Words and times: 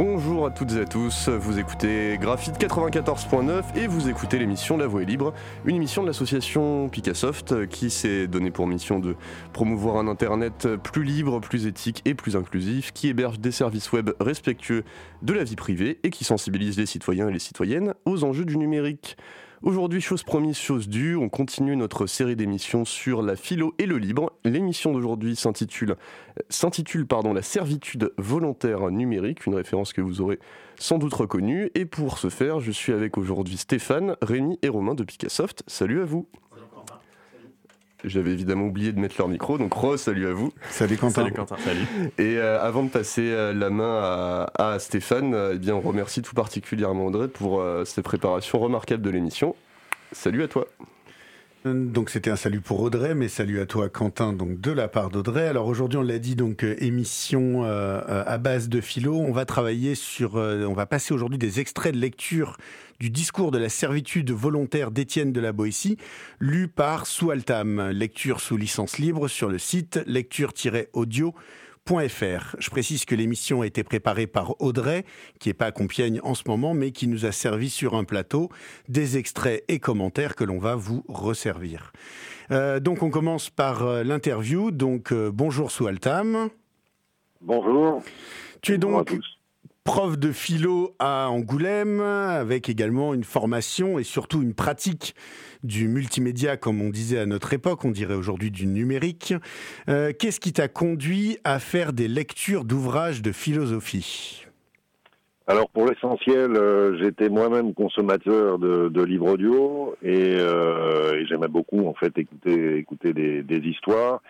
Bonjour 0.00 0.46
à 0.46 0.52
toutes 0.52 0.74
et 0.74 0.82
à 0.82 0.84
tous, 0.84 1.28
vous 1.28 1.58
écoutez 1.58 2.18
Graphite 2.20 2.56
94.9 2.56 3.74
et 3.74 3.88
vous 3.88 4.08
écoutez 4.08 4.38
l'émission 4.38 4.76
La 4.76 4.86
Voix 4.86 5.02
libre, 5.02 5.34
une 5.64 5.74
émission 5.74 6.02
de 6.02 6.06
l'association 6.06 6.88
Picassoft 6.88 7.66
qui 7.66 7.90
s'est 7.90 8.28
donné 8.28 8.52
pour 8.52 8.68
mission 8.68 9.00
de 9.00 9.16
promouvoir 9.52 9.96
un 9.96 10.06
internet 10.06 10.68
plus 10.76 11.02
libre, 11.02 11.40
plus 11.40 11.66
éthique 11.66 12.02
et 12.04 12.14
plus 12.14 12.36
inclusif, 12.36 12.92
qui 12.92 13.08
héberge 13.08 13.40
des 13.40 13.50
services 13.50 13.90
web 13.90 14.10
respectueux 14.20 14.84
de 15.22 15.32
la 15.32 15.42
vie 15.42 15.56
privée 15.56 15.98
et 16.04 16.10
qui 16.10 16.22
sensibilise 16.22 16.78
les 16.78 16.86
citoyens 16.86 17.28
et 17.28 17.32
les 17.32 17.40
citoyennes 17.40 17.94
aux 18.04 18.22
enjeux 18.22 18.44
du 18.44 18.56
numérique. 18.56 19.16
Aujourd'hui, 19.62 20.00
chose 20.00 20.22
promise, 20.22 20.56
chose 20.56 20.88
due, 20.88 21.16
on 21.16 21.28
continue 21.28 21.74
notre 21.74 22.06
série 22.06 22.36
d'émissions 22.36 22.84
sur 22.84 23.22
la 23.22 23.34
philo 23.34 23.74
et 23.78 23.86
le 23.86 23.98
libre. 23.98 24.32
L'émission 24.44 24.92
d'aujourd'hui 24.92 25.34
s'intitule, 25.34 25.96
La 27.34 27.42
servitude 27.42 28.12
volontaire 28.18 28.88
numérique, 28.92 29.46
une 29.46 29.56
référence 29.56 29.92
que 29.92 30.00
vous 30.00 30.20
aurez 30.20 30.38
sans 30.76 30.98
doute 30.98 31.14
reconnue. 31.14 31.70
Et 31.74 31.86
pour 31.86 32.18
ce 32.18 32.28
faire, 32.28 32.60
je 32.60 32.70
suis 32.70 32.92
avec 32.92 33.18
aujourd'hui 33.18 33.56
Stéphane, 33.56 34.14
Rémi 34.22 34.60
et 34.62 34.68
Romain 34.68 34.94
de 34.94 35.02
Picassoft. 35.02 35.64
Salut 35.66 36.02
à 36.02 36.04
vous. 36.04 36.28
J'avais 38.04 38.30
évidemment 38.30 38.66
oublié 38.66 38.92
de 38.92 39.00
mettre 39.00 39.16
leur 39.18 39.26
micro, 39.26 39.58
donc 39.58 39.72
Rose, 39.72 40.00
salut 40.00 40.28
à 40.28 40.32
vous. 40.32 40.52
Salut 40.70 40.96
Quentin. 40.96 41.22
Salut 41.22 41.32
Quentin. 41.32 41.56
Salut. 41.64 41.84
Et 42.18 42.38
euh, 42.38 42.62
avant 42.62 42.84
de 42.84 42.90
passer 42.90 43.32
euh, 43.32 43.52
la 43.52 43.70
main 43.70 44.46
à, 44.56 44.78
Stéphane, 44.78 45.34
euh, 45.34 45.52
eh 45.54 45.58
bien, 45.58 45.74
on 45.74 45.80
remercie 45.80 46.22
tout 46.22 46.34
particulièrement 46.34 47.06
Audrey 47.06 47.26
pour 47.26 47.64
ses 47.84 48.02
préparations 48.02 48.60
remarquables 48.60 49.02
de 49.02 49.10
l'émission. 49.10 49.56
Salut 50.12 50.44
à 50.44 50.48
toi. 50.48 50.66
Donc 51.64 52.08
c'était 52.10 52.30
un 52.30 52.36
salut 52.36 52.60
pour 52.60 52.80
Audrey, 52.80 53.16
mais 53.16 53.26
salut 53.26 53.60
à 53.60 53.66
toi 53.66 53.88
Quentin, 53.88 54.32
donc 54.32 54.60
de 54.60 54.70
la 54.70 54.86
part 54.86 55.10
d'Audrey. 55.10 55.48
Alors 55.48 55.66
aujourd'hui 55.66 55.98
on 55.98 56.02
l'a 56.02 56.20
dit, 56.20 56.36
donc 56.36 56.62
émission 56.62 57.64
à 57.64 58.38
base 58.38 58.68
de 58.68 58.80
philo. 58.80 59.16
On 59.16 59.32
va 59.32 59.44
travailler 59.44 59.96
sur, 59.96 60.36
on 60.36 60.72
va 60.72 60.86
passer 60.86 61.12
aujourd'hui 61.12 61.36
des 61.36 61.58
extraits 61.58 61.94
de 61.94 61.98
lecture 61.98 62.56
du 63.00 63.10
discours 63.10 63.50
de 63.50 63.58
la 63.58 63.68
servitude 63.68 64.30
volontaire 64.30 64.92
d'Étienne 64.92 65.32
de 65.32 65.40
la 65.40 65.52
Boétie, 65.52 65.98
lu 66.38 66.68
par 66.68 67.06
Soualtam. 67.06 67.90
Lecture 67.90 68.40
sous 68.40 68.56
licence 68.56 68.98
libre 68.98 69.26
sur 69.26 69.48
le 69.48 69.58
site 69.58 70.00
lecture-audio. 70.06 71.34
Je 71.90 72.70
précise 72.70 73.06
que 73.06 73.14
l'émission 73.14 73.62
a 73.62 73.66
été 73.66 73.82
préparée 73.82 74.26
par 74.26 74.60
Audrey, 74.60 75.06
qui 75.40 75.48
n'est 75.48 75.54
pas 75.54 75.66
à 75.66 75.72
Compiègne 75.72 76.20
en 76.22 76.34
ce 76.34 76.42
moment, 76.46 76.74
mais 76.74 76.90
qui 76.90 77.08
nous 77.08 77.24
a 77.24 77.32
servi 77.32 77.70
sur 77.70 77.94
un 77.94 78.04
plateau 78.04 78.50
des 78.88 79.16
extraits 79.16 79.64
et 79.68 79.78
commentaires 79.78 80.36
que 80.36 80.44
l'on 80.44 80.58
va 80.58 80.74
vous 80.74 81.02
resservir. 81.08 81.92
Euh, 82.50 82.78
donc 82.78 83.02
on 83.02 83.08
commence 83.08 83.48
par 83.48 83.84
euh, 83.84 84.02
l'interview. 84.02 84.70
Donc 84.70 85.12
euh, 85.12 85.30
bonjour 85.32 85.70
Soualtam. 85.70 86.50
Bonjour. 87.40 88.02
Tu 88.60 88.74
es 88.74 88.78
donc 88.78 89.10
prof 89.88 90.18
de 90.18 90.32
philo 90.32 90.94
à 90.98 91.30
Angoulême, 91.30 92.02
avec 92.02 92.68
également 92.68 93.14
une 93.14 93.24
formation 93.24 93.98
et 93.98 94.02
surtout 94.02 94.42
une 94.42 94.52
pratique 94.52 95.14
du 95.62 95.88
multimédia, 95.88 96.58
comme 96.58 96.82
on 96.82 96.90
disait 96.90 97.18
à 97.18 97.24
notre 97.24 97.54
époque, 97.54 97.86
on 97.86 97.90
dirait 97.90 98.12
aujourd'hui 98.12 98.50
du 98.50 98.66
numérique. 98.66 99.32
Euh, 99.88 100.12
qu'est-ce 100.12 100.40
qui 100.40 100.52
t'a 100.52 100.68
conduit 100.68 101.38
à 101.42 101.58
faire 101.58 101.94
des 101.94 102.06
lectures 102.06 102.66
d'ouvrages 102.66 103.22
de 103.22 103.32
philosophie? 103.32 104.44
Alors 105.46 105.70
pour 105.70 105.86
l'essentiel, 105.86 106.54
euh, 106.54 106.98
j'étais 107.02 107.30
moi-même 107.30 107.72
consommateur 107.72 108.58
de, 108.58 109.02
livres 109.02 109.32
audio 109.32 109.96
euh, 110.04 111.14
et, 111.14 111.24
j'aimais 111.24 111.48
beaucoup 111.48 111.86
en 111.86 111.94
fait 111.94 112.12
écouter 112.18 113.14
des 113.14 113.62
histoires 113.64 114.20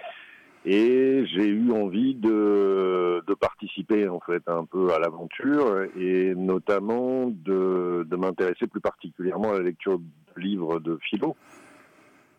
et 0.64 1.24
j'ai 1.26 1.46
eu 1.46 1.70
envie 1.72 2.14
de, 2.14 3.22
de, 3.26 3.34
participer 3.34 4.08
en 4.08 4.20
fait 4.20 4.42
un 4.48 4.64
peu 4.64 4.92
à 4.92 4.98
l'aventure 4.98 5.84
et 5.96 6.34
notamment 6.34 7.26
de, 7.28 8.06
de 8.08 8.16
m'intéresser 8.16 8.66
plus 8.66 8.80
particulièrement 8.80 9.52
à 9.52 9.58
la 9.58 9.64
lecture 9.64 9.98
de 9.98 10.04
livres 10.40 10.80
de 10.80 10.98
philo. 11.02 11.36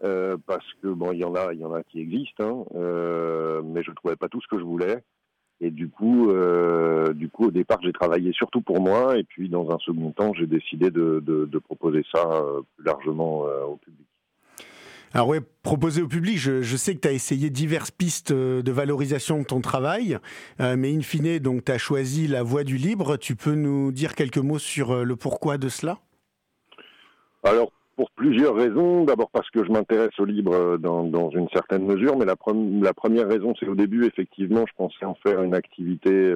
Euh, 0.04 0.38
parce 0.48 0.66
que 0.82 0.88
bon 0.88 1.12
il 1.12 1.20
y 1.20 1.26
en 1.26 1.36
a 1.36 1.52
il 1.52 1.60
y 1.60 1.66
en 1.66 1.74
a 1.74 1.84
qui 1.84 2.00
existent 2.00 2.66
hein, 2.72 2.76
euh, 2.76 3.62
mais 3.66 3.84
je 3.84 3.92
trouvais 3.92 4.16
pas 4.16 4.30
tout 4.30 4.40
ce 4.42 4.48
que 4.48 4.58
je 4.58 4.64
voulais. 4.64 5.04
Et 5.62 5.72
du 5.72 5.90
coup 5.90 6.32
euh, 6.32 7.14
du 7.14 7.30
coup 7.30 7.48
au 7.48 7.52
départ 7.52 7.80
j'ai 7.84 7.92
travaillé 7.92 8.32
surtout 8.32 8.62
pour 8.62 8.82
moi. 8.82 9.18
Et 9.18 9.24
puis 9.24 9.50
dans 9.50 9.72
un 9.72 9.78
second 9.80 10.12
temps 10.12 10.34
j'ai 10.34 10.48
décidé 10.48 10.90
de, 10.90 11.22
de, 11.26 11.46
de, 11.46 11.60
proposer 11.60 12.06
ça 12.14 12.26
euh, 12.32 12.62
plus 12.76 12.86
largement 12.86 13.46
euh, 13.46 13.66
au 13.66 13.76
public. 13.76 14.08
Alors 15.14 15.28
ouais, 15.28 15.40
proposer 15.64 16.04
au 16.04 16.08
public, 16.08 16.38
je, 16.38 16.78
sais 16.78 16.94
que 16.94 17.00
tu 17.00 17.08
as 17.08 17.12
essayé 17.12 17.50
diverses 17.50 17.90
pistes 17.90 18.30
euh, 18.30 18.62
de 18.62 18.72
valorisation 18.72 19.40
de 19.40 19.44
ton 19.44 19.60
travail, 19.60 20.20
euh, 20.62 20.76
mais 20.78 20.96
in 20.96 21.02
fine, 21.02 21.40
donc 21.40 21.66
tu 21.66 21.72
as 21.72 21.80
choisi 21.80 22.28
la 22.28 22.44
voie 22.44 22.64
du 22.64 22.78
libre. 22.78 23.18
Tu 23.18 23.36
peux 23.36 23.56
nous 23.56 23.92
dire 23.92 24.14
quelques 24.14 24.38
mots 24.38 24.60
sur 24.60 24.92
euh, 24.92 25.04
le 25.04 25.16
pourquoi 25.16 25.58
de 25.58 25.68
cela? 25.68 25.98
Alors, 27.44 27.72
pour 27.96 28.12
plusieurs 28.12 28.56
raisons. 28.56 29.04
D'abord 29.04 29.32
parce 29.32 29.50
que 29.50 29.66
je 29.66 29.72
m'intéresse 29.72 30.18
au 30.20 30.26
libre 30.26 30.78
dans, 30.78 31.32
une 31.32 31.50
certaine 31.50 31.86
mesure, 31.86 32.16
mais 32.16 32.26
la, 32.26 32.36
la 32.82 32.94
première 32.94 33.28
raison, 33.28 33.54
c'est 33.60 33.68
au 33.68 33.76
début, 33.76 34.06
effectivement, 34.06 34.64
je 34.68 34.74
pensais 34.78 35.06
en 35.06 35.16
faire 35.16 35.42
une 35.42 35.56
activité, 35.56 36.34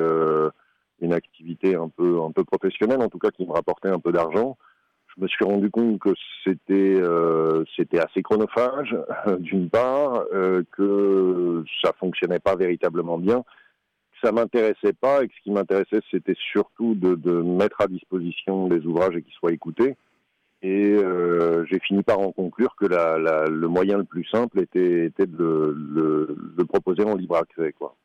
une 0.99 1.13
activité 1.13 1.75
un 1.75 1.87
peu, 1.87 2.21
un 2.21 2.31
peu 2.31 2.43
professionnelle, 2.43 3.01
en 3.01 3.07
tout 3.07 3.19
cas 3.19 3.29
qui 3.29 3.45
me 3.45 3.53
rapportait 3.53 3.87
un 3.87 3.99
peu 3.99 4.11
d'argent 4.11 4.57
je 5.15 5.21
me 5.21 5.27
suis 5.27 5.45
rendu 5.45 5.69
compte 5.69 5.99
que 5.99 6.13
c'était 6.43 6.99
euh, 7.01 7.63
c'était 7.75 7.99
assez 7.99 8.23
chronophage 8.23 8.95
d'une 9.39 9.69
part, 9.69 10.23
euh, 10.33 10.63
que 10.71 11.63
ça 11.83 11.93
fonctionnait 11.99 12.39
pas 12.39 12.55
véritablement 12.55 13.17
bien, 13.17 13.41
que 13.41 14.27
ça 14.27 14.31
m'intéressait 14.31 14.93
pas 14.93 15.23
et 15.23 15.27
que 15.27 15.33
ce 15.35 15.41
qui 15.43 15.51
m'intéressait 15.51 16.01
c'était 16.09 16.35
surtout 16.51 16.95
de, 16.95 17.15
de, 17.15 17.41
mettre 17.41 17.81
à 17.81 17.87
disposition 17.87 18.67
des 18.67 18.85
ouvrages 18.85 19.15
et 19.15 19.21
qu'ils 19.21 19.33
soient 19.33 19.53
écoutés. 19.53 19.95
Et 20.61 20.93
euh, 20.93 21.65
j'ai 21.65 21.79
fini 21.79 22.03
par 22.03 22.19
en 22.19 22.31
conclure 22.31 22.73
que 22.77 22.85
la, 22.85 23.17
la, 23.17 23.45
le 23.47 23.67
moyen 23.67 23.97
le 23.97 24.05
plus 24.05 24.23
simple 24.25 24.61
était, 24.61 25.05
était 25.05 25.27
de 25.27 25.75
le, 25.77 26.37
le 26.57 26.65
proposer 26.65 27.03
en 27.03 27.15
libre 27.15 27.35
accès, 27.35 27.73
quoi. 27.73 27.95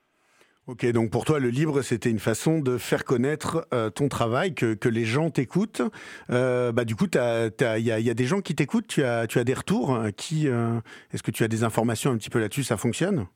Ok, 0.69 0.85
donc 0.93 1.11
pour 1.11 1.25
toi, 1.25 1.41
le 1.41 1.49
libre, 1.49 1.81
c'était 1.81 2.11
une 2.11 2.19
façon 2.19 2.59
de 2.59 2.77
faire 2.77 3.05
connaître 3.05 3.67
euh, 3.73 3.89
ton 3.89 4.09
travail, 4.09 4.55
que, 4.55 4.77
les 4.87 5.07
gens 5.07 5.31
t'écoutent. 5.31 5.81
Euh, 6.29 6.73
bah, 6.73 6.85
du 6.85 6.95
coup, 6.95 7.07
il 7.07 7.83
y 7.83 7.91
a, 7.91 8.15
des 8.15 8.25
gens 8.27 8.43
qui 8.43 8.55
t'écoutent, 8.55 8.87
tu 8.87 9.03
as, 9.03 9.27
des 9.27 9.55
retours. 9.55 9.95
Euh, 9.95 10.81
Est-ce 11.11 11.23
que 11.23 11.31
tu 11.31 11.43
as 11.43 11.49
des 11.49 11.65
informations 11.65 12.11
un 12.11 12.19
petit 12.19 12.29
peu 12.29 12.39
là-dessus 12.39 12.65
Ça 12.65 12.77
fonctionne? 12.77 13.29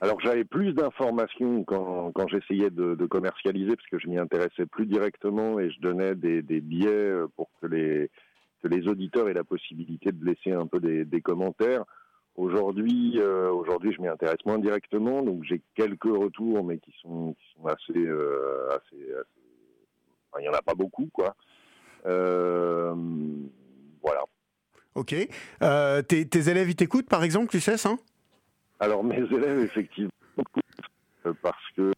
Alors 0.00 0.18
j'avais 0.22 0.44
plus 0.44 0.72
d'informations 0.72 1.64
quand, 1.64 2.26
j'essayais 2.28 2.70
de, 2.70 2.94
commercialiser 3.04 3.76
parce 3.76 3.88
que 3.88 3.98
je 3.98 4.08
m'y 4.08 4.16
intéressais 4.16 4.64
plus 4.64 4.86
directement 4.86 5.60
et 5.60 5.70
je 5.70 5.80
donnais 5.80 6.14
des, 6.14 6.40
des 6.40 6.62
biais 6.62 7.12
pour 7.36 7.50
que 7.60 7.66
les, 7.66 8.08
auditeurs 8.88 9.28
aient 9.28 9.34
la 9.34 9.44
possibilité 9.44 10.12
de 10.12 10.24
laisser 10.24 10.52
un 10.52 10.66
peu 10.66 10.80
des 10.80 11.20
commentaires. 11.20 11.84
Aujourd'hui, 12.36 13.18
euh, 13.18 13.50
aujourd'hui, 13.50 13.92
je 13.92 14.00
m'y 14.00 14.08
intéresse 14.08 14.42
moins 14.46 14.58
directement, 14.58 15.22
donc 15.22 15.44
j'ai 15.44 15.60
quelques 15.74 16.04
retours, 16.04 16.64
mais 16.64 16.78
qui 16.78 16.92
sont, 17.02 17.34
qui 17.34 17.44
sont 17.54 17.66
assez, 17.66 18.06
euh, 18.06 18.68
assez, 18.70 18.96
Enfin, 20.30 20.40
il 20.40 20.46
y 20.46 20.48
en 20.48 20.54
a 20.54 20.62
pas 20.62 20.74
beaucoup, 20.74 21.10
quoi. 21.12 21.36
Euh, 22.06 22.94
voilà. 24.02 24.22
Ok. 24.94 25.14
Tes, 26.08 26.26
tes, 26.26 26.48
élèves, 26.48 26.70
ils 26.70 26.76
t'écoutent, 26.76 27.08
par 27.08 27.22
exemple, 27.22 27.48
tu 27.48 27.60
sais 27.60 27.76
Alors, 28.80 29.04
mes 29.04 29.18
élèves, 29.18 29.58
effectivement, 29.58 30.10
parce 31.42 31.70
que 31.76 31.92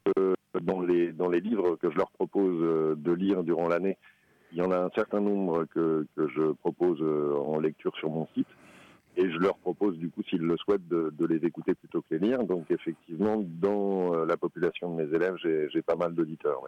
dans 0.60 0.80
les 0.80 1.12
dans 1.12 1.28
les 1.28 1.40
livres 1.40 1.76
que 1.76 1.90
je 1.90 1.96
leur 1.96 2.10
propose 2.10 2.98
de 2.98 3.12
lire 3.12 3.44
durant 3.44 3.68
l'année, 3.68 3.98
il 4.50 4.58
y 4.58 4.62
en 4.62 4.72
a 4.72 4.78
un 4.78 4.90
certain 4.96 5.20
nombre 5.20 5.64
que 5.66 6.06
que 6.16 6.28
je 6.28 6.52
propose 6.54 7.00
en 7.02 7.60
lecture 7.60 7.94
sur 7.96 8.10
mon 8.10 8.26
site 8.34 8.48
et 9.16 9.30
je 9.30 9.38
leur 9.38 9.56
propose 9.56 9.96
du 9.98 10.10
coup, 10.10 10.22
s'ils 10.28 10.42
le 10.42 10.56
souhaitent, 10.56 10.88
de, 10.88 11.26
les 11.26 11.46
écouter 11.46 11.74
plutôt 11.74 12.02
que 12.02 12.14
les 12.14 12.18
lire. 12.18 12.44
Donc 12.44 12.70
effectivement, 12.70 13.42
dans 13.42 14.14
euh, 14.14 14.26
la 14.26 14.36
population 14.36 14.94
de 14.94 15.02
mes 15.02 15.14
élèves, 15.14 15.36
j'ai 15.42 15.82
pas 15.82 15.96
mal 15.96 16.14
d'auditeurs. 16.14 16.62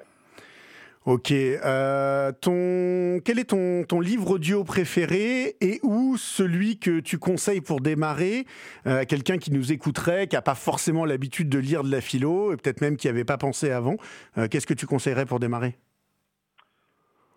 Ok. 1.07 1.31
Euh, 1.31 2.33
ton... 2.33 3.21
Quel 3.25 3.39
est 3.39 3.45
ton, 3.45 4.01
livre 4.01 4.33
audio 4.33 4.65
préféré 4.65 5.57
et 5.61 5.79
ou 5.85 6.17
celui 6.17 6.81
que 6.81 6.99
tu 6.99 7.19
conseilles 7.19 7.61
pour 7.61 7.81
démarrer 7.81 8.45
euh, 8.89 9.05
quelqu'un 9.05 9.39
qui 9.39 9.53
nous 9.53 9.71
écouterait, 9.71 10.27
qui 10.27 10.35
n'a 10.35 10.43
pas 10.43 10.57
forcément 10.57 11.05
l'habitude 11.05 11.49
de 11.49 11.59
lire 11.59 11.85
de 11.85 11.93
la 11.93 12.01
philo 12.01 12.53
et 12.53 12.57
peut-être 12.57 12.81
même 12.81 12.97
qui 12.97 13.09
avait 13.09 13.25
pas 13.25 13.39
pensé 13.39 13.71
avant 13.71 13.97
euh, 14.37 14.49
Qu'est-ce 14.49 14.67
que 14.67 14.75
tu 14.75 14.87
conseillerais 14.87 15.27
pour 15.27 15.39
démarrer? 15.39 15.77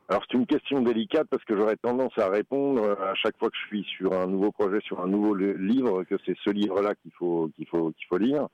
Alors 0.09 0.23
c'est 0.27 0.37
une 0.37 0.47
question 0.47 0.81
délicate 0.81 1.27
parce 1.29 1.43
que 1.43 1.55
j'aurais 1.55 1.75
tendance 1.75 2.17
à 2.17 2.29
répondre 2.29 2.97
à 2.99 3.13
chaque 3.13 3.37
fois 3.37 3.49
que 3.49 3.57
je 3.61 3.67
suis 3.67 3.83
sur 3.95 4.13
un 4.13 4.25
nouveau 4.25 4.51
projet, 4.51 4.79
sur 4.81 4.99
un 5.01 5.07
nouveau 5.07 5.35
livre, 5.35 6.03
que 6.03 6.15
c'est 6.25 6.35
ce 6.43 6.49
livre-là 6.49 6.95
qu'il 6.95 7.11
faut 7.11 7.51
qu'il 7.55 7.67
faut 7.67 7.91
qu'il 7.91 8.07
faut 8.07 8.17
lire. 8.17 8.47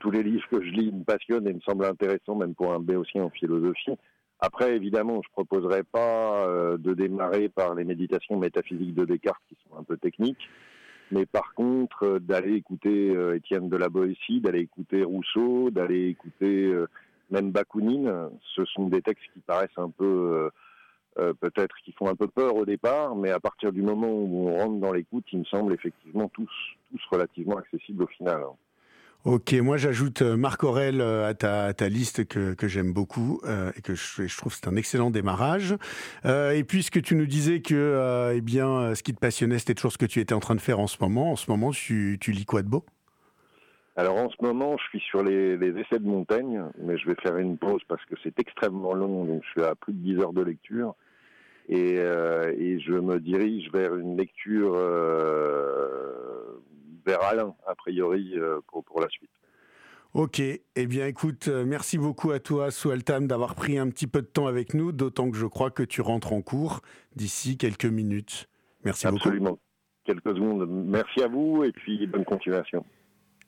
Tous 0.00 0.10
les 0.10 0.24
livres 0.24 0.44
que 0.50 0.60
je 0.60 0.70
lis 0.70 0.90
me 0.90 1.04
passionnent 1.04 1.46
et 1.46 1.52
me 1.52 1.60
semblent 1.60 1.84
intéressants, 1.84 2.34
même 2.34 2.56
pour 2.56 2.72
un 2.72 2.80
béotien 2.80 3.22
en 3.22 3.30
philosophie. 3.30 3.92
Après, 4.40 4.74
évidemment, 4.74 5.20
je 5.24 5.30
proposerais 5.30 5.84
pas 5.84 6.48
euh, 6.48 6.76
de 6.76 6.92
démarrer 6.92 7.48
par 7.48 7.76
les 7.76 7.84
méditations 7.84 8.36
métaphysiques 8.36 8.94
de 8.94 9.04
Descartes 9.04 9.42
qui 9.48 9.56
sont 9.68 9.78
un 9.78 9.84
peu 9.84 9.96
techniques, 9.96 10.48
mais 11.12 11.24
par 11.24 11.54
contre 11.54 12.02
euh, 12.02 12.18
d'aller 12.18 12.54
écouter 12.54 13.14
euh, 13.14 13.36
Étienne 13.36 13.68
de 13.68 13.76
la 13.76 13.88
Boétie, 13.88 14.40
d'aller 14.40 14.60
écouter 14.60 15.04
Rousseau, 15.04 15.70
d'aller 15.70 16.08
écouter 16.08 16.74
même 17.30 17.52
Bakounine, 17.52 18.28
ce 18.56 18.64
sont 18.66 18.88
des 18.88 19.02
textes 19.02 19.24
qui 19.32 19.40
paraissent 19.40 19.78
un 19.78 19.90
peu 19.90 20.50
peut-être 21.14 21.76
qui 21.84 21.92
font 21.92 22.08
un 22.08 22.16
peu 22.16 22.26
peur 22.26 22.56
au 22.56 22.64
départ, 22.64 23.14
mais 23.14 23.30
à 23.30 23.40
partir 23.40 23.72
du 23.72 23.82
moment 23.82 24.10
où 24.10 24.48
on 24.48 24.58
rentre 24.58 24.80
dans 24.80 24.92
l'écoute, 24.92 25.24
ils 25.32 25.40
me 25.40 25.44
semblent 25.44 25.72
effectivement 25.72 26.28
tous, 26.28 26.50
tous 26.90 27.00
relativement 27.10 27.56
accessibles 27.56 28.02
au 28.02 28.08
final. 28.08 28.40
Ok, 29.24 29.54
moi 29.54 29.78
j'ajoute 29.78 30.20
euh, 30.20 30.36
Marc 30.36 30.64
Aurel 30.64 31.00
euh, 31.00 31.26
à 31.26 31.32
ta, 31.32 31.72
ta 31.72 31.88
liste 31.88 32.26
que, 32.26 32.52
que 32.52 32.68
j'aime 32.68 32.92
beaucoup 32.92 33.40
euh, 33.44 33.72
et 33.74 33.80
que 33.80 33.94
je, 33.94 34.26
je 34.26 34.36
trouve 34.36 34.52
c'est 34.52 34.68
un 34.68 34.76
excellent 34.76 35.10
démarrage. 35.10 35.76
Euh, 36.26 36.50
et 36.50 36.62
puisque 36.62 37.00
tu 37.00 37.16
nous 37.16 37.24
disais 37.24 37.62
que 37.62 37.74
euh, 37.74 38.34
eh 38.36 38.42
bien, 38.42 38.94
ce 38.94 39.02
qui 39.02 39.14
te 39.14 39.18
passionnait, 39.18 39.58
c'était 39.58 39.72
toujours 39.72 39.92
ce 39.92 39.98
que 39.98 40.04
tu 40.04 40.20
étais 40.20 40.34
en 40.34 40.40
train 40.40 40.54
de 40.54 40.60
faire 40.60 40.78
en 40.78 40.86
ce 40.86 40.98
moment, 41.00 41.32
en 41.32 41.36
ce 41.36 41.50
moment 41.50 41.70
tu, 41.70 42.18
tu 42.20 42.32
lis 42.32 42.44
quoi 42.44 42.62
de 42.62 42.68
beau? 42.68 42.84
Alors 43.96 44.16
en 44.16 44.28
ce 44.28 44.36
moment, 44.40 44.76
je 44.76 44.84
suis 44.88 45.00
sur 45.00 45.22
les, 45.22 45.56
les, 45.56 45.78
essais 45.80 46.00
de 46.00 46.06
Montaigne, 46.06 46.64
mais 46.78 46.98
je 46.98 47.06
vais 47.06 47.14
faire 47.22 47.36
une 47.36 47.56
pause 47.56 47.82
parce 47.86 48.04
que 48.06 48.14
c'est 48.24 48.36
extrêmement 48.40 48.92
long, 48.92 49.24
donc 49.24 49.42
je 49.44 49.50
suis 49.50 49.62
à 49.62 49.76
plus 49.76 49.92
de 49.92 49.98
10 49.98 50.18
heures 50.20 50.32
de 50.32 50.42
lecture. 50.42 50.94
Et, 51.68 51.96
euh, 51.98 52.52
et 52.58 52.78
je 52.80 52.92
me 52.92 53.20
dirige 53.20 53.70
vers 53.72 53.94
une 53.94 54.16
lecture 54.16 54.74
euh, 54.74 56.60
vers 57.06 57.22
Alain, 57.22 57.54
a 57.66 57.74
priori, 57.74 58.32
euh, 58.36 58.60
pour, 58.66 58.84
pour 58.84 59.00
la 59.00 59.08
suite. 59.08 59.30
Ok, 60.12 60.40
eh 60.40 60.86
bien 60.86 61.06
écoute, 61.06 61.48
merci 61.48 61.98
beaucoup 61.98 62.30
à 62.32 62.38
toi, 62.38 62.70
Soualtam, 62.70 63.26
d'avoir 63.26 63.54
pris 63.54 63.78
un 63.78 63.88
petit 63.88 64.06
peu 64.06 64.22
de 64.22 64.26
temps 64.26 64.46
avec 64.46 64.74
nous, 64.74 64.92
d'autant 64.92 65.30
que 65.30 65.36
je 65.36 65.46
crois 65.46 65.70
que 65.70 65.82
tu 65.82 66.02
rentres 66.02 66.32
en 66.32 66.40
cours 66.40 66.82
d'ici 67.16 67.56
quelques 67.56 67.86
minutes. 67.86 68.48
Merci 68.84 69.06
Absolument. 69.06 69.50
beaucoup. 69.50 69.60
Quelques 70.04 70.36
secondes. 70.36 70.68
Merci 70.68 71.22
à 71.22 71.28
vous 71.28 71.64
et 71.64 71.72
puis 71.72 72.06
bonne 72.06 72.24
continuation. 72.24 72.84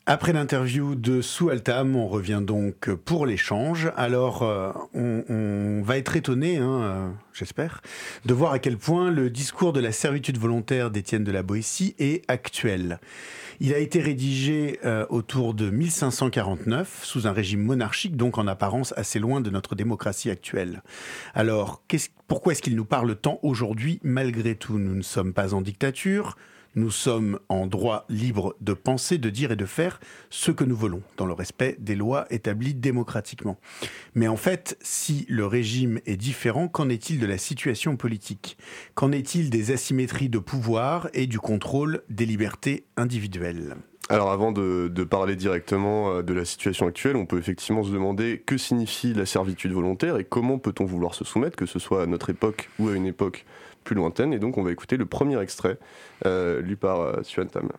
Après 0.08 0.32
l'interview 0.32 0.94
de 0.94 1.20
Soualtam, 1.20 1.96
on 1.96 2.06
revient 2.06 2.40
donc 2.40 2.94
pour 2.94 3.26
l'échange. 3.26 3.90
Alors, 3.96 4.44
euh, 4.44 4.70
on, 4.94 5.82
va 5.82 5.98
être 5.98 6.14
étonné, 6.14 6.58
hein, 6.58 6.80
euh, 6.80 7.08
j'espère, 7.32 7.82
de 8.24 8.32
voir 8.32 8.52
à 8.52 8.60
quel 8.60 8.76
point 8.78 9.10
le 9.10 9.30
discours 9.30 9.72
de 9.72 9.80
la 9.80 9.90
servitude 9.90 10.38
volontaire 10.38 10.92
d'Étienne 10.92 11.24
de 11.24 11.32
la 11.32 11.42
Boétie 11.42 11.96
est 11.98 12.22
actuel. 12.30 13.00
Il 13.58 13.74
a 13.74 13.78
été 13.78 14.00
rédigé 14.00 14.78
euh, 14.84 15.06
autour 15.08 15.54
de 15.54 15.70
1549 15.70 17.00
sous 17.02 17.26
un 17.26 17.32
régime 17.32 17.64
monarchique, 17.64 18.16
donc 18.16 18.38
en 18.38 18.46
apparence 18.46 18.94
assez 18.96 19.18
loin 19.18 19.40
de 19.40 19.50
notre 19.50 19.74
démocratie 19.74 20.30
actuelle. 20.30 20.84
Alors, 21.34 21.82
pourquoi 22.28 22.52
est-ce 22.52 22.62
qu'il 22.62 22.76
nous 22.76 22.84
parle 22.84 23.16
tant 23.16 23.40
aujourd'hui 23.42 23.98
malgré 24.04 24.54
tout 24.54 24.78
Nous 24.78 24.94
ne 24.94 25.02
sommes 25.02 25.32
pas 25.32 25.52
en 25.52 25.62
dictature? 25.62 26.36
Nous 26.76 26.90
sommes 26.90 27.38
en 27.48 27.66
droit 27.66 28.04
libre 28.10 28.54
de 28.60 28.74
penser, 28.74 29.16
de 29.16 29.30
dire 29.30 29.50
et 29.50 29.56
de 29.56 29.64
faire 29.64 29.98
ce 30.28 30.50
que 30.50 30.62
nous 30.62 30.76
voulons, 30.76 31.00
dans 31.16 31.24
le 31.24 31.32
respect 31.32 31.76
des 31.78 31.96
lois 31.96 32.26
établies 32.28 32.74
démocratiquement. 32.74 33.58
Mais 34.14 34.28
en 34.28 34.36
fait, 34.36 34.76
si 34.82 35.24
le 35.30 35.46
régime 35.46 36.00
est 36.04 36.18
différent, 36.18 36.68
qu'en 36.68 36.90
est-il 36.90 37.18
de 37.18 37.24
la 37.24 37.38
situation 37.38 37.96
politique? 37.96 38.58
Qu'en 38.94 39.10
est-il 39.10 39.48
des 39.48 39.70
asymétries 39.70 40.28
de 40.28 40.38
pouvoir 40.38 41.08
et 41.14 41.26
du 41.26 41.40
contrôle 41.40 42.02
des 42.10 42.26
libertés 42.26 42.84
individuelles? 42.98 43.76
Alors 44.10 44.30
avant 44.30 44.52
de, 44.52 44.88
parler 45.04 45.34
directement 45.34 46.10
euh, 46.10 46.22
de 46.22 46.34
la 46.34 46.44
situation 46.44 46.86
actuelle, 46.86 47.16
on 47.16 47.26
peut 47.26 47.38
effectivement 47.38 47.82
se 47.82 47.90
demander 47.90 48.42
que 48.44 48.58
signifie 48.58 49.14
la 49.14 49.24
servitude 49.26 49.72
volontaire 49.72 50.18
et 50.18 50.24
comment 50.24 50.58
peut-on 50.58 50.84
vouloir 50.84 51.14
se 51.14 51.24
soumettre, 51.24 51.56
que 51.56 51.66
ce 51.66 51.78
soit 51.78 52.02
à 52.02 52.06
notre 52.06 52.30
époque 52.30 52.68
ou 52.78 52.88
à 52.88 52.92
une 52.92 53.06
époque 53.06 53.46
plus 53.86 53.94
lointaine. 53.94 54.34
Et 54.34 54.38
donc 54.38 54.58
on 54.58 54.62
va 54.62 54.72
écouter 54.72 54.98
le 54.98 55.06
premier 55.06 55.40
extrait 55.40 55.78
euh, 56.26 56.60
lu 56.60 56.76
par 56.76 57.00
euh, 57.00 57.22
Suan 57.22 57.46
Tam. 57.46 57.70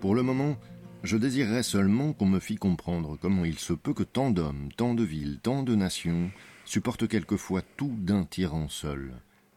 Pour 0.00 0.16
le 0.16 0.22
moment, 0.22 0.56
je 1.04 1.16
désirerais 1.16 1.62
seulement 1.62 2.12
qu'on 2.12 2.26
me 2.26 2.40
fît 2.40 2.56
comprendre 2.56 3.16
comment 3.20 3.44
il 3.44 3.58
se 3.58 3.72
peut 3.72 3.94
que 3.94 4.02
tant 4.02 4.30
d'hommes, 4.30 4.70
tant 4.76 4.94
de 4.94 5.04
villes, 5.04 5.38
tant 5.40 5.62
de 5.62 5.76
nations 5.76 6.30
supportent 6.64 7.06
quelquefois 7.06 7.62
tout 7.76 7.94
d'un 7.96 8.24
tyran 8.24 8.68
seul, 8.68 9.12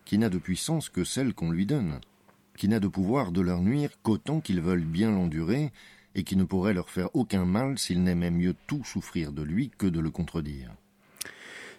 qui 0.06 0.20
n'a 0.20 0.30
de 0.30 0.38
puissance 0.38 0.90
que 0.90 1.04
celle 1.04 1.34
qu'on 1.34 1.50
lui 1.50 1.66
donne 1.66 2.00
qui 2.62 2.68
n'a 2.68 2.80
de 2.80 2.88
pouvoir 2.88 3.32
de 3.32 3.42
leur 3.42 3.62
nuire 3.62 3.90
qu'autant 4.04 4.40
qu'ils 4.40 4.62
veulent 4.62 4.86
bien 4.86 5.10
l'endurer, 5.10 5.72
et 6.14 6.24
qui 6.24 6.36
ne 6.36 6.44
pourrait 6.44 6.74
leur 6.74 6.90
faire 6.90 7.10
aucun 7.16 7.46
mal 7.46 7.80
s'ils 7.80 8.04
n'aimaient 8.04 8.32
mieux 8.32 8.54
tout 8.68 8.84
souffrir 8.84 9.32
de 9.32 9.42
lui 9.42 9.72
que 9.78 9.88
de 9.88 10.00
le 10.00 10.12
contredire. 10.12 10.70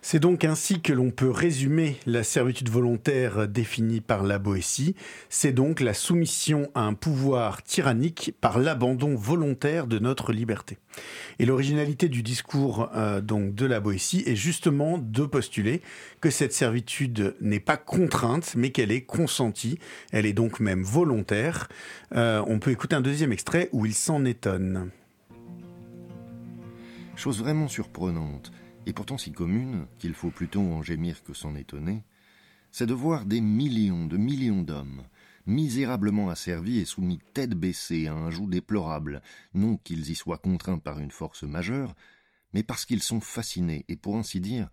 C'est 0.04 0.18
donc 0.18 0.44
ainsi 0.44 0.80
que 0.80 0.92
l'on 0.92 1.12
peut 1.12 1.30
résumer 1.30 1.96
la 2.06 2.24
servitude 2.24 2.68
volontaire 2.68 3.46
définie 3.46 4.00
par 4.00 4.24
la 4.24 4.40
Boétie. 4.40 4.96
C'est 5.28 5.52
donc 5.52 5.78
la 5.80 5.94
soumission 5.94 6.68
à 6.74 6.80
un 6.80 6.92
pouvoir 6.92 7.62
tyrannique 7.62 8.34
par 8.40 8.58
l'abandon 8.58 9.14
volontaire 9.14 9.86
de 9.86 10.00
notre 10.00 10.32
liberté. 10.32 10.78
Et 11.38 11.46
l'originalité 11.46 12.08
du 12.08 12.24
discours 12.24 12.90
euh, 12.96 13.20
donc 13.20 13.54
de 13.54 13.64
la 13.64 13.78
Boétie 13.78 14.24
est 14.26 14.34
justement 14.34 14.98
de 14.98 15.24
postuler 15.24 15.82
que 16.20 16.30
cette 16.30 16.52
servitude 16.52 17.36
n'est 17.40 17.60
pas 17.60 17.76
contrainte, 17.76 18.54
mais 18.56 18.70
qu'elle 18.70 18.90
est 18.90 19.02
consentie. 19.02 19.78
Elle 20.10 20.26
est 20.26 20.32
donc 20.32 20.58
même 20.58 20.82
volontaire. 20.82 21.68
Euh, 22.16 22.42
on 22.48 22.58
peut 22.58 22.72
écouter 22.72 22.96
un 22.96 23.02
deuxième 23.02 23.32
extrait 23.32 23.68
où 23.70 23.86
il 23.86 23.94
s'en 23.94 24.24
étonne. 24.24 24.90
Chose 27.14 27.38
vraiment 27.38 27.68
surprenante 27.68 28.50
et 28.86 28.92
pourtant 28.92 29.18
si 29.18 29.32
commune 29.32 29.86
qu'il 29.98 30.14
faut 30.14 30.30
plutôt 30.30 30.62
en 30.62 30.82
gémir 30.82 31.22
que 31.22 31.34
s'en 31.34 31.54
étonner, 31.54 32.04
c'est 32.70 32.86
de 32.86 32.94
voir 32.94 33.26
des 33.26 33.40
millions 33.40 34.06
de 34.06 34.16
millions 34.16 34.62
d'hommes, 34.62 35.04
misérablement 35.46 36.30
asservis 36.30 36.78
et 36.78 36.84
soumis 36.84 37.20
tête 37.34 37.54
baissée 37.54 38.06
à 38.06 38.14
un 38.14 38.30
joug 38.30 38.48
déplorable, 38.48 39.22
non 39.54 39.76
qu'ils 39.76 40.10
y 40.10 40.14
soient 40.14 40.38
contraints 40.38 40.78
par 40.78 40.98
une 40.98 41.10
force 41.10 41.42
majeure, 41.42 41.94
mais 42.54 42.62
parce 42.62 42.84
qu'ils 42.84 43.02
sont 43.02 43.20
fascinés 43.20 43.84
et, 43.88 43.96
pour 43.96 44.16
ainsi 44.16 44.40
dire, 44.40 44.68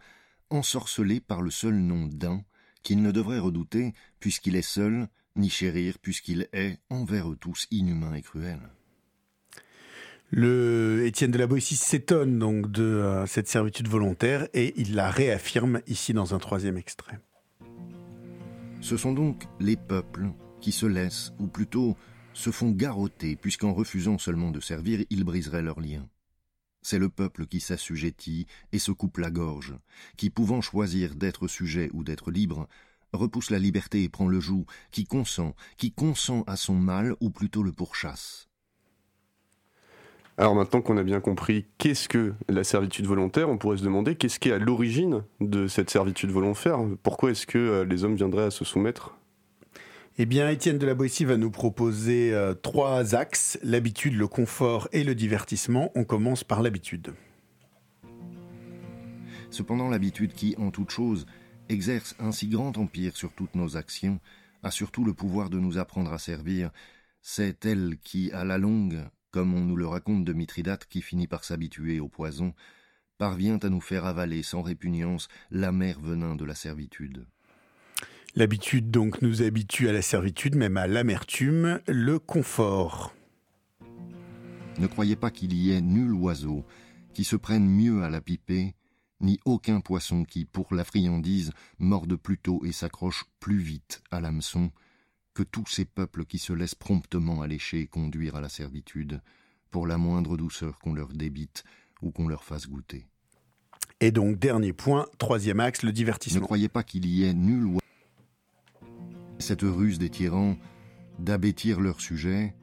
ensorcelés 0.50 1.20
par 1.20 1.42
le 1.42 1.52
seul 1.52 1.76
nom 1.76 2.08
d'un 2.08 2.44
qu'ils 2.84 3.02
ne 3.02 3.12
devraient 3.12 3.40
redouter 3.40 3.94
puisqu'il 4.20 4.56
est 4.56 4.62
seul, 4.62 5.08
ni 5.36 5.50
chérir 5.50 6.00
puisqu'il 6.00 6.48
est, 6.54 6.80
envers 6.90 7.32
eux 7.32 7.38
tous, 7.38 7.68
inhumain 7.72 8.14
et 8.14 8.22
cruel. 8.22 8.60
Le 10.32 11.06
Étienne 11.08 11.32
de 11.32 11.40
la 11.40 11.48
Boétie 11.48 11.76
s'étonne 11.76 12.38
donc 12.38 12.70
de 12.70 12.84
euh, 12.84 13.26
cette 13.26 13.48
servitude 13.48 13.88
volontaire 13.88 14.48
et 14.54 14.80
il 14.80 14.94
la 14.94 15.10
réaffirme 15.10 15.82
ici 15.88 16.14
dans 16.14 16.36
un 16.36 16.38
troisième 16.38 16.78
extrait. 16.78 17.20
Ce 18.80 18.96
sont 18.96 19.14
donc 19.14 19.46
les 19.60 19.76
peuples 19.76 20.28
qui 20.62 20.72
se 20.72 20.86
laissent, 20.86 21.34
ou 21.40 21.48
plutôt 21.48 21.98
se 22.34 22.52
font 22.52 22.70
garrotter, 22.70 23.36
puisqu'en 23.36 23.74
refusant 23.74 24.20
seulement 24.20 24.52
de 24.52 24.60
servir, 24.60 25.04
ils 25.10 25.24
briseraient 25.24 25.64
leurs 25.64 25.82
liens. 25.82 26.08
C'est 26.84 27.00
le 27.00 27.10
peuple 27.10 27.48
qui 27.48 27.60
s'assujettit 27.60 28.46
et 28.72 28.80
se 28.80 28.92
coupe 28.92 29.18
la 29.18 29.32
gorge, 29.32 29.76
qui, 30.16 30.30
pouvant 30.30 30.62
choisir 30.62 31.16
d'être 31.16 31.48
sujet 31.48 31.90
ou 31.94 32.04
d'être 32.04 32.30
libre, 32.30 32.70
repousse 33.14 33.50
la 33.50 33.60
liberté 33.60 34.04
et 34.04 34.10
prend 34.10 34.28
le 34.28 34.40
joug, 34.40 34.66
qui 34.92 35.06
consent, 35.06 35.56
qui 35.78 35.92
consent 35.92 36.44
à 36.46 36.56
son 36.56 36.76
mal 36.76 37.16
ou 37.20 37.32
plutôt 37.32 37.64
le 37.64 37.74
pourchasse. 37.74 38.49
Alors 40.40 40.56
maintenant 40.56 40.82
qu'on 40.82 40.96
a 40.96 41.04
bien 41.04 41.20
compris 41.20 41.66
qu'est-ce 41.80 42.08
que 42.08 42.34
la 42.48 42.64
servitude 42.64 43.06
volontaire, 43.06 43.50
on 43.50 43.58
pourrait 43.58 43.76
se 43.76 43.84
demander 43.84 44.16
qu'est-ce 44.16 44.40
qui 44.40 44.48
est 44.48 44.54
à 44.54 44.58
l'origine 44.58 45.24
de 45.42 45.68
cette 45.68 45.90
servitude 45.90 46.32
volontaire 46.32 46.80
Pourquoi 47.04 47.32
est-ce 47.32 47.46
que 47.46 47.58
euh, 47.58 47.84
les 47.84 48.06
hommes 48.06 48.16
viendraient 48.16 48.46
à 48.46 48.50
se 48.50 48.64
soumettre? 48.64 49.18
Eh 50.18 50.26
bien, 50.26 50.50
Étienne 50.50 50.78
de 50.78 50.86
la 50.86 50.94
Boétie 50.94 51.26
va 51.26 51.36
nous 51.36 51.52
proposer 51.52 52.34
euh, 52.34 52.54
trois 52.54 53.16
axes, 53.16 53.60
l'habitude, 53.64 54.16
le 54.16 54.30
confort 54.30 54.88
et 54.94 55.04
le 55.04 55.14
divertissement. 55.14 55.92
On 55.94 56.06
commence 56.06 56.46
par 56.46 56.62
l'habitude. 56.62 57.14
Cependant, 59.50 59.90
l'habitude 59.90 60.32
qui, 60.32 60.56
en 60.58 60.72
toute 60.72 60.92
chose, 60.92 61.26
exerce 61.68 62.16
un 62.18 62.32
si 62.32 62.48
grand 62.48 62.78
empire 62.78 63.18
sur 63.18 63.34
toutes 63.34 63.56
nos 63.56 63.76
actions, 63.76 64.22
a 64.64 64.72
surtout 64.72 65.04
le 65.04 65.14
pouvoir 65.14 65.50
de 65.50 65.60
nous 65.60 65.78
apprendre 65.78 66.14
à 66.14 66.18
servir, 66.18 66.72
c'est 67.22 67.66
elle 67.66 67.98
qui, 68.02 68.32
à 68.32 68.46
la 68.46 68.58
longue, 68.58 69.02
comme 69.32 69.54
on 69.54 69.62
nous 69.62 69.76
le 69.76 69.88
raconte 69.88 70.26
de 70.26 70.34
Mithridate 70.34 70.86
qui 70.86 71.02
finit 71.02 71.28
par 71.28 71.44
s'habituer 71.44 72.00
au 72.00 72.08
poison, 72.08 72.54
parvient 73.18 73.58
à 73.58 73.70
nous 73.70 73.82
faire 73.82 74.06
avaler 74.06 74.44
sans 74.44 74.62
répugnance 74.62 75.28
l'amer 75.52 76.00
venin 76.00 76.36
de 76.36 76.46
la 76.46 76.56
servitude. 76.56 77.26
L'habitude 78.36 78.92
donc 78.92 79.22
nous 79.22 79.42
habitue 79.42 79.90
à 79.90 79.94
la 79.94 80.02
servitude, 80.02 80.56
même 80.56 80.78
à 80.78 80.88
l'amertume, 80.88 81.82
le 81.88 82.20
confort. 82.20 83.14
Ne 84.78 84.88
croyez 84.88 85.16
pas 85.16 85.32
qu'il 85.32 85.54
y 85.54 85.72
ait 85.72 85.82
nul 85.82 86.14
oiseau 86.14 86.64
qui 87.14 87.24
se 87.24 87.36
prenne 87.36 87.68
mieux 87.68 88.04
à 88.04 88.10
la 88.10 88.22
piper, 88.22 88.76
ni 89.20 89.40
aucun 89.44 89.82
poisson 89.82 90.24
qui, 90.24 90.46
pour 90.46 90.74
la 90.74 90.86
friandise, 90.86 91.52
morde 91.80 92.16
plus 92.16 92.38
tôt 92.38 92.62
et 92.64 92.72
s'accroche 92.72 93.26
plus 93.40 93.58
vite 93.58 94.02
à 94.12 94.22
l'hameçon, 94.22 94.72
que 95.34 95.44
tous 95.44 95.68
ces 95.68 95.86
peuples 95.86 96.26
qui 96.26 96.40
se 96.40 96.54
laissent 96.54 96.76
promptement 96.76 97.42
allécher 97.42 97.82
et 97.82 97.88
conduire 97.88 98.36
à 98.36 98.42
la 98.42 98.50
servitude, 98.50 99.22
pour 99.72 99.86
la 99.86 99.98
moindre 99.98 100.36
douceur 100.36 100.80
qu'on 100.80 100.94
leur 100.94 101.10
débite 101.10 101.64
ou 102.02 102.12
qu'on 102.12 102.28
leur 102.28 102.44
fasse 102.44 102.68
goûter. 102.68 103.08
Et 104.00 104.12
donc, 104.12 104.40
dernier 104.40 104.74
point, 104.74 105.06
troisième 105.20 105.60
axe, 105.60 105.84
le 105.84 105.92
divertissement. 105.92 106.40
Ne 106.40 106.46
croyez 106.46 106.70
pas 106.70 106.84
qu'il 106.84 107.06
y 107.06 107.24
ait 107.24 107.34
nul 107.34 107.80
cette 109.40 109.62
ruse 109.62 109.98
des 109.98 110.10
tyrans 110.10 110.58
d'abêtir 111.18 111.80
leur 111.80 112.02
sujet 112.02 112.54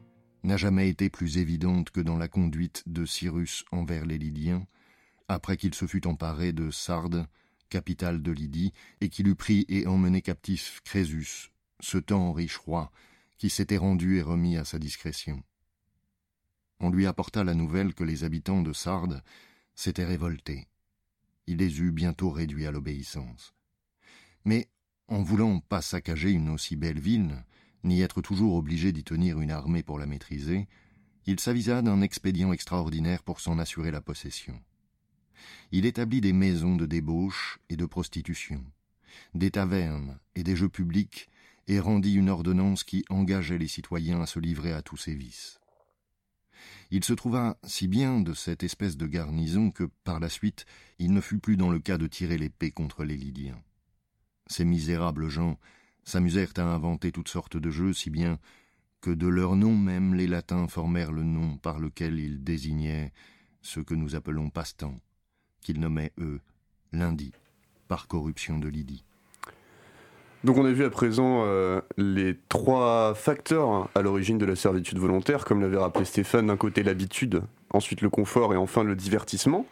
n'a 0.44 0.56
jamais 0.56 0.88
été 0.88 1.11
plus 1.11 1.38
évidente 1.38 1.90
que 1.90 2.00
dans 2.00 2.18
la 2.18 2.28
conduite 2.28 2.85
de 2.87 3.04
Cyrus 3.04 3.64
envers 3.73 4.06
les 4.06 4.18
Lydiens, 4.18 4.66
après 5.26 5.56
qu'il 5.56 5.75
se 5.75 5.87
fut 5.87 6.06
emparé 6.06 6.52
de 6.52 6.70
Sardes, 6.70 7.26
capitale 7.70 8.23
de 8.23 8.30
Lydie, 8.30 8.73
et 9.00 9.08
qu'il 9.08 9.26
eut 9.26 9.35
pris 9.35 9.64
et 9.68 9.87
emmené 9.87 10.23
captif 10.23 10.80
Crésus, 10.85 11.50
ce 11.80 11.99
temps 11.99 12.33
riche 12.33 12.56
roi, 12.56 12.90
qui 13.38 13.50
s'était 13.50 13.76
rendu 13.76 14.18
et 14.18 14.23
remis 14.23 14.56
à 14.56 14.64
sa 14.64 14.78
discrétion. 14.78 15.42
On 16.80 16.90
lui 16.90 17.06
apporta 17.06 17.45
la 17.45 17.54
nouvelle 17.54 17.95
que 17.95 18.04
les 18.04 18.25
habitants 18.25 18.62
de 18.62 18.73
Sardes 18.73 19.23
s'étaient 19.75 20.04
révoltés. 20.04 20.68
Il 21.47 21.59
les 21.59 21.80
eut 21.80 21.92
bientôt 21.92 22.30
réduits 22.30 22.66
à 22.66 22.71
l'obéissance. 22.71 23.54
Mais, 24.45 24.68
en 25.09 25.23
voulant 25.23 25.61
pas 25.61 25.83
saccager 25.83 26.30
une 26.30 26.49
aussi 26.50 26.76
belle 26.76 26.99
ville, 26.99 27.45
ni 27.85 28.00
être 28.00 28.21
toujours 28.21 28.54
obligé 28.54 28.92
d'y 28.92 29.04
tenir 29.04 29.40
une 29.40 29.50
armée 29.50 29.83
pour 29.83 29.99
la 29.99 30.06
maîtriser, 30.06 30.68
il 31.26 31.40
s'avisa 31.40 31.83
d'un 31.83 32.02
expédient 32.02 32.52
extraordinaire 32.52 33.23
pour 33.23 33.40
s'en 33.40 33.59
assurer 33.59 33.90
la 33.90 34.00
possession. 34.00 34.61
Il 35.73 35.87
établit 35.87 36.21
des 36.21 36.33
maisons 36.33 36.76
de 36.76 36.87
débauche 36.87 37.59
et 37.68 37.76
de 37.76 37.87
prostitution, 37.87 38.64
des 39.35 39.50
tavernes 39.50 40.18
et 40.35 40.42
des 40.42 40.56
jeux 40.56 40.68
publics, 40.68 41.28
et 41.68 41.80
rendit 41.80 42.14
une 42.14 42.28
ordonnance 42.28 42.85
qui 42.85 43.04
engageait 43.08 43.58
les 43.58 43.68
citoyens 43.68 44.20
à 44.20 44.26
se 44.26 44.38
livrer 44.38 44.73
à 44.73 44.82
tous 44.82 44.96
ces 44.96 45.14
vices. 45.14 45.58
Il 46.90 47.04
se 47.04 47.12
trouva 47.12 47.58
si 47.64 47.88
bien 47.88 48.20
de 48.20 48.32
cette 48.32 48.62
espèce 48.62 48.96
de 48.96 49.06
garnison 49.06 49.70
que, 49.70 49.85
par 50.04 50.20
la 50.20 50.28
suite, 50.28 50.66
il 50.99 51.12
ne 51.12 51.20
fut 51.20 51.38
plus 51.38 51.56
dans 51.56 51.70
le 51.70 51.80
cas 51.80 51.99
de 51.99 52.06
tirer 52.06 52.38
l'épée 52.38 52.70
contre 52.70 53.04
les 53.04 53.16
Lydiens. 53.16 53.61
Ces 54.46 54.64
misérables 54.64 55.28
gens 55.28 55.58
s'amusèrent 56.04 56.52
à 56.56 56.62
inventer 56.62 57.11
toutes 57.11 57.28
sortes 57.28 57.56
de 57.56 57.70
jeux, 57.70 57.92
si 57.92 58.11
bien 58.11 58.38
que 59.00 59.11
de 59.11 59.26
leur 59.26 59.56
nom 59.56 59.76
même 59.76 60.14
les 60.14 60.26
latins 60.26 60.68
formèrent 60.68 61.12
le 61.12 61.25
nom 61.25 61.58
par 61.58 61.78
lequel 61.78 62.18
ils 62.18 62.42
désignaient 62.42 63.12
ce 63.62 63.80
que 63.80 63.94
nous 63.94 64.14
appelons 64.14 64.50
passe-temps, 64.50 65.00
qu'ils 65.61 65.80
nommaient, 65.80 66.12
eux, 66.18 66.40
lundi, 66.92 67.32
par 67.88 68.06
corruption 68.06 68.58
de 68.58 68.68
Lydie. 68.68 69.05
Donc 70.46 70.58
on 70.58 70.64
a 70.64 70.70
vu 70.70 70.84
à 70.84 70.90
présent 70.90 71.42
euh, 71.44 71.80
les 71.96 72.36
trois 72.48 73.14
facteurs 73.16 73.88
à 73.96 74.00
l'origine 74.00 74.38
de 74.38 74.46
la 74.46 74.54
servitude 74.54 74.96
volontaire, 74.96 75.44
comme 75.44 75.60
l'avait 75.60 75.76
rappelé 75.76 76.04
Stéphane, 76.04 76.46
d'un 76.46 76.56
côté 76.56 76.84
l'habitude, 76.84 77.42
ensuite 77.70 78.00
le 78.00 78.10
confort 78.10 78.54
et 78.54 78.56
enfin 78.56 78.84
le 78.84 78.94
divertissement. 78.94 79.66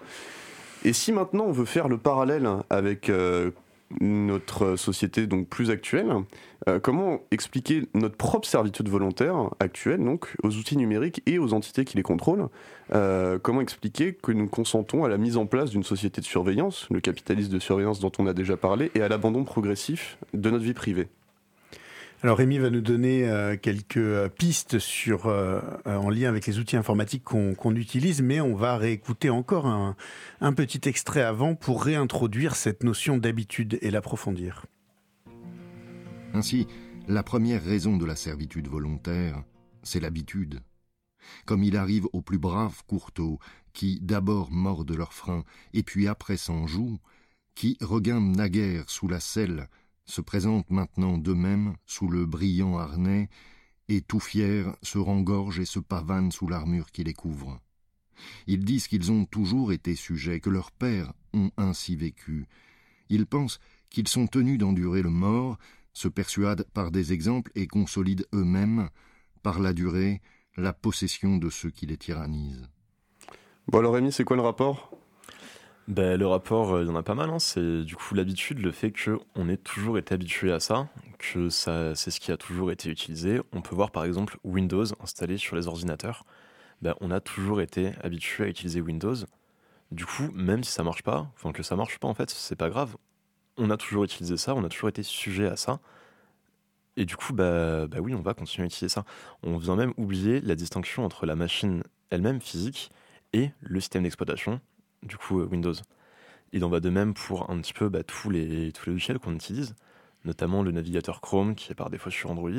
Et 0.85 0.93
si 0.93 1.13
maintenant 1.13 1.45
on 1.45 1.53
veut 1.53 1.65
faire 1.65 1.87
le 1.87 1.97
parallèle 1.97 2.49
avec 2.71 3.09
euh, 3.09 3.53
notre 4.01 4.77
société 4.77 5.27
donc 5.27 5.49
plus 5.49 5.71
actuelle, 5.71 6.13
euh, 6.69 6.81
comment 6.81 7.21
expliquer 7.31 7.85
notre 7.95 8.17
propre 8.17 8.49
servitude 8.49 8.89
volontaire 8.89 9.51
actuelle 9.61 10.03
donc 10.03 10.35
aux 10.43 10.57
outils 10.57 10.77
numériques 10.77 11.23
et 11.27 11.39
aux 11.39 11.53
entités 11.53 11.85
qui 11.85 11.97
les 11.97 12.03
contrôlent? 12.03 12.49
Euh, 12.95 13.39
Comment 13.39 13.61
expliquer 13.61 14.15
que 14.15 14.33
nous 14.33 14.49
consentons 14.49 15.05
à 15.05 15.09
la 15.09 15.19
mise 15.19 15.37
en 15.37 15.47
place 15.47 15.71
d'une 15.71 15.85
société 15.85 16.21
de 16.21 16.27
surveillance, 16.27 16.89
le 16.91 17.01
capitalisme 17.01 17.53
de 17.53 17.59
surveillance 17.59 18.01
dont 18.01 18.13
on 18.19 18.27
a 18.27 18.33
déjà 18.33 18.57
parlé, 18.57 18.91
et 18.95 19.03
à 19.03 19.09
l'abandon 19.09 19.45
progressif 19.45 20.19
de 20.33 20.51
notre 20.51 20.65
vie 20.65 20.75
privée? 20.75 21.09
Alors 22.25 22.39
Rémi 22.39 22.57
va 22.57 22.71
nous 22.71 22.81
donner 22.81 23.29
euh, 23.29 23.59
quelques 23.59 23.99
euh, 23.99 24.31
pistes 24.31 24.79
euh, 25.09 25.61
en 25.85 26.09
lien 26.09 26.31
avec 26.31 26.47
les 26.47 26.59
outils 26.59 26.79
informatiques 26.79 27.23
qu'on 27.23 27.77
utilise, 27.77 28.23
mais 28.23 28.41
on 28.41 28.55
va 28.55 28.79
réécouter 28.79 29.29
encore 29.29 29.67
un, 29.67 29.95
petit 30.55 30.89
extrait 30.89 31.21
avant 31.21 31.55
pour 31.55 31.85
réintroduire 31.85 32.57
cette 32.57 32.83
notion 32.83 33.19
d'habitude 33.19 33.79
et 33.83 33.91
l'approfondir. 33.91 34.65
Ainsi, 36.33 36.67
la 37.09 37.23
première 37.23 37.63
raison 37.63 37.99
de 37.99 38.07
la 38.07 38.17
servitude 38.17 38.69
volontaire, 38.69 39.45
c'est 39.83 40.01
l'habitude. 40.01 40.63
Comme 41.45 41.63
il 41.63 41.77
arrive 41.77 42.07
aux 42.15 42.23
plus 42.23 42.39
braves 42.39 42.85
courteaux, 42.87 43.39
qui 43.75 44.01
d'abord 44.01 44.51
mordent 44.51 44.97
leurs 44.97 45.13
freins, 45.13 45.45
et 45.75 45.83
puis 45.83 46.09
après 46.09 46.39
s'en 46.39 46.67
jouent, 46.67 47.01
qui 47.55 47.77
regardent 47.83 48.35
naguère 48.35 48.89
sous 48.89 49.09
la 49.09 49.21
selle, 49.21 49.69
se 50.05 50.21
présentent 50.21 50.71
maintenant 50.71 51.19
d'eux-mêmes 51.19 51.77
sous 51.87 52.09
le 52.09 52.27
brillant 52.27 52.79
harnais, 52.79 53.29
et 53.89 54.01
tout 54.01 54.21
fiers 54.21 54.65
se 54.83 54.99
rengorgent 54.99 55.61
et 55.61 55.65
se 55.67 55.79
pavanent 55.79 56.33
sous 56.33 56.49
l'armure 56.49 56.91
qui 56.91 57.05
les 57.05 57.13
couvre. 57.13 57.61
Ils 58.47 58.65
disent 58.65 58.89
qu'ils 58.89 59.13
ont 59.13 59.25
toujours 59.25 59.73
été 59.73 59.95
sujets, 59.95 60.41
que 60.41 60.51
leurs 60.51 60.71
pères 60.71 61.13
ont 61.33 61.51
ainsi 61.57 61.97
vécu. 61.97 62.47
Ils 63.09 63.27
pensent 63.27 63.61
qu'ils 63.91 64.09
sont 64.09 64.27
tenus 64.27 64.59
d'endurer 64.59 65.03
le 65.03 65.11
mort, 65.11 65.59
se 65.93 66.09
persuadent 66.09 66.67
par 66.73 66.91
des 66.91 67.13
exemples 67.13 67.51
et 67.55 67.67
consolident 67.67 68.25
eux-mêmes, 68.33 68.89
par 69.43 69.61
la 69.61 69.73
durée, 69.73 70.23
la 70.57 70.73
possession 70.73 71.37
de 71.37 71.51
ceux 71.51 71.71
qui 71.71 71.87
les 71.87 71.97
tyrannisent. 71.97 72.69
Bon 73.69 73.79
alors 73.79 73.95
Rémi, 73.95 74.13
c'est 74.13 74.25
quoi 74.25 74.37
le 74.37 74.43
rapport? 74.43 74.91
Ben, 75.87 76.19
le 76.19 76.27
rapport, 76.27 76.75
euh, 76.75 76.83
il 76.83 76.89
y 76.89 76.91
en 76.91 76.97
a 76.97 77.03
pas 77.03 77.15
mal. 77.15 77.31
Hein. 77.31 77.39
C'est 77.39 77.83
du 77.83 77.95
coup 77.97 78.15
l'habitude, 78.15 78.59
le 78.61 78.73
fait 78.73 78.93
qu'on 78.93 79.49
ait 79.49 79.57
toujours 79.59 79.99
été 79.99 80.15
habitué 80.15 80.51
à 80.53 80.61
ça, 80.61 80.89
que 81.19 81.51
ça, 81.51 81.95
c'est 81.95 82.11
ce 82.11 82.21
qui 82.21 82.33
a 82.33 82.37
toujours 82.37 82.71
été 82.73 82.89
utilisé. 82.89 83.41
On 83.53 83.61
peut 83.61 83.75
voir 83.75 83.91
par 83.91 84.05
exemple 84.05 84.39
Windows 84.45 84.85
installé 85.03 85.37
sur 85.37 85.57
les 85.57 85.67
ordinateurs. 85.69 86.25
Ben, 86.83 86.95
on 87.01 87.11
a 87.11 87.21
toujours 87.21 87.61
été 87.61 87.93
habitué 88.03 88.45
à 88.45 88.49
utiliser 88.49 88.81
Windows. 88.81 89.15
Du 89.91 90.07
coup, 90.07 90.31
même 90.35 90.65
si 90.65 90.73
ça 90.73 90.83
marche 90.83 91.03
pas, 91.03 91.31
enfin 91.35 91.53
que 91.53 91.63
ça 91.63 91.77
marche 91.77 91.99
pas 91.99 92.09
en 92.09 92.15
fait, 92.15 92.31
c'est 92.31 92.57
pas 92.57 92.71
grave. 92.71 92.97
On 93.59 93.71
a 93.71 93.77
toujours 93.77 94.05
utilisé 94.05 94.37
ça, 94.37 94.55
on 94.55 94.65
a 94.65 94.69
toujours 94.69 94.89
été 94.89 95.03
sujet 95.03 95.47
à 95.47 95.57
ça. 95.57 95.81
Et 96.97 97.05
du 97.07 97.17
coup, 97.17 97.33
bah, 97.33 97.87
bah 97.89 97.99
oui, 98.01 98.15
on 98.15 98.23
va 98.23 98.35
continuer 98.35 98.65
à 98.65 98.67
utiliser 98.67 98.89
ça. 98.89 99.05
On 99.43 99.59
vient 99.59 99.77
même 99.77 99.93
oublier 99.97 100.41
la 100.41 100.55
distinction 100.55 101.05
entre 101.05 101.27
la 101.27 101.37
machine 101.37 101.83
elle-même 102.11 102.41
physique 102.41 102.91
et 103.33 103.51
le 103.61 103.81
système 103.81 104.05
d'exploitation, 104.05 104.61
du 105.05 105.17
coup 105.17 105.41
euh, 105.41 105.47
Windows. 105.47 105.75
Il 106.53 106.65
en 106.65 106.69
va 106.69 106.81
de 106.81 106.91
même 106.91 107.15
pour 107.15 107.51
un 107.51 107.61
petit 107.61 107.73
peu 107.73 107.89
bah, 107.89 108.03
tous, 108.03 108.31
les, 108.31 108.73
tous 108.73 108.87
les 108.87 108.93
logiciels 108.93 109.19
qu'on 109.19 109.35
utilise, 109.35 109.75
notamment 110.25 110.63
le 110.63 110.71
navigateur 110.71 111.21
Chrome 111.21 111.55
qui 111.55 111.73
est 111.73 111.75
par 111.75 111.91
défaut 111.91 112.11
sur 112.11 112.31
Android, 112.31 112.51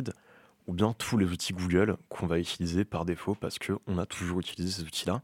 ou 0.68 0.74
bien 0.74 0.94
tous 0.94 1.18
les 1.18 1.26
outils 1.26 1.54
Google 1.54 1.98
qu'on 2.10 2.28
va 2.28 2.40
utiliser 2.40 2.86
par 2.86 3.06
défaut 3.06 3.36
parce 3.36 3.58
qu'on 3.60 3.98
a 3.98 4.06
toujours 4.06 4.40
utilisé 4.40 4.82
ces 4.82 4.84
outils-là, 4.84 5.22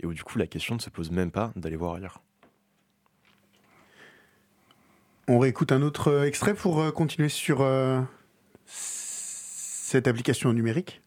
et 0.00 0.06
où 0.06 0.14
du 0.14 0.22
coup 0.22 0.38
la 0.38 0.46
question 0.46 0.74
ne 0.74 0.80
se 0.80 0.90
pose 0.90 1.10
même 1.10 1.30
pas 1.30 1.52
d'aller 1.56 1.76
voir 1.76 1.94
ailleurs. 1.94 2.22
On 5.26 5.38
réécoute 5.38 5.72
un 5.72 5.82
autre 5.82 6.08
euh, 6.08 6.24
extrait 6.24 6.54
pour 6.54 6.80
euh, 6.80 6.90
continuer 6.90 7.28
sur 7.28 7.58
cette 8.64 10.06
application 10.06 10.52
numérique 10.52 11.02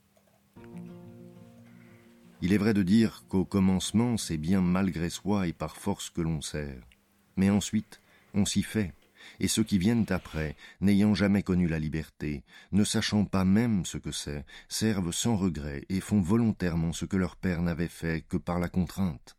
il 2.42 2.54
est 2.54 2.58
vrai 2.58 2.74
de 2.74 2.84
dire 2.84 3.24
qu'au 3.30 3.46
commencement, 3.46 4.18
c'est 4.18 4.38
bien 4.38 4.62
malgré 4.62 5.10
soi 5.10 5.48
et 5.48 5.54
par 5.54 5.78
force 5.78 6.10
que 6.10 6.22
l'on 6.22 6.42
sert. 6.42 6.82
Mais 7.36 7.50
ensuite, 7.50 8.02
on 8.34 8.46
s'y 8.46 8.64
fait, 8.64 8.94
et 9.40 9.48
ceux 9.48 9.64
qui 9.64 9.78
viennent 9.78 10.06
après, 10.10 10.56
n'ayant 10.80 11.14
jamais 11.14 11.44
connu 11.44 11.68
la 11.68 11.80
liberté, 11.80 12.44
ne 12.72 12.84
sachant 12.84 13.26
pas 13.26 13.46
même 13.46 13.86
ce 13.86 13.98
que 13.98 14.12
c'est, 14.12 14.46
servent 14.70 15.12
sans 15.12 15.36
regret 15.36 15.84
et 15.90 16.00
font 16.00 16.22
volontairement 16.22 16.94
ce 16.94 17.06
que 17.06 17.18
leur 17.18 17.36
père 17.36 17.62
n'avait 17.62 17.88
fait 17.88 18.26
que 18.28 18.38
par 18.38 18.60
la 18.60 18.70
contrainte. 18.70 19.38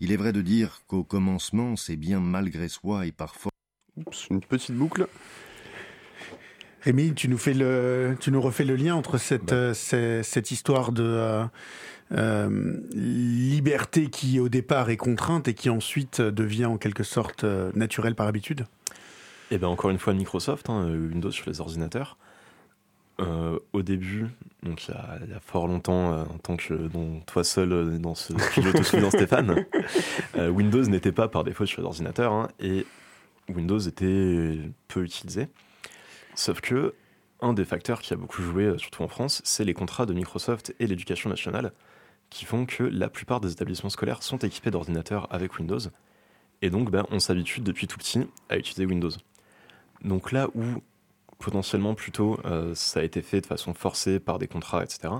Il 0.00 0.12
est 0.12 0.16
vrai 0.16 0.32
de 0.32 0.42
dire 0.42 0.82
qu'au 0.86 1.02
commencement, 1.02 1.74
c'est 1.74 1.96
bien 1.96 2.20
malgré 2.20 2.68
soi 2.68 3.06
et 3.06 3.12
par 3.12 3.34
force. 3.34 3.54
Oups, 3.96 4.28
une 4.30 4.40
petite 4.40 4.76
boucle. 4.76 5.08
Rémi, 6.82 7.12
tu 7.14 7.28
nous, 7.28 7.38
fais 7.38 7.54
le, 7.54 8.16
tu 8.20 8.30
nous 8.30 8.40
refais 8.40 8.64
le 8.64 8.76
lien 8.76 8.94
entre 8.94 9.18
cette, 9.18 9.46
bah. 9.46 9.72
euh, 9.94 10.22
cette, 10.22 10.50
histoire 10.52 10.92
de 10.92 11.02
euh, 11.02 11.44
euh, 12.12 12.76
liberté 12.92 14.08
qui 14.10 14.38
au 14.38 14.48
départ 14.48 14.88
est 14.90 14.96
contrainte 14.96 15.48
et 15.48 15.54
qui 15.54 15.70
ensuite 15.70 16.20
devient 16.20 16.66
en 16.66 16.78
quelque 16.78 17.02
sorte 17.02 17.44
naturelle 17.74 18.14
par 18.14 18.28
habitude? 18.28 18.64
Eh 19.50 19.58
bien 19.58 19.68
encore 19.68 19.90
une 19.90 19.98
fois 19.98 20.14
Microsoft, 20.14 20.70
hein, 20.70 20.84
Windows 20.86 21.30
sur 21.30 21.48
les 21.50 21.60
ordinateurs. 21.60 22.16
au 23.18 23.82
début, 23.82 24.26
donc 24.62 24.86
il 24.86 24.94
y 24.94 25.34
a, 25.34 25.40
fort 25.40 25.66
longtemps, 25.66 26.20
en 26.20 26.38
tant 26.38 26.56
que 26.56 26.88
toi 27.26 27.42
seul 27.42 27.98
dans 27.98 28.14
ce 28.14 28.38
studio, 28.38 28.72
tout 28.90 29.00
dans 29.00 29.10
Stéphane, 29.10 29.64
Windows 30.36 30.84
n'était 30.84 31.12
pas 31.12 31.26
par 31.26 31.42
défaut 31.42 31.66
sur 31.66 31.80
les 31.80 31.86
ordinateurs 31.86 32.32
hein, 32.32 32.48
et 32.60 32.86
Windows 33.48 33.80
était 33.80 34.60
peu 34.86 35.02
utilisé. 35.02 35.48
Sauf 36.38 36.60
que 36.60 36.94
un 37.40 37.52
des 37.52 37.64
facteurs 37.64 38.00
qui 38.00 38.14
a 38.14 38.16
beaucoup 38.16 38.42
joué, 38.42 38.66
euh, 38.66 38.78
surtout 38.78 39.02
en 39.02 39.08
France, 39.08 39.42
c'est 39.44 39.64
les 39.64 39.74
contrats 39.74 40.06
de 40.06 40.14
Microsoft 40.14 40.72
et 40.78 40.86
l'éducation 40.86 41.28
nationale, 41.28 41.72
qui 42.30 42.44
font 42.44 42.64
que 42.64 42.84
la 42.84 43.08
plupart 43.08 43.40
des 43.40 43.50
établissements 43.50 43.90
scolaires 43.90 44.22
sont 44.22 44.38
équipés 44.38 44.70
d'ordinateurs 44.70 45.26
avec 45.32 45.58
Windows, 45.58 45.80
et 46.62 46.70
donc 46.70 46.92
ben, 46.92 47.04
on 47.10 47.18
s'habitue 47.18 47.60
depuis 47.60 47.88
tout 47.88 47.98
petit 47.98 48.20
à 48.50 48.56
utiliser 48.56 48.86
Windows. 48.86 49.10
Donc 50.04 50.30
là 50.30 50.46
où 50.54 50.62
potentiellement 51.40 51.96
plutôt 51.96 52.38
euh, 52.44 52.72
ça 52.72 53.00
a 53.00 53.02
été 53.02 53.20
fait 53.20 53.40
de 53.40 53.46
façon 53.46 53.74
forcée 53.74 54.20
par 54.20 54.38
des 54.38 54.46
contrats, 54.46 54.84
etc., 54.84 55.12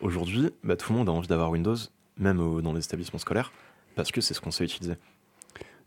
aujourd'hui 0.00 0.52
ben, 0.64 0.74
tout 0.74 0.90
le 0.90 0.98
monde 0.98 1.10
a 1.10 1.12
envie 1.12 1.28
d'avoir 1.28 1.50
Windows, 1.50 1.76
même 2.16 2.62
dans 2.62 2.72
les 2.72 2.82
établissements 2.82 3.18
scolaires, 3.18 3.52
parce 3.94 4.10
que 4.10 4.22
c'est 4.22 4.32
ce 4.32 4.40
qu'on 4.40 4.50
sait 4.50 4.64
utiliser. 4.64 4.94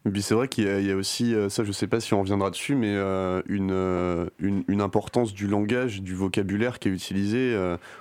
Et 0.06 0.22
c'est 0.22 0.34
vrai 0.34 0.48
qu'il 0.48 0.64
y, 0.64 0.92
a 0.92 0.96
aussi, 0.96 1.36
euh, 1.36 1.50
ça 1.50 1.66
je 1.66 1.74
sais 1.74 1.88
pas 1.88 2.00
si 2.00 2.14
on 2.14 2.22
reviendra 2.22 2.50
dessus, 2.50 2.74
mais 2.74 2.96
euh, 2.96 3.42
euh, 3.50 4.30
une, 4.40 4.64
une, 4.68 4.82
importance 4.82 5.34
du 5.34 5.46
langage, 5.46 6.02
du 6.02 6.16
vocabulaire 6.16 6.80
qui 6.80 6.88
est 6.88 6.92
utilisé. 6.92 7.56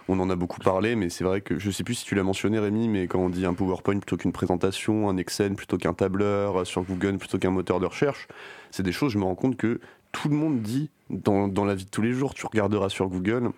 on 0.08 0.20
en 0.20 0.30
a 0.30 0.36
beaucoup 0.36 0.60
parlé, 0.60 0.94
mais 0.94 1.10
c'est 1.10 1.24
vrai 1.24 1.40
que 1.40 1.58
je 1.58 1.70
sais 1.72 1.82
plus 1.82 1.94
si 1.94 2.04
tu 2.04 2.14
l'as 2.14 2.22
mentionné 2.22 2.60
Rémi, 2.60 2.88
mais 2.88 3.08
quand 3.08 3.18
on 3.18 3.28
dit 3.28 3.44
un 3.46 3.54
PowerPoint 3.54 3.98
plutôt 3.98 4.16
qu'une 4.16 4.32
présentation, 4.32 5.08
un 5.08 5.16
Excel 5.16 5.54
plutôt 5.54 5.76
qu'un 5.76 5.92
tableur, 5.92 6.64
sur 6.66 6.82
Google 6.82 7.18
plutôt 7.18 7.38
qu'un 7.38 7.50
moteur 7.50 7.80
de 7.80 7.86
recherche, 7.86 8.28
c'est 8.70 8.84
des 8.84 8.92
choses, 8.92 9.12
je 9.12 9.18
me 9.18 9.24
rends 9.24 9.34
compte 9.34 9.56
que 9.56 9.80
tout 10.12 10.28
le 10.28 10.36
monde 10.36 10.62
dit 10.62 10.90
dans, 11.10 11.48
dans 11.48 11.64
la 11.64 11.74
vie 11.74 11.84
de 11.84 11.90
tous 11.90 12.02
les 12.02 12.12
jours. 12.12 12.32
Tu 12.34 12.46
regarderas 12.46 12.90
sur 12.90 13.08
Google, 13.08 13.50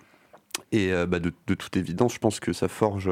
et 0.73 0.92
bah, 1.06 1.18
de, 1.18 1.32
de, 1.47 1.54
toute 1.54 1.76
évidence, 1.76 2.14
je 2.14 2.18
pense 2.18 2.40
que 2.40 2.54
ça 2.54 2.68
forge 2.68 3.11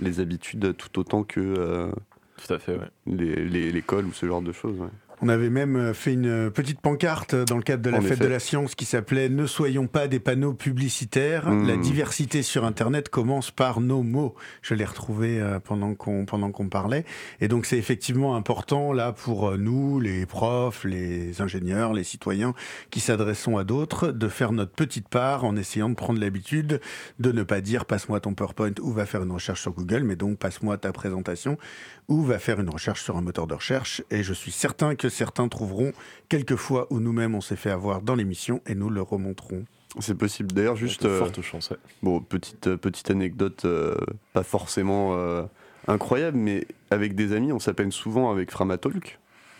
les 0.00 0.20
habitudes 0.20 0.76
tout 0.76 0.98
autant 0.98 1.22
que 1.22 1.92
tout 2.38 2.52
à 2.52 2.58
fait, 2.58 2.78
l'école 3.06 4.06
ou 4.06 4.12
ce 4.12 4.26
genre 4.26 4.42
de 4.42 4.52
choses. 4.52 4.80
On 5.20 5.28
avait 5.28 5.50
même 5.50 5.76
euh, 5.76 5.94
fait 5.94 6.12
une 6.12 6.28
euh, 6.28 6.50
petite 6.50 6.80
pancarte 6.80 7.34
dans 7.34 7.56
le 7.56 7.62
cadre 7.62 7.82
de 7.82 7.90
la 7.90 8.00
fête 8.00 8.20
de 8.20 8.26
la 8.26 8.38
science 8.38 8.74
qui 8.76 8.84
s'appelait 8.84 9.28
Ne 9.28 9.46
soyons 9.46 9.88
pas 9.88 10.06
des 10.06 10.20
panneaux 10.20 10.54
publicitaires. 10.54 11.50
Hmm. 11.50 11.66
La 11.66 11.76
diversité 11.76 12.42
sur 12.42 12.64
Internet 12.64 13.08
commence 13.08 13.50
par 13.50 13.80
nos 13.80 14.02
mots. 14.02 14.36
Je 14.62 14.74
l'ai 14.74 14.84
retrouvé 14.84 15.40
euh, 15.40 15.58
pendant 15.58 15.94
qu'on 15.94 16.24
pendant 16.24 16.52
qu'on 16.52 16.68
parlait. 16.68 17.04
Et 17.40 17.48
donc 17.48 17.66
c'est 17.66 17.78
effectivement 17.78 18.36
important 18.36 18.92
là 18.92 19.12
pour 19.12 19.58
nous, 19.58 19.98
les 19.98 20.24
profs, 20.24 20.84
les 20.84 21.40
ingénieurs, 21.40 21.92
les 21.92 22.04
citoyens 22.04 22.54
qui 22.90 23.00
s'adressons 23.00 23.56
à 23.56 23.64
d'autres, 23.64 24.12
de 24.12 24.28
faire 24.28 24.52
notre 24.52 24.72
petite 24.72 25.08
part 25.08 25.44
en 25.44 25.56
essayant 25.56 25.88
de 25.88 25.94
prendre 25.94 26.20
l'habitude 26.20 26.80
de 27.18 27.32
ne 27.32 27.42
pas 27.42 27.60
dire 27.60 27.86
passe-moi 27.86 28.20
ton 28.20 28.34
PowerPoint 28.34 28.74
ou 28.80 28.92
va 28.92 29.04
faire 29.04 29.22
une 29.24 29.32
recherche 29.32 29.62
sur 29.62 29.72
Google, 29.72 30.04
mais 30.04 30.16
donc 30.16 30.38
passe-moi 30.38 30.78
ta 30.78 30.92
présentation 30.92 31.58
ou 32.08 32.22
va 32.22 32.38
faire 32.38 32.58
une 32.60 32.70
recherche 32.70 33.02
sur 33.02 33.16
un 33.16 33.20
moteur 33.20 33.46
de 33.46 33.54
recherche. 33.54 34.02
Et 34.10 34.22
je 34.22 34.32
suis 34.32 34.50
certain 34.50 34.94
que 34.94 35.08
certains 35.08 35.48
trouveront 35.48 35.92
quelques 36.28 36.56
fois 36.56 36.86
où 36.90 37.00
nous-mêmes 37.00 37.34
on 37.34 37.40
s'est 37.40 37.56
fait 37.56 37.70
avoir 37.70 38.02
dans 38.02 38.14
l'émission 38.14 38.60
et 38.66 38.74
nous 38.74 38.90
le 38.90 39.02
remonterons. 39.02 39.64
C'est 40.00 40.16
possible. 40.16 40.52
D'ailleurs, 40.52 40.76
juste. 40.76 41.04
Euh, 41.04 41.18
forte 41.18 41.40
chance, 41.40 41.72
Bon, 42.02 42.20
petite, 42.20 42.66
euh, 42.66 42.76
petite 42.76 43.10
anecdote, 43.10 43.64
euh, 43.64 43.96
pas 44.32 44.42
forcément 44.42 45.16
incroyable, 45.86 46.36
mais 46.36 46.66
avec 46.90 47.14
des 47.14 47.32
amis, 47.32 47.52
on 47.52 47.58
s'appelle 47.58 47.92
souvent 47.92 48.30
avec 48.30 48.50
Framatalk 48.50 49.18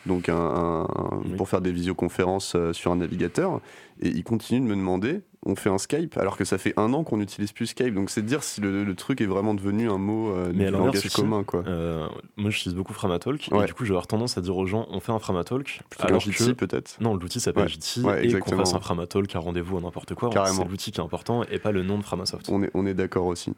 donc 0.09 0.29
un, 0.29 0.89
pour 1.37 1.49
faire 1.49 1.61
des 1.61 1.71
visioconférences 1.71 2.55
euh, 2.57 2.73
sur 2.73 2.91
un 2.91 2.97
navigateur. 2.97 3.61
Et 4.01 4.09
il 4.09 4.25
continue 4.25 4.61
de 4.61 4.65
me 4.65 4.77
demander, 4.77 5.23
on 5.45 5.57
fait 5.57 5.71
un 5.71 5.79
Skype, 5.79 6.17
alors 6.19 6.37
que 6.37 6.45
ça 6.45 6.59
fait 6.59 6.73
un 6.77 6.93
an 6.93 7.05
qu'on 7.05 7.17
n'utilise 7.19 7.53
plus 7.53 7.67
Skype. 7.67 7.95
Donc 7.95 8.11
c'est 8.11 8.25
dire 8.25 8.43
si 8.43 8.61
le, 8.61 8.95
truc 8.95 9.21
est 9.21 9.27
vraiment 9.27 9.55
devenu 9.55 9.91
un 9.91 9.99
mot 9.99 10.31
euh, 10.31 10.53
Mais 10.55 10.71
langage 10.71 11.09
commun. 11.11 11.45
Quoi. 11.45 11.65
Euh, 11.67 12.09
moi 12.37 12.51
j'utilise 12.51 12.77
beaucoup 12.77 12.93
Framatalk, 12.93 13.51
et 13.53 13.67
du 13.67 13.75
coup 13.75 13.85
je 13.85 13.91
vais 13.91 13.95
avoir 13.95 14.07
tendance 14.07 14.39
à 14.39 14.41
dire 14.41 14.57
aux 14.57 14.67
gens, 14.67 14.87
on 14.91 15.01
fait 15.01 15.13
un 15.13 15.19
Framatalk. 15.19 15.81
alors 16.01 16.23
que... 16.23 16.53
peut-être 16.53 16.97
Non, 17.01 17.15
l'outil 17.15 17.41
s'appelle 17.41 17.69
ouais. 18.03 18.27
et 18.27 18.39
qu'on 18.39 18.57
fasse 18.57 18.75
un 18.75 18.81
Framatalk, 18.81 19.35
un 19.37 19.41
rendez-vous, 19.41 19.81
n'importe 19.81 20.15
quoi, 20.15 20.31
c'est 20.47 20.69
l'outil 20.69 20.91
qui 20.91 21.01
est 21.01 21.05
important 21.05 21.45
et 21.45 21.59
pas 21.59 21.73
le 21.73 21.83
nom 21.83 21.99
de 21.99 22.03
Framasoft. 22.03 22.49
On 22.51 22.63
est, 22.63 22.71
on 22.75 22.87
est 22.87 22.95
d'accord 22.95 23.27
aussi. 23.27 23.53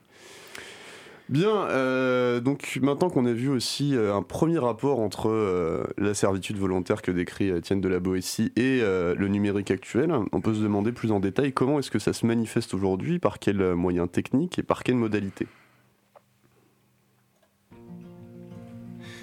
Bien, 1.30 1.68
euh, 1.68 2.40
donc 2.40 2.80
maintenant 2.82 3.08
qu'on 3.08 3.24
a 3.24 3.32
vu 3.32 3.48
aussi 3.48 3.94
euh, 3.94 4.16
un 4.16 4.22
premier 4.22 4.58
rapport 4.58 4.98
entre 4.98 5.28
euh, 5.28 5.84
la 5.96 6.12
servitude 6.12 6.56
volontaire 6.56 7.02
que 7.02 7.12
décrit 7.12 7.50
Étienne 7.50 7.80
de 7.80 7.88
la 7.88 8.00
Boétie 8.00 8.50
et 8.56 8.80
le 8.80 9.28
numérique 9.28 9.70
actuel, 9.70 10.12
on 10.32 10.40
peut 10.40 10.54
se 10.54 10.60
demander 10.60 10.90
plus 10.90 11.12
en 11.12 11.20
détail 11.20 11.52
comment 11.52 11.78
est-ce 11.78 11.92
que 11.92 12.00
ça 12.00 12.12
se 12.12 12.26
manifeste 12.26 12.74
aujourd'hui, 12.74 13.20
par 13.20 13.38
quels 13.38 13.76
moyens 13.76 14.10
techniques 14.10 14.58
et 14.58 14.64
par 14.64 14.82
quelles 14.82 14.96
modalités. 14.96 15.46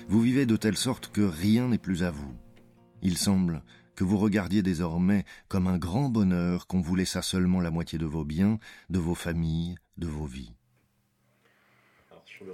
Vous 0.08 0.22
vivez 0.22 0.46
de 0.46 0.56
telle 0.56 0.78
sorte 0.78 1.12
que 1.12 1.22
rien 1.22 1.68
n'est 1.68 1.78
plus 1.78 2.04
à 2.04 2.12
vous. 2.12 2.34
Il 3.02 3.18
semble 3.18 3.64
que 3.96 4.06
vous 4.06 4.18
regardiez 4.18 4.62
désormais 4.62 5.26
comme 5.50 5.68
un 5.68 5.78
grand 5.78 6.08
bonheur 6.08 6.68
qu'on 6.68 6.80
vous 6.80 6.96
laissa 6.96 7.22
seulement 7.22 7.60
la 7.60 7.72
moitié 7.72 8.00
de 8.00 8.06
vos 8.06 8.24
biens, 8.24 8.60
de 8.90 9.00
vos 9.00 9.16
familles, 9.16 9.76
de 9.98 10.08
vos 10.08 10.26
vies. 10.26 10.57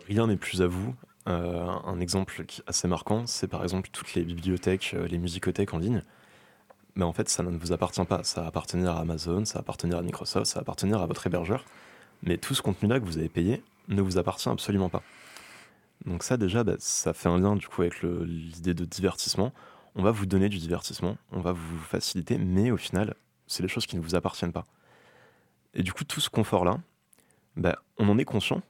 Rien 0.08 0.28
n'est 0.28 0.38
plus 0.38 0.62
à 0.62 0.68
vous. 0.68 0.96
Euh, 1.28 1.66
un 1.86 2.00
exemple 2.00 2.44
assez 2.68 2.88
marquant, 2.88 3.26
c'est 3.28 3.48
par 3.48 3.64
exemple 3.64 3.90
toutes 3.92 4.14
les 4.14 4.24
bibliothèques, 4.24 4.94
euh, 4.94 5.08
les 5.08 5.18
musicothèques 5.18 5.74
en 5.74 5.78
ligne. 5.78 6.02
Mais 6.96 7.06
en 7.06 7.14
fait, 7.14 7.30
ça 7.30 7.44
ne 7.44 7.58
vous 7.58 7.72
appartient 7.72 8.04
pas. 8.06 8.24
Ça 8.24 8.46
appartenir 8.46 8.92
à 8.92 9.00
Amazon, 9.00 9.46
ça 9.46 9.60
appartenir 9.60 9.98
à 9.98 10.02
Microsoft, 10.02 10.46
ça 10.46 10.60
appartenir 10.60 11.02
à 11.02 11.06
votre 11.06 11.26
hébergeur. 11.26 11.66
Mais 12.24 12.38
tout 12.38 12.54
ce 12.54 12.62
contenu-là 12.62 13.00
que 13.00 13.06
vous 13.06 13.18
avez 13.18 13.30
payé 13.30 13.64
ne 13.88 14.02
vous 14.02 14.18
appartient 14.18 14.50
absolument 14.50 14.90
pas. 14.90 15.04
Donc 16.06 16.24
ça 16.24 16.38
déjà, 16.38 16.64
bah, 16.64 16.76
ça 16.80 17.14
fait 17.14 17.30
un 17.30 17.40
lien 17.40 17.56
du 17.56 17.68
coup 17.68 17.82
avec 17.82 18.02
l'idée 18.04 18.74
de 18.74 18.86
divertissement. 18.86 19.54
On 19.96 20.04
va 20.04 20.12
vous 20.12 20.26
donner 20.26 20.50
du 20.50 20.58
divertissement, 20.58 21.18
on 21.32 21.40
va 21.40 21.52
vous 21.52 21.78
faciliter, 21.78 22.38
mais 22.38 22.72
au 22.72 22.78
final, 22.78 23.14
c'est 23.48 23.62
les 23.62 23.70
choses 23.70 23.86
qui 23.86 23.96
ne 23.96 24.02
vous 24.02 24.16
appartiennent 24.16 24.52
pas. 24.52 24.66
Et 25.76 25.84
du 25.84 25.94
coup, 25.94 26.04
tout 26.04 26.20
ce 26.20 26.30
confort-là, 26.30 26.80
bah, 27.56 27.78
on 27.98 28.10
en 28.10 28.18
est 28.18 28.26
conscient, 28.26 28.62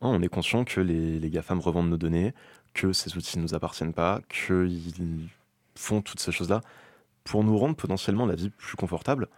on 0.00 0.22
est 0.22 0.28
conscient 0.28 0.64
que 0.64 0.80
les, 0.80 1.18
les 1.18 1.30
GAFAM 1.30 1.60
revendent 1.60 1.90
nos 1.90 1.96
données, 1.96 2.34
que 2.74 2.92
ces 2.92 3.16
outils 3.16 3.38
ne 3.38 3.42
nous 3.42 3.54
appartiennent 3.54 3.94
pas, 3.94 4.20
qu'ils 4.28 5.28
font 5.74 6.02
toutes 6.02 6.20
ces 6.20 6.32
choses-là 6.32 6.60
pour 7.24 7.44
nous 7.44 7.56
rendre 7.58 7.76
potentiellement 7.76 8.26
la 8.26 8.34
vie 8.34 8.50
plus 8.50 8.76
confortable. 8.76 9.28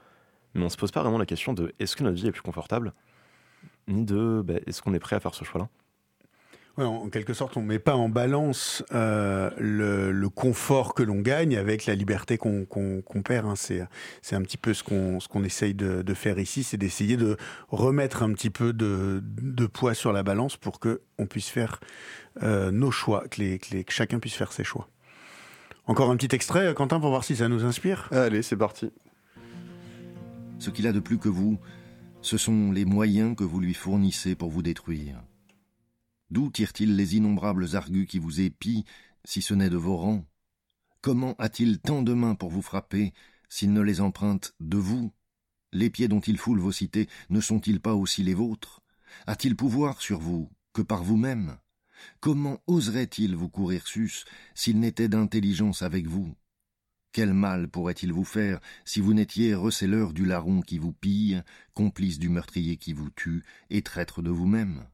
Mais 0.55 0.62
on 0.62 0.64
ne 0.64 0.71
se 0.71 0.77
pose 0.77 0.90
pas 0.90 1.03
vraiment 1.03 1.18
la 1.18 1.27
question 1.27 1.53
de 1.53 1.73
est-ce 1.79 1.97
que 1.97 2.03
notre 2.03 2.16
vie 2.16 2.29
est 2.29 2.33
plus 2.33 2.42
confortable, 2.42 2.92
ni 3.87 4.05
de 4.05 4.42
bah, 4.44 4.55
est-ce 4.66 4.83
qu'on 4.83 4.94
est 4.94 4.99
prêt 4.99 5.16
à 5.16 5.21
faire 5.21 5.35
ce 5.35 5.44
choix-là 5.44 5.68
en 6.87 7.09
quelque 7.09 7.35
sorte, 7.35 7.57
on 7.57 7.62
ne 7.62 7.67
met 7.67 7.79
pas 7.79 7.97
en 7.97 8.09
balance 8.09 8.85
euh, 8.93 9.51
le, 9.59 10.29
confort 10.29 10.95
que 10.95 11.03
l'on 11.03 11.21
gagne 11.21 11.57
avec 11.57 11.87
la 11.87 11.95
liberté 11.95 12.38
qu'on 12.38 12.67
perd. 13.25 13.47
Hein. 13.47 13.55
C'est 13.57 14.37
un 14.37 14.43
petit 14.43 14.57
peu 14.57 14.75
ce 14.75 14.85
qu'on 14.85 15.19
qu'on 15.29 15.45
essaye 15.45 15.75
de, 15.75 16.14
faire 16.14 16.38
ici, 16.38 16.62
c'est 16.62 16.77
d'essayer 16.77 17.17
de 17.17 17.37
remettre 17.69 18.23
un 18.23 18.33
petit 18.33 18.51
peu 18.51 18.73
de, 18.73 19.67
poids 19.67 19.95
sur 19.95 20.12
la 20.12 20.23
balance 20.23 20.57
pour 20.57 20.81
que 20.81 21.03
on 21.19 21.27
puisse 21.27 21.49
faire 21.49 21.81
euh, 22.43 22.71
nos 22.71 22.91
choix, 22.91 23.25
que, 23.29 23.41
les, 23.41 23.59
que, 23.59 23.93
chacun 23.93 24.19
puisse 24.19 24.35
faire 24.35 24.53
ses 24.53 24.64
choix. 24.64 24.88
Encore 25.87 26.11
un 26.11 26.17
petit 26.17 26.35
extrait, 26.35 26.73
Quentin, 26.75 27.01
pour 27.01 27.11
voir 27.11 27.25
si 27.25 27.37
ça 27.37 27.49
nous 27.49 27.64
inspire 27.64 28.09
Allez, 28.12 28.43
c'est 28.43 28.57
parti. 28.57 28.93
Ce 30.59 30.71
qu'il 30.71 30.87
a 30.87 30.93
de 30.93 31.01
plus 31.01 31.19
que 31.19 31.29
vous, 31.29 31.59
ce 32.21 32.37
sont 32.37 32.73
les 32.73 32.85
moyens 32.85 33.37
que 33.37 33.45
vous 33.45 33.61
lui 33.61 33.75
fournissez 33.75 34.35
pour 34.35 34.51
vous 34.51 34.62
détruire. 34.62 35.23
D'où 36.31 36.51
tire-t-il 36.51 36.97
les 36.97 37.17
innombrables 37.17 37.75
argus 37.75 38.07
qui 38.07 38.19
vous 38.19 38.41
épient, 38.41 38.85
si 39.25 39.41
ce 39.41 39.55
n'est 39.55 39.71
de 39.71 39.77
vos 39.77 39.97
rangs? 39.97 40.27
Comment 41.01 41.35
a-t-il 41.38 41.79
tant 41.81 42.03
de 42.03 42.12
mains 42.12 42.35
pour 42.35 42.51
vous 42.51 42.62
frapper, 42.62 43.12
s'il 43.49 43.73
ne 43.73 43.81
les 43.81 44.01
emprunte 44.01 44.55
de 44.61 44.77
vous? 44.77 45.12
Les 45.73 45.91
pieds 45.91 46.09
dont 46.09 46.21
il 46.21 46.38
foule 46.38 46.61
vos 46.61 46.73
cités 46.73 47.09
ne 47.31 47.41
sont-ils 47.41 47.81
pas 47.81 47.95
aussi 47.95 48.23
les 48.23 48.35
vôtres? 48.35 48.83
A-t-il 49.27 49.57
pouvoir 49.57 50.03
sur 50.03 50.19
vous 50.19 50.51
que 50.73 50.83
par 50.83 51.03
vous-même? 51.03 51.57
Comment 52.21 52.62
oserait-il 52.67 53.35
vous 53.35 53.49
courir 53.49 53.87
sus 53.87 54.25
s'il 54.55 54.81
n'était 54.81 55.09
d'intelligence 55.09 55.83
avec 55.83 56.07
vous? 56.07 56.35
Quel 57.12 57.33
mal 57.33 57.69
pourrait-il 57.69 58.12
vous 58.12 58.25
faire 58.25 58.61
si 58.85 59.01
vous 59.01 59.14
n'étiez 59.14 59.55
receleur 59.55 60.12
du 60.12 60.27
larron 60.27 60.61
qui 60.61 60.79
vous 60.79 60.93
pille, 60.93 61.43
complice 61.75 62.19
du 62.19 62.29
meurtrier 62.29 62.77
qui 62.77 62.93
vous 62.93 63.11
tue 63.11 63.45
et 63.71 63.83
traître 63.83 64.23
de 64.23 64.31
vous-même? 64.31 64.87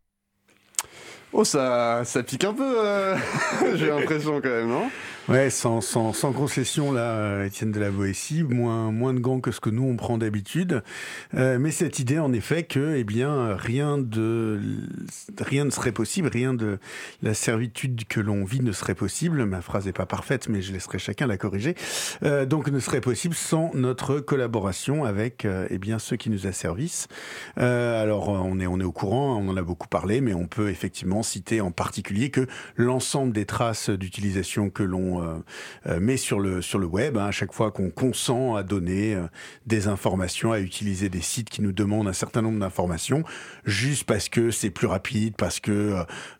Oh, 1.37 1.43
ça, 1.43 2.03
ça 2.05 2.23
pique 2.23 2.45
un 2.45 2.55
peu, 2.55 2.77
euh, 2.79 3.17
j'ai 3.75 3.89
l'impression 3.89 4.41
quand 4.41 4.51
même, 4.51 4.69
non? 4.69 4.89
Ouais, 5.27 5.49
sans, 5.49 5.81
sans, 5.81 6.13
concession, 6.33 6.93
là, 6.93 7.47
Étienne 7.47 7.73
de 7.73 7.81
la 7.81 7.91
Boétie, 7.91 8.43
moins, 8.43 8.93
moins 8.93 9.15
de 9.15 9.21
gants 9.21 9.41
que 9.41 9.53
ce 9.53 9.59
que 9.59 9.71
nous, 9.71 9.83
on 9.83 9.97
prend 9.97 10.19
d'habitude. 10.19 10.83
Euh, 11.35 11.59
mais 11.59 11.71
cette 11.71 11.99
idée, 11.99 12.19
en 12.19 12.35
effet, 12.35 12.65
que, 12.65 12.95
eh 12.97 13.05
bien, 13.05 13.57
rien 13.57 13.97
de, 13.97 14.61
rien 15.41 15.65
ne 15.65 15.71
serait 15.71 15.93
possible, 15.93 16.29
rien 16.29 16.53
de 16.53 16.79
la 17.23 17.33
servitude 17.33 18.07
que 18.07 18.21
l'on 18.21 18.45
vit 18.45 18.61
ne 18.61 18.73
serait 18.73 18.95
possible. 18.95 19.47
Ma 19.47 19.63
phrase 19.63 19.87
n'est 19.87 19.95
pas 19.95 20.05
parfaite, 20.05 20.51
mais 20.51 20.61
je 20.61 20.75
laisserai 20.75 20.99
chacun 20.99 21.27
la 21.27 21.39
corriger. 21.39 21.75
Euh, 22.23 22.45
donc, 22.45 22.69
ne 22.69 22.79
serait 22.79 23.01
possible 23.01 23.35
sans 23.35 23.71
notre 23.73 24.21
collaboration 24.21 25.05
avec, 25.05 25.47
eh 25.71 25.79
bien, 25.79 25.99
ceux 25.99 26.17
qui 26.17 26.29
nous 26.29 26.47
asservissent. 26.47 27.09
Alors, 27.57 28.29
on 28.29 28.61
est, 28.61 28.67
on 28.67 28.79
est 28.79 28.85
au 28.85 28.93
courant, 28.93 29.43
on 29.43 29.49
en 29.49 29.57
a 29.57 29.63
beaucoup 29.63 29.89
parlé, 29.89 30.21
mais 30.21 30.35
on 30.35 30.47
peut 30.47 30.69
effectivement 30.69 31.24
citer 31.25 31.61
en 31.61 31.73
particulier 31.73 32.31
que 32.31 32.47
l'ensemble 32.77 33.33
des 33.33 33.47
traces 33.47 33.91
d'utilisation 33.91 34.71
que 34.71 34.83
l'on 34.83 35.23
euh, 35.23 35.35
euh, 35.87 36.01
met 36.01 36.17
sur 36.17 36.41
le, 36.41 36.63
sur 36.63 36.79
le 36.79 36.87
web, 36.87 37.17
hein, 37.17 37.27
à 37.27 37.31
chaque 37.31 37.53
fois 37.53 37.71
qu'on 37.71 37.91
consent 37.91 38.55
à 38.55 38.63
donner 38.63 39.15
euh, 39.15 39.27
des 39.67 39.89
informations, 39.89 40.53
à 40.53 40.61
utiliser 40.61 41.09
des 41.09 41.21
sites 41.21 41.51
qui 41.51 41.63
nous 41.63 41.73
demandent 41.73 42.09
un 42.09 42.13
certain 42.13 42.43
nombre 42.43 42.61
d'informations, 42.61 43.25
juste 43.65 44.05
parce 44.05 44.29
que 44.29 44.51
c'est 44.51 44.71
plus 44.71 44.87
rapide, 44.87 45.35
parce 45.37 45.61
que 45.61 45.97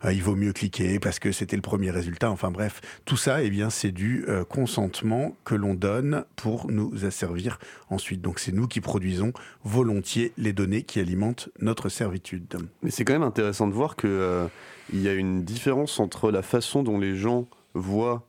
il 0.09 0.21
vaut 0.21 0.35
mieux 0.35 0.53
cliquer, 0.53 0.99
parce 0.99 1.19
que 1.19 1.31
c'était 1.31 1.55
le 1.55 1.61
premier 1.61 1.91
résultat, 1.91 2.29
enfin 2.29 2.51
bref, 2.51 2.81
tout 3.05 3.17
ça, 3.17 3.43
eh 3.43 3.49
bien, 3.49 3.69
c'est 3.69 3.91
du 3.91 4.25
consentement 4.49 5.35
que 5.43 5.55
l'on 5.55 5.73
donne 5.73 6.25
pour 6.35 6.69
nous 6.69 7.05
asservir 7.05 7.59
ensuite. 7.89 8.21
Donc 8.21 8.39
c'est 8.39 8.51
nous 8.51 8.67
qui 8.67 8.81
produisons 8.81 9.33
volontiers 9.63 10.33
les 10.37 10.53
données 10.53 10.83
qui 10.83 10.99
alimentent 10.99 11.49
notre 11.59 11.89
servitude. 11.89 12.57
Mais 12.83 12.91
c'est 12.91 13.05
quand 13.05 13.13
même 13.13 13.23
intéressant 13.23 13.67
de 13.67 13.73
voir 13.73 13.95
que 13.95 14.47
il 14.93 15.01
y 15.01 15.07
a 15.07 15.13
une 15.13 15.43
différence 15.43 15.99
entre 15.99 16.31
la 16.31 16.41
façon 16.41 16.83
dont 16.83 16.99
les 16.99 17.15
gens 17.15 17.47
voient 17.73 18.23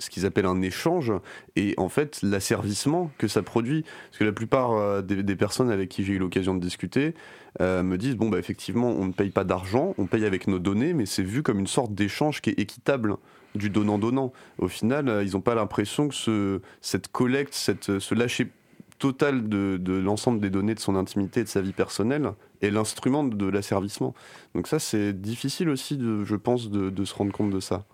ce 0.00 0.10
qu'ils 0.10 0.26
appellent 0.26 0.46
un 0.46 0.62
échange 0.62 1.12
et 1.56 1.74
en 1.76 1.88
fait 1.88 2.20
l'asservissement 2.22 3.10
que 3.18 3.28
ça 3.28 3.42
produit. 3.42 3.82
Parce 3.82 4.18
que 4.18 4.24
la 4.24 4.32
plupart 4.32 4.72
euh, 4.72 5.02
des, 5.02 5.36
personnes 5.36 5.70
avec 5.70 5.88
qui 5.88 6.04
j'ai 6.04 6.14
eu 6.14 6.18
l'occasion 6.18 6.54
de 6.54 6.60
discuter 6.60 7.14
euh, 7.60 7.82
me 7.82 7.98
disent 7.98 8.16
bon 8.16 8.28
bah 8.28 8.38
effectivement 8.38 8.88
on 8.90 9.06
ne 9.06 9.12
paye 9.12 9.30
pas 9.30 9.44
d'argent, 9.44 9.94
on 9.98 10.06
paye 10.06 10.24
avec 10.24 10.46
nos 10.46 10.58
données, 10.58 10.94
mais 10.94 11.06
c'est 11.06 11.22
vu 11.22 11.42
comme 11.42 11.58
une 11.58 11.66
sorte 11.66 11.94
d'échange 11.94 12.40
qui 12.40 12.50
est 12.50 12.58
équitable 12.58 13.16
du 13.54 13.68
donnant-donnant. 13.68 14.32
Au 14.58 14.68
final, 14.68 15.08
euh, 15.08 15.24
ils 15.24 15.32
n'ont 15.32 15.40
pas 15.40 15.54
l'impression 15.54 16.08
que 16.08 16.14
ce, 16.14 16.60
cette 16.80 17.08
collecte, 17.08 17.54
ce 17.54 18.14
lâcher 18.14 18.48
total 18.98 19.48
de, 19.48 19.78
de 19.80 19.94
l'ensemble 19.94 20.40
des 20.40 20.50
données 20.50 20.74
de 20.74 20.80
son 20.80 20.94
intimité 20.94 21.40
et 21.40 21.44
de 21.44 21.48
sa 21.48 21.62
vie 21.62 21.72
personnelle 21.72 22.32
est 22.62 22.70
l'instrument 22.70 23.24
de 23.24 23.46
l'asservissement. 23.46 24.14
Donc 24.54 24.66
ça, 24.66 24.78
c'est 24.78 25.12
difficile 25.12 25.68
aussi, 25.68 25.96
de, 25.96 26.24
je 26.24 26.36
pense, 26.36 26.70
de, 26.70 26.90
de 26.90 27.04
se 27.04 27.14
rendre 27.14 27.32
compte 27.32 27.50
de 27.50 27.60
ça. 27.60 27.84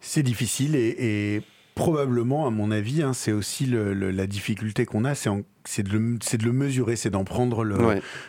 C'est 0.00 0.22
difficile 0.22 0.74
et, 0.74 1.42
probablement, 1.74 2.46
à 2.46 2.50
mon 2.50 2.70
avis, 2.70 3.02
hein, 3.02 3.12
c'est 3.12 3.32
aussi 3.32 3.66
la 3.66 4.26
difficulté 4.26 4.84
qu'on 4.84 5.04
a, 5.04 5.14
c'est 5.14 5.82
de, 5.82 5.92
le 5.92 6.52
mesurer, 6.52 6.96
c'est 6.96 7.10
d'en 7.10 7.24
prendre 7.24 7.64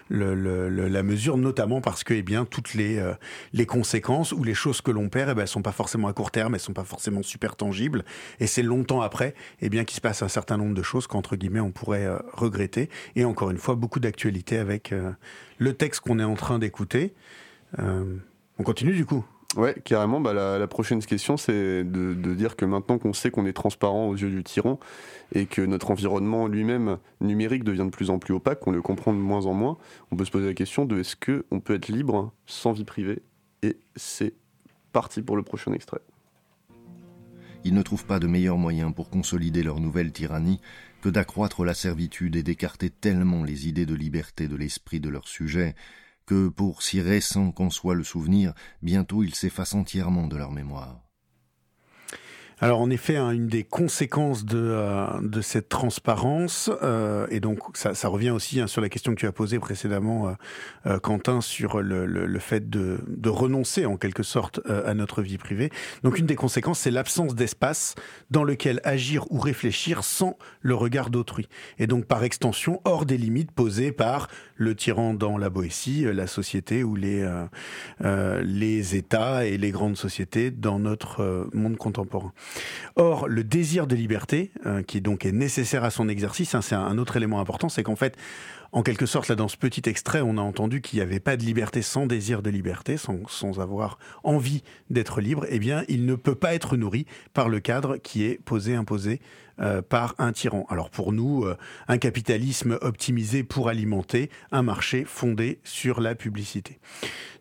la 0.10 1.04
mesure, 1.04 1.38
notamment 1.38 1.82
parce 1.82 2.04
que 2.04 2.14
eh 2.14 2.22
bien, 2.22 2.46
toutes 2.46 2.74
les, 2.74 2.98
euh, 3.00 3.14
les 3.52 3.66
conséquences 3.66 4.32
ou 4.32 4.44
les 4.44 4.54
choses 4.54 4.82
que 4.82 4.92
l'on 4.92 5.10
perd, 5.10 5.32
eh 5.32 5.34
ben, 5.34 5.42
elles 5.42 5.48
sont 5.48 5.62
pas 5.62 5.72
forcément 5.72 6.08
à 6.08 6.14
court 6.14 6.32
terme, 6.32 6.54
elles 6.56 6.62
sont 6.62 6.74
pas 6.74 6.86
forcément 6.86 7.24
super 7.24 7.56
tangibles, 7.56 8.06
et 8.40 8.48
c'est 8.48 8.64
longtemps 8.64 9.02
après 9.02 9.36
eh 9.62 9.70
bien, 9.70 9.84
qu'il 9.84 9.96
se 9.96 10.02
passe 10.02 10.22
un 10.22 10.30
certain 10.30 10.58
nombre 10.58 10.74
de 10.74 10.84
choses 10.84 11.08
qu'entre 11.08 11.36
guillemets 11.36 11.60
on 11.60 11.72
pourrait 11.72 12.06
euh, 12.06 12.18
regretter. 12.34 12.90
Et 13.16 13.26
encore 13.26 13.52
une 13.52 13.58
fois, 13.58 13.76
beaucoup 13.76 14.00
d'actualité 14.00 14.58
avec 14.58 14.94
euh, 14.94 15.12
le 15.58 15.74
texte 15.74 16.02
qu'on 16.02 16.20
est 16.20 16.24
en 16.24 16.36
train 16.36 16.60
d'écouter. 16.60 17.14
on 17.78 18.64
continue 18.64 18.94
du 18.94 19.06
coup? 19.06 19.26
Ouais, 19.56 19.76
carrément. 19.84 20.20
Bah, 20.20 20.34
la, 20.34 20.68
prochaine 20.68 21.04
question, 21.04 21.38
c'est 21.38 21.84
de, 21.84 22.34
dire 22.34 22.56
que 22.56 22.66
maintenant 22.66 22.98
qu'on 22.98 23.13
sait 23.13 23.30
qu'on 23.30 23.46
est 23.46 23.54
transparent 23.54 24.08
aux 24.08 24.16
yeux 24.16 24.30
du 24.30 24.44
tyran 24.44 24.80
et 25.34 25.46
que 25.46 25.62
notre 25.62 25.92
environnement 25.92 26.48
lui-même 26.48 26.98
numérique 27.22 27.63
devient 27.63 27.86
de 27.86 27.89
plus 27.89 28.10
en 28.10 28.20
plus 28.20 28.34
opaque, 28.34 28.60
qu'on 28.60 28.72
le 28.72 28.82
comprend 28.82 29.13
de 29.13 29.20
moins 29.20 29.46
en 29.46 29.54
moins, 29.54 29.78
on 30.12 30.16
peut 30.16 30.26
se 30.26 30.32
poser 30.32 30.48
la 30.48 30.54
question 30.54 30.86
de 30.86 31.00
est-ce 31.00 31.16
qu'on 31.16 31.60
peut 31.60 31.76
être 31.76 31.89
libre 31.89 32.32
sans 32.46 32.72
vie 32.72 32.84
privée 32.84 33.22
Et 33.62 33.78
c'est 33.96 34.34
parti 34.92 35.22
pour 35.22 35.36
le 35.36 35.44
prochain 35.44 35.74
extrait. 35.74 36.02
Ils 37.63 37.74
ne 37.74 37.82
trouvent 37.82 38.06
pas 38.06 38.20
de 38.20 38.28
meilleur 38.28 38.58
moyen 38.58 38.92
pour 38.92 39.10
consolider 39.10 39.63
leur 39.63 39.80
nouvelle 39.80 40.12
tyrannie 40.12 40.60
que 41.02 41.10
d'accroître 41.10 41.63
la 41.63 41.74
servitude 41.74 42.36
et 42.36 42.44
d'écarter 42.44 42.89
tellement 42.89 43.44
les 43.44 43.68
idées 43.68 43.86
de 43.86 43.96
liberté 43.96 44.48
de 44.48 44.56
l'esprit 44.56 45.00
de 45.00 45.10
leur 45.10 45.28
sujet 45.28 45.76
que, 46.26 46.50
pour 46.50 46.84
si 46.84 47.02
récent 47.02 47.52
qu'en 47.52 47.70
soit 47.70 47.96
le 47.96 48.04
souvenir, 48.04 48.54
bientôt 48.82 49.24
il 49.24 49.36
s'efface 49.36 49.74
entièrement 49.74 50.28
de 50.28 50.38
leur 50.38 50.52
mémoire. 50.52 51.04
Alors 52.64 52.80
en 52.80 52.90
effet, 52.90 53.18
hein, 53.18 53.32
une 53.32 53.48
des 53.48 53.66
conséquences 53.66 54.46
de, 54.46 54.58
euh, 54.58 55.42
cette 55.42 55.68
transparence, 55.68 56.72
euh, 56.82 57.28
et 57.30 57.42
donc 57.42 57.60
ça, 57.74 58.08
revient 58.08 58.30
aussi 58.30 58.62
hein, 58.62 58.68
sur 58.68 58.80
la 58.80 58.88
question 58.88 59.14
que 59.14 59.20
tu 59.20 59.28
as 59.28 59.34
posée 59.34 59.60
précédemment, 59.60 60.34
euh, 60.86 60.98
Quentin, 61.00 61.42
sur 61.42 61.82
le, 61.82 62.06
le, 62.06 62.40
fait 62.40 62.70
de, 62.70 63.00
de, 63.06 63.30
renoncer 63.30 63.86
en 63.86 63.98
quelque 63.98 64.24
sorte 64.24 64.62
à 64.70 64.94
notre 64.94 65.22
vie 65.22 65.38
privée. 65.38 65.72
Donc 66.04 66.18
une 66.18 66.26
des 66.26 66.38
conséquences, 66.38 66.80
c'est 66.80 66.92
l'absence 66.92 67.36
d'espace 67.36 67.96
dans 68.32 68.46
lequel 68.46 68.80
agir 68.86 69.30
ou 69.30 69.40
réfléchir 69.40 70.06
sans 70.06 70.38
le 70.62 70.76
regard 70.76 71.10
d'autrui. 71.10 71.50
Et 71.80 71.88
donc 71.88 72.06
par 72.06 72.24
extension, 72.24 72.80
hors 72.86 73.06
des 73.06 73.18
limites 73.18 73.52
posées 73.52 73.92
par 73.92 74.30
le 74.63 74.76
tyran 74.76 75.13
dans 75.13 75.38
la 75.38 75.49
Boétie, 75.49 76.06
la 76.12 76.28
société 76.28 76.84
ou 76.84 76.95
les, 76.95 77.28
les 78.02 78.95
États 78.95 79.45
et 79.45 79.58
les 79.58 79.71
grandes 79.71 79.97
sociétés 79.97 80.52
dans 80.52 80.80
notre 80.80 81.49
monde 81.54 81.78
contemporain. 81.78 82.34
Or, 82.95 83.28
le 83.28 83.43
désir 83.43 83.88
de 83.88 83.95
liberté, 83.95 84.52
euh, 84.65 84.84
qui 84.84 85.02
donc 85.02 85.26
est 85.26 85.32
nécessaire 85.32 85.84
à 85.84 85.89
son 85.89 86.10
exercice, 86.10 86.56
hein, 86.56 86.62
c'est 86.62 86.76
un 86.76 86.97
autre 86.97 87.17
élément 87.17 87.39
important, 87.39 87.69
c'est 87.69 87.84
qu'en 87.84 87.95
fait, 87.95 88.17
en 88.71 88.82
quelque 88.82 89.06
sorte, 89.06 89.28
là, 89.28 89.36
dans 89.36 89.47
ce 89.47 89.58
petit 89.58 89.88
extrait, 89.88 90.21
on 90.21 90.38
a 90.38 90.41
entendu 90.41 90.82
qu'il 90.82 90.97
n'y 90.97 91.04
avait 91.04 91.19
pas 91.19 91.38
de 91.38 91.43
liberté 91.43 91.84
sans 91.84 92.08
désir 92.08 92.41
de 92.41 92.49
liberté, 92.49 92.97
sans, 92.97 93.19
sans 93.28 93.60
avoir 93.60 93.99
envie 94.23 94.63
d'être 94.89 95.21
libre. 95.21 95.45
Eh 95.49 95.60
bien, 95.60 95.84
il 95.88 96.08
ne 96.08 96.15
peut 96.15 96.34
pas 96.36 96.56
être 96.56 96.76
nourri 96.76 97.06
par 97.34 97.49
le 97.49 97.60
cadre 97.60 97.97
qui 97.97 98.23
est 98.23 98.41
posé, 98.43 98.73
imposé 98.73 99.21
euh, 99.60 99.84
par 99.84 100.16
un 100.18 100.32
tyran. 100.32 100.66
Alors 100.70 100.89
pour 100.89 101.13
nous, 101.13 101.44
euh, 101.44 101.56
un 101.88 102.00
capitalisme 102.00 102.80
optimisé 102.82 103.44
pour 103.44 103.70
alimenter 103.70 104.32
un 104.52 104.63
marché 104.63 105.06
fondé 105.06 105.60
sur 105.63 106.02
la 106.02 106.16
publicité. 106.16 106.80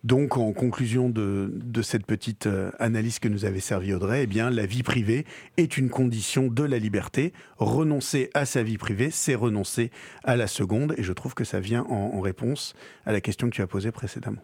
Donc 0.05 0.37
en 0.37 0.53
conclusion 0.53 1.09
de, 1.09 1.51
cette 1.81 2.05
petite 2.05 2.47
euh, 2.47 2.71
analyse 2.79 3.19
que 3.19 3.29
nous 3.29 3.47
avait 3.47 3.61
servi 3.61 3.95
Audrey, 3.95 4.25
eh 4.25 4.27
bien 4.27 4.51
la 4.51 4.67
vie 4.67 4.83
privée 4.83 5.25
est 5.57 5.79
une 5.79 5.89
condition 5.89 6.49
de 6.49 6.63
la 6.63 6.79
liberté. 6.79 7.33
Renoncer 7.57 8.29
à 8.35 8.45
sa 8.45 8.63
vie 8.63 8.77
privée, 8.77 9.11
c'est 9.11 9.35
renoncer 9.35 9.91
à 10.23 10.37
la 10.37 10.49
seconde. 10.49 10.95
Et 10.99 11.03
je 11.03 11.15
trouve 11.15 11.33
que 11.33 11.45
ça 11.45 11.61
vient 11.61 11.85
en, 11.85 12.21
réponse 12.21 12.75
à 13.07 13.13
la 13.13 13.23
question 13.23 13.49
que 13.49 13.55
tu 13.55 13.63
as 13.63 13.67
posée 13.67 13.91
précédemment. 13.91 14.43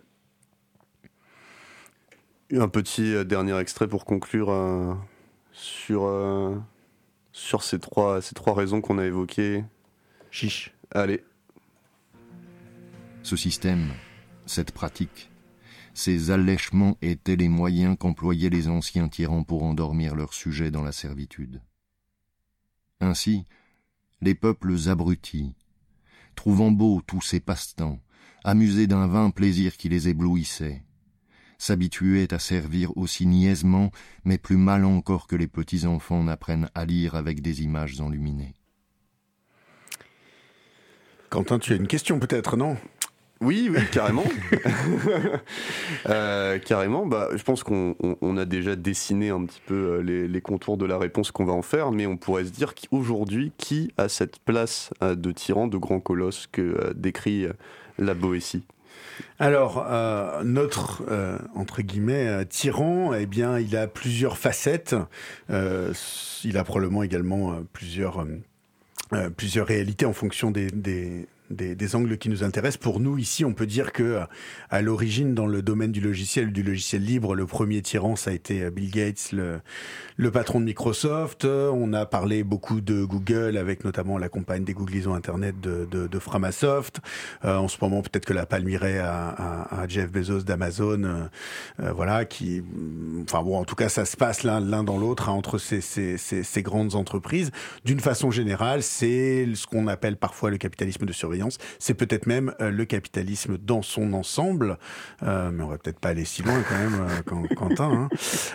Un 2.50 2.68
petit 2.68 3.26
dernier 3.26 3.58
extrait 3.58 3.88
pour 3.88 4.06
conclure 4.06 4.96
sur 5.52 6.08
sur 7.32 7.62
ces 7.62 7.78
trois, 7.78 8.20
ces 8.22 8.34
trois 8.34 8.54
raisons 8.54 8.80
qu'on 8.80 8.98
a 8.98 9.04
évoquées 9.04 9.64
Chiche. 10.30 10.74
Allez. 10.90 11.24
Ce 13.22 13.36
système, 13.36 13.92
cette 14.46 14.72
pratique, 14.72 15.30
ces 15.94 16.30
allèchements 16.30 16.96
étaient 17.02 17.36
les 17.36 17.48
moyens 17.48 17.96
qu'employaient 17.98 18.50
les 18.50 18.68
anciens 18.68 19.08
tyrans 19.08 19.42
pour 19.42 19.64
endormir 19.64 20.14
leurs 20.14 20.34
sujets 20.34 20.70
dans 20.70 20.82
la 20.82 20.92
servitude. 20.92 21.60
Ainsi, 23.00 23.44
les 24.20 24.34
peuples 24.34 24.74
abrutis, 24.88 25.54
trouvant 26.34 26.70
beaux 26.70 27.02
tous 27.06 27.20
ces 27.20 27.40
passe-temps, 27.40 28.00
amusés 28.44 28.86
d'un 28.86 29.06
vain 29.06 29.30
plaisir 29.30 29.76
qui 29.76 29.88
les 29.88 30.08
éblouissait, 30.08 30.82
s'habituait 31.58 32.32
à 32.32 32.38
servir 32.38 32.96
aussi 32.96 33.26
niaisement, 33.26 33.90
mais 34.24 34.38
plus 34.38 34.56
mal 34.56 34.84
encore 34.84 35.26
que 35.26 35.36
les 35.36 35.48
petits 35.48 35.86
enfants 35.86 36.22
n'apprennent 36.22 36.70
à 36.74 36.84
lire 36.84 37.14
avec 37.14 37.42
des 37.42 37.62
images 37.62 38.00
enluminées. 38.00 38.54
Quentin, 41.30 41.58
tu 41.58 41.74
as 41.74 41.76
une 41.76 41.88
question 41.88 42.18
peut-être, 42.18 42.56
non? 42.56 42.78
Oui, 43.40 43.70
oui, 43.70 43.80
carrément. 43.92 44.24
euh, 46.08 46.58
carrément. 46.58 47.06
Bah, 47.06 47.28
je 47.36 47.42
pense 47.42 47.62
qu'on 47.62 47.94
on, 48.00 48.36
a 48.36 48.44
déjà 48.44 48.74
dessiné 48.74 49.30
un 49.30 49.44
petit 49.44 49.60
peu 49.64 49.74
euh, 49.74 50.02
les, 50.02 50.26
les 50.26 50.40
contours 50.40 50.76
de 50.76 50.84
la 50.84 50.98
réponse 50.98 51.30
qu'on 51.30 51.44
va 51.44 51.52
en 51.52 51.62
faire, 51.62 51.92
mais 51.92 52.06
on 52.06 52.16
pourrait 52.16 52.46
se 52.46 52.50
dire 52.50 52.74
qu'aujourd'hui, 52.74 53.52
qui 53.56 53.92
a 53.96 54.08
cette 54.08 54.40
place 54.40 54.90
euh, 55.02 55.14
de 55.14 55.30
tyran, 55.30 55.68
de 55.68 55.76
grand 55.76 56.00
colosse 56.00 56.48
que 56.50 56.62
euh, 56.62 56.92
décrit 56.94 57.46
la 57.98 58.14
Boétie? 58.14 58.64
Alors, 59.38 59.86
euh, 59.88 60.42
notre, 60.44 61.02
euh, 61.10 61.38
entre 61.54 61.82
guillemets, 61.82 62.26
euh, 62.26 62.44
tyran, 62.44 63.14
eh 63.14 63.26
bien, 63.26 63.58
il 63.58 63.76
a 63.76 63.86
plusieurs 63.86 64.38
facettes. 64.38 64.94
il 65.48 66.58
a 66.58 66.64
probablement 66.64 67.02
également 67.02 67.60
plusieurs, 67.72 68.26
plusieurs 69.36 69.66
réalités 69.66 70.06
en 70.06 70.12
fonction 70.12 70.50
des, 70.50 70.70
des, 70.70 71.26
angles 71.94 72.18
qui 72.18 72.28
nous 72.28 72.44
intéressent. 72.44 72.78
Pour 72.78 73.00
nous, 73.00 73.18
ici, 73.18 73.44
on 73.44 73.54
peut 73.54 73.66
dire 73.66 73.92
que 73.92 74.20
à 74.70 74.82
l'origine, 74.82 75.34
dans 75.34 75.46
le 75.46 75.62
domaine 75.62 75.92
du 75.92 76.00
logiciel, 76.00 76.52
du 76.52 76.62
logiciel 76.62 77.02
libre, 77.02 77.34
le 77.34 77.46
premier 77.46 77.82
tyran, 77.82 78.16
ça 78.16 78.30
a 78.30 78.34
été 78.34 78.70
Bill 78.70 78.90
Gates, 78.90 79.32
le, 79.32 79.60
le 80.16 80.30
patron 80.30 80.60
de 80.60 80.64
Microsoft. 80.64 81.44
On 81.44 81.92
a 81.92 82.06
parlé 82.06 82.44
beaucoup 82.44 82.80
de 82.80 83.04
Google, 83.04 83.56
avec 83.56 83.84
notamment 83.84 84.18
la 84.18 84.28
campagne 84.28 84.64
des 84.64 84.74
googlisons 84.74 85.14
Internet 85.14 85.60
de, 85.60 85.86
de, 85.90 86.06
de 86.06 86.18
Framasoft. 86.18 87.00
Euh, 87.44 87.56
en 87.56 87.68
ce 87.68 87.78
moment, 87.80 88.02
peut-être 88.02 88.26
que 88.26 88.34
la 88.34 88.46
palme 88.46 88.68
irait 88.68 88.98
à, 88.98 89.28
à, 89.28 89.80
à 89.82 89.88
Jeff 89.88 90.10
Bezos 90.10 90.42
d'Amazon. 90.42 91.04
Euh, 91.04 91.24
euh, 91.80 91.92
voilà, 91.92 92.24
qui... 92.24 92.62
Enfin 93.22 93.42
bon, 93.42 93.56
en 93.56 93.64
tout 93.64 93.74
cas, 93.74 93.88
ça 93.88 94.04
se 94.04 94.16
passe 94.16 94.42
l'un 94.42 94.60
l'un 94.60 94.84
dans 94.84 94.98
l'autre 94.98 95.28
hein, 95.28 95.32
entre 95.32 95.56
ces, 95.58 95.80
ces, 95.80 96.18
ces, 96.18 96.42
ces 96.42 96.62
grandes 96.62 96.94
entreprises. 96.94 97.50
D'une 97.84 98.00
façon 98.00 98.30
générale, 98.30 98.82
c'est 98.82 99.46
ce 99.54 99.66
qu'on 99.66 99.86
appelle 99.86 100.16
parfois 100.16 100.50
le 100.50 100.58
capitalisme 100.58 101.06
de 101.06 101.12
surveillance 101.12 101.37
c'est 101.78 101.94
peut-être 101.94 102.26
même 102.26 102.54
euh, 102.60 102.70
le 102.70 102.84
capitalisme 102.84 103.58
dans 103.58 103.82
son 103.82 104.12
ensemble, 104.12 104.78
euh, 105.22 105.50
mais 105.52 105.62
on 105.62 105.68
va 105.68 105.78
peut-être 105.78 105.98
pas 105.98 106.10
aller 106.10 106.24
si 106.24 106.42
loin 106.42 106.62
quand 106.68 106.78
même, 106.78 107.06
euh, 107.34 107.54
Quentin. 107.56 107.90
Hein. 107.90 108.08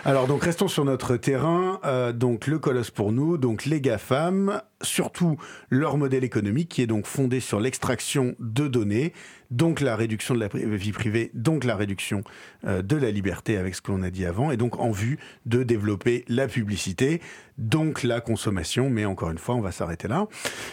Alors 0.04 0.26
donc 0.26 0.44
restons 0.44 0.68
sur 0.68 0.84
notre 0.84 1.16
terrain. 1.16 1.80
donc 2.14 2.46
le 2.46 2.58
colosse 2.58 2.90
pour 2.90 3.12
nous, 3.12 3.38
donc 3.38 3.64
les 3.64 3.80
GAFAM 3.80 4.60
surtout 4.82 5.36
leur 5.70 5.96
modèle 5.96 6.24
économique 6.24 6.68
qui 6.68 6.82
est 6.82 6.86
donc 6.86 7.06
fondé 7.06 7.40
sur 7.40 7.60
l'extraction 7.60 8.34
de 8.38 8.68
données, 8.68 9.12
donc 9.54 9.80
la 9.80 9.94
réduction 9.94 10.34
de 10.34 10.40
la 10.40 10.48
vie 10.48 10.92
privée, 10.92 11.30
donc 11.32 11.64
la 11.64 11.76
réduction 11.76 12.24
euh, 12.66 12.82
de 12.82 12.96
la 12.96 13.10
liberté 13.10 13.56
avec 13.56 13.74
ce 13.74 13.80
que 13.80 13.92
l'on 13.92 14.02
a 14.02 14.10
dit 14.10 14.26
avant, 14.26 14.50
et 14.50 14.56
donc 14.56 14.80
en 14.80 14.90
vue 14.90 15.18
de 15.46 15.62
développer 15.62 16.24
la 16.28 16.48
publicité, 16.48 17.20
donc 17.56 18.02
la 18.02 18.20
consommation, 18.20 18.90
mais 18.90 19.04
encore 19.04 19.30
une 19.30 19.38
fois, 19.38 19.54
on 19.54 19.60
va 19.60 19.70
s'arrêter 19.70 20.08
là. 20.08 20.26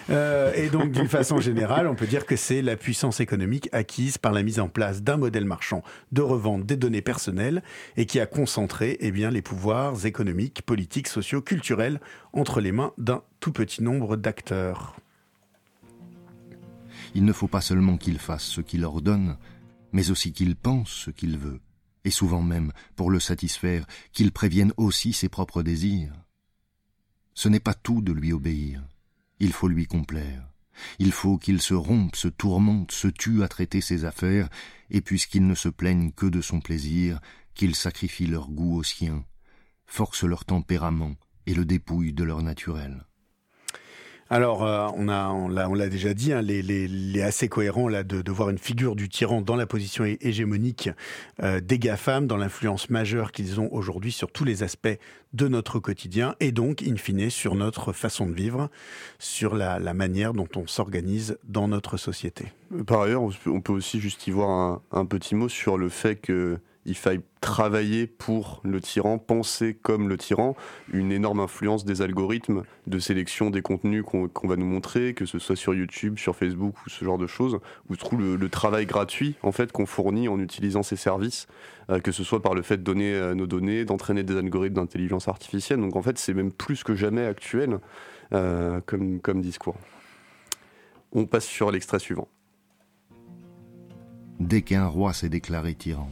Euh, 0.10 0.52
et 0.56 0.70
donc 0.70 0.92
d'une 0.92 1.08
façon 1.08 1.40
générale, 1.40 1.88
on 1.88 1.94
peut 1.94 2.08
dire 2.08 2.26
que 2.26 2.36
c'est 2.36 2.64
la 2.64 2.76
puissance 2.76 3.20
économique 3.20 3.70
acquise 3.72 4.18
par 4.18 4.32
la 4.32 4.42
mise 4.42 4.60
en 4.60 4.68
place 4.68 5.04
d'un 5.04 5.18
modèle 5.18 5.46
marchand 5.46 5.84
de 6.12 6.22
revente 6.22 6.66
des 6.66 6.76
données 6.76 7.04
personnelles 7.04 7.62
et 7.98 8.08
qui 8.08 8.20
a 8.20 8.26
concentré 8.26 8.98
eh 9.00 9.12
bien, 9.12 9.30
les 9.30 9.44
pouvoirs 9.44 10.08
économiques, 10.08 10.64
politiques, 10.66 11.08
sociaux, 11.08 11.42
culturels 11.42 12.00
entre 12.34 12.62
les 12.62 12.72
mains 12.72 12.94
d'un 12.98 13.22
tout 13.40 13.52
petit 13.52 13.84
nombre 13.84 14.16
d'acteurs. 14.16 14.96
Il 17.14 17.26
ne 17.26 17.34
faut 17.34 17.48
pas 17.48 17.62
seulement 17.62 17.98
qu'il 17.98 18.20
fasse 18.20 18.46
ce 18.46 18.62
qu'il 18.62 18.86
ordonne, 18.86 19.38
mais 19.92 20.12
aussi 20.12 20.32
qu'il 20.32 20.56
pense 20.56 20.90
ce 20.90 21.12
qu'il 21.12 21.38
veut, 21.38 21.60
et 22.06 22.12
souvent 22.12 22.42
même, 22.42 22.72
pour 22.96 23.12
le 23.12 23.20
satisfaire, 23.20 23.86
qu'il 24.14 24.32
prévienne 24.32 24.74
aussi 24.78 25.14
ses 25.14 25.30
propres 25.30 25.64
désirs. 25.64 26.14
Ce 27.34 27.50
n'est 27.50 27.60
pas 27.60 27.74
tout 27.74 28.02
de 28.02 28.12
lui 28.12 28.34
obéir, 28.34 28.84
il 29.40 29.52
faut 29.52 29.68
lui 29.68 29.88
complaire. 29.88 30.48
Il 31.00 31.12
faut 31.12 31.38
qu'il 31.38 31.62
se 31.62 31.74
rompe, 31.74 32.16
se 32.16 32.28
tourmente, 32.28 32.92
se 32.92 33.08
tue 33.08 33.44
à 33.44 33.48
traiter 33.48 33.82
ses 33.82 34.06
affaires, 34.06 34.50
et 34.90 35.02
puisqu'il 35.02 35.46
ne 35.46 35.56
se 35.56 35.70
plaignent 35.70 36.12
que 36.12 36.26
de 36.26 36.42
son 36.42 36.60
plaisir, 36.60 37.20
qu'il 37.54 37.76
sacrifie 37.76 38.28
leur 38.28 38.50
goût 38.50 38.78
au 38.78 38.84
sien, 38.84 39.26
force 39.86 40.24
leur 40.24 40.46
tempérament 40.46 41.16
et 41.46 41.54
le 41.54 41.66
dépouille 41.66 42.14
de 42.14 42.24
leur 42.24 42.42
naturel. 42.42 43.06
Alors, 44.34 44.64
euh, 44.66 44.88
on 44.96 45.10
a, 45.10 45.28
on 45.28 45.50
l'a, 45.50 45.90
déjà 45.90 46.14
dit, 46.14 46.32
hein, 46.32 46.42
les, 46.42 47.22
assez 47.22 47.50
cohérent 47.50 47.90
là 47.90 48.04
de, 48.04 48.32
voir 48.32 48.50
une 48.50 48.58
figure 48.58 48.96
du 48.96 49.10
tyran 49.10 49.42
dans 49.42 49.58
la 49.58 49.66
position 49.66 50.06
hégémonique 50.06 50.90
euh, 51.44 51.60
des 51.60 51.78
GAFAM, 51.78 52.28
dans 52.28 52.38
l'influence 52.38 52.90
majeure 52.90 53.34
qu'ils 53.34 53.60
ont 53.60 53.68
aujourd'hui 53.74 54.14
sur 54.14 54.32
tous 54.32 54.46
les 54.46 54.64
aspects 54.64 54.98
de 55.34 55.50
notre 55.50 55.80
quotidien 55.80 56.36
et 56.40 56.54
donc, 56.54 56.82
in 56.82 56.96
fine, 56.96 57.30
sur 57.30 57.56
notre 57.56 57.92
façon 57.92 58.26
de 58.26 58.32
vivre, 58.32 58.70
sur 59.20 59.54
la, 59.54 59.80
manière 59.94 60.32
dont 60.32 60.48
on 60.56 60.66
s'organise 60.66 61.38
dans 61.44 61.68
notre 61.68 61.98
société. 61.98 62.46
Par 62.88 63.02
ailleurs, 63.02 63.24
on 63.46 63.60
peut 63.60 63.74
aussi 63.74 64.00
juste 64.00 64.28
y 64.28 64.32
voir 64.32 64.80
un 64.94 65.06
petit 65.06 65.36
mot 65.36 65.50
sur 65.50 65.78
le 65.78 65.90
fait 65.90 66.16
que 66.16 66.58
il 66.86 66.96
faille 66.96 67.22
travailler 67.42 68.08
pour 68.08 68.62
le 68.64 68.82
tyran, 68.82 69.18
penser 69.18 69.78
comme 69.82 70.10
le 70.10 70.18
tyran, 70.18 70.56
une 70.92 71.12
énorme 71.12 71.40
influence 71.40 71.86
des 71.86 72.02
algorithmes 72.02 72.64
de 72.88 73.00
sélection 73.00 73.50
des 73.50 73.62
contenus 73.62 74.04
qu'on 74.04 74.48
va 74.48 74.56
nous 74.56 74.66
montrer, 74.66 75.14
que 75.14 75.26
ce 75.26 75.40
soit 75.40 75.56
sur 75.56 75.74
YouTube, 75.74 76.18
sur 76.18 76.36
Facebook 76.36 76.76
ou 76.86 76.90
ce 76.90 77.06
genre 77.06 77.18
de 77.18 77.28
choses, 77.28 77.60
où 77.90 77.96
se 77.96 78.16
le, 78.16 78.50
travail 78.50 78.86
gratuit 78.86 79.36
en 79.44 79.52
fait 79.52 79.72
qu'on 79.72 79.86
fournit 79.86 80.28
en 80.28 80.40
utilisant 80.40 80.84
ces 80.84 80.96
services, 80.96 81.48
euh, 81.90 82.00
que 82.00 82.12
ce 82.12 82.24
soit 82.24 82.42
par 82.42 82.54
le 82.54 82.62
fait 82.62 82.78
de 82.78 82.84
donner 82.84 83.14
euh, 83.14 83.36
nos 83.36 83.48
données, 83.48 83.86
d'entraîner 83.86 84.24
des 84.24 84.36
algorithmes 84.36 84.76
d'intelligence 84.76 85.28
artificielle. 85.28 85.80
Donc 85.80 85.96
en 85.96 86.02
fait, 86.02 86.18
c'est 86.18 86.34
même 86.34 86.52
plus 86.52 86.84
que 86.84 86.96
jamais 86.96 87.26
actuel 87.26 87.80
euh, 88.34 88.82
comme 88.82 89.42
discours. 89.42 89.78
On 91.12 91.26
passe 91.26 91.46
sur 91.46 91.72
l'extrait 91.72 92.00
suivant. 92.00 92.28
Dès 94.40 94.64
qu'un 94.64 94.88
roi 94.88 95.14
s'est 95.14 95.30
déclaré 95.30 95.76
tyran, 95.76 96.10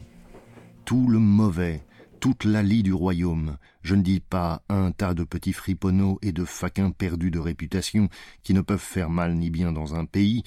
tout 0.89 1.07
le 1.07 1.19
mauvais, 1.19 1.85
toute 2.19 2.45
la 2.45 2.63
lie 2.63 2.81
du 2.81 2.93
royaume, 2.93 3.59
je 3.83 3.93
ne 3.93 4.01
dis 4.01 4.19
pas 4.19 4.63
un 4.69 4.91
tas 4.91 5.13
de 5.13 5.23
petits 5.23 5.53
friponneaux 5.53 6.17
et 6.23 6.31
de 6.31 6.43
faquins 6.43 6.89
perdus 6.89 7.29
de 7.29 7.37
réputation 7.37 8.09
qui 8.41 8.55
ne 8.55 8.61
peuvent 8.61 8.79
faire 8.79 9.11
mal 9.11 9.35
ni 9.35 9.51
bien 9.51 9.71
dans 9.71 9.93
un 9.93 10.05
pays, 10.05 10.41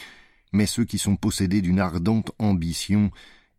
mais 0.52 0.66
ceux 0.66 0.85
qui 0.85 0.98
sont 0.98 1.14
possédés 1.14 1.62
d'une 1.62 1.78
ardente 1.78 2.33
ambition 2.40 3.12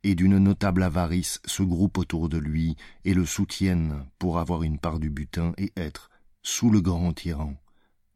et 0.03 0.13
d'une 0.13 0.37
notable 0.37 0.83
avarice 0.83 1.39
se 1.45 1.63
groupent 1.63 1.99
autour 1.99 2.27
de 2.27 2.37
lui 2.37 2.75
et 3.05 3.13
le 3.13 3.25
soutiennent 3.25 4.05
pour 4.19 4.37
avoir 4.37 4.63
une 4.63 4.77
part 4.77 4.99
du 4.99 5.09
butin 5.09 5.53
et 5.57 5.71
être, 5.77 6.09
sous 6.41 6.69
le 6.69 6.81
grand 6.81 7.13
tyran, 7.13 7.55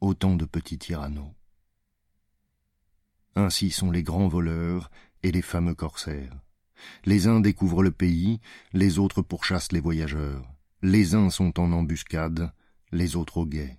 autant 0.02 0.36
de 0.36 0.44
petits 0.44 0.78
tyranneaux. 0.78 1.34
Ainsi 3.34 3.72
sont 3.72 3.92
les 3.92 4.04
grands 4.04 4.28
voleurs 4.28 4.92
et 5.24 5.32
les 5.32 5.42
fameux 5.42 5.74
corsaires. 5.74 6.38
Les 7.06 7.28
uns 7.28 7.40
découvrent 7.40 7.84
le 7.84 7.92
pays, 7.92 8.40
les 8.74 9.00
autres 9.00 9.22
pourchassent 9.22 9.72
les 9.72 9.80
voyageurs. 9.80 10.46
Les 10.82 11.16
uns 11.16 11.30
sont 11.30 11.60
en 11.60 11.72
embuscade, 11.72 12.52
les 12.92 13.16
autres 13.16 13.38
au 13.38 13.46
guet. 13.46 13.78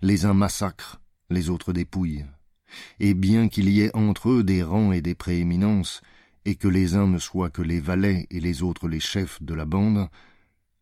Les 0.00 0.24
uns 0.24 0.34
massacrent, 0.34 1.00
les 1.30 1.50
autres 1.50 1.72
dépouillent. 1.72 2.24
Et 3.00 3.14
bien 3.14 3.48
qu'il 3.48 3.68
y 3.68 3.80
ait 3.80 3.94
entre 3.94 4.30
eux 4.30 4.44
des 4.44 4.62
rangs 4.62 4.92
et 4.92 5.00
des 5.00 5.14
prééminences, 5.14 6.02
et 6.44 6.54
que 6.54 6.68
les 6.68 6.94
uns 6.94 7.08
ne 7.08 7.18
soient 7.18 7.50
que 7.50 7.62
les 7.62 7.80
valets 7.80 8.26
et 8.30 8.40
les 8.40 8.62
autres 8.62 8.88
les 8.88 9.00
chefs 9.00 9.42
de 9.42 9.54
la 9.54 9.64
bande, 9.64 10.08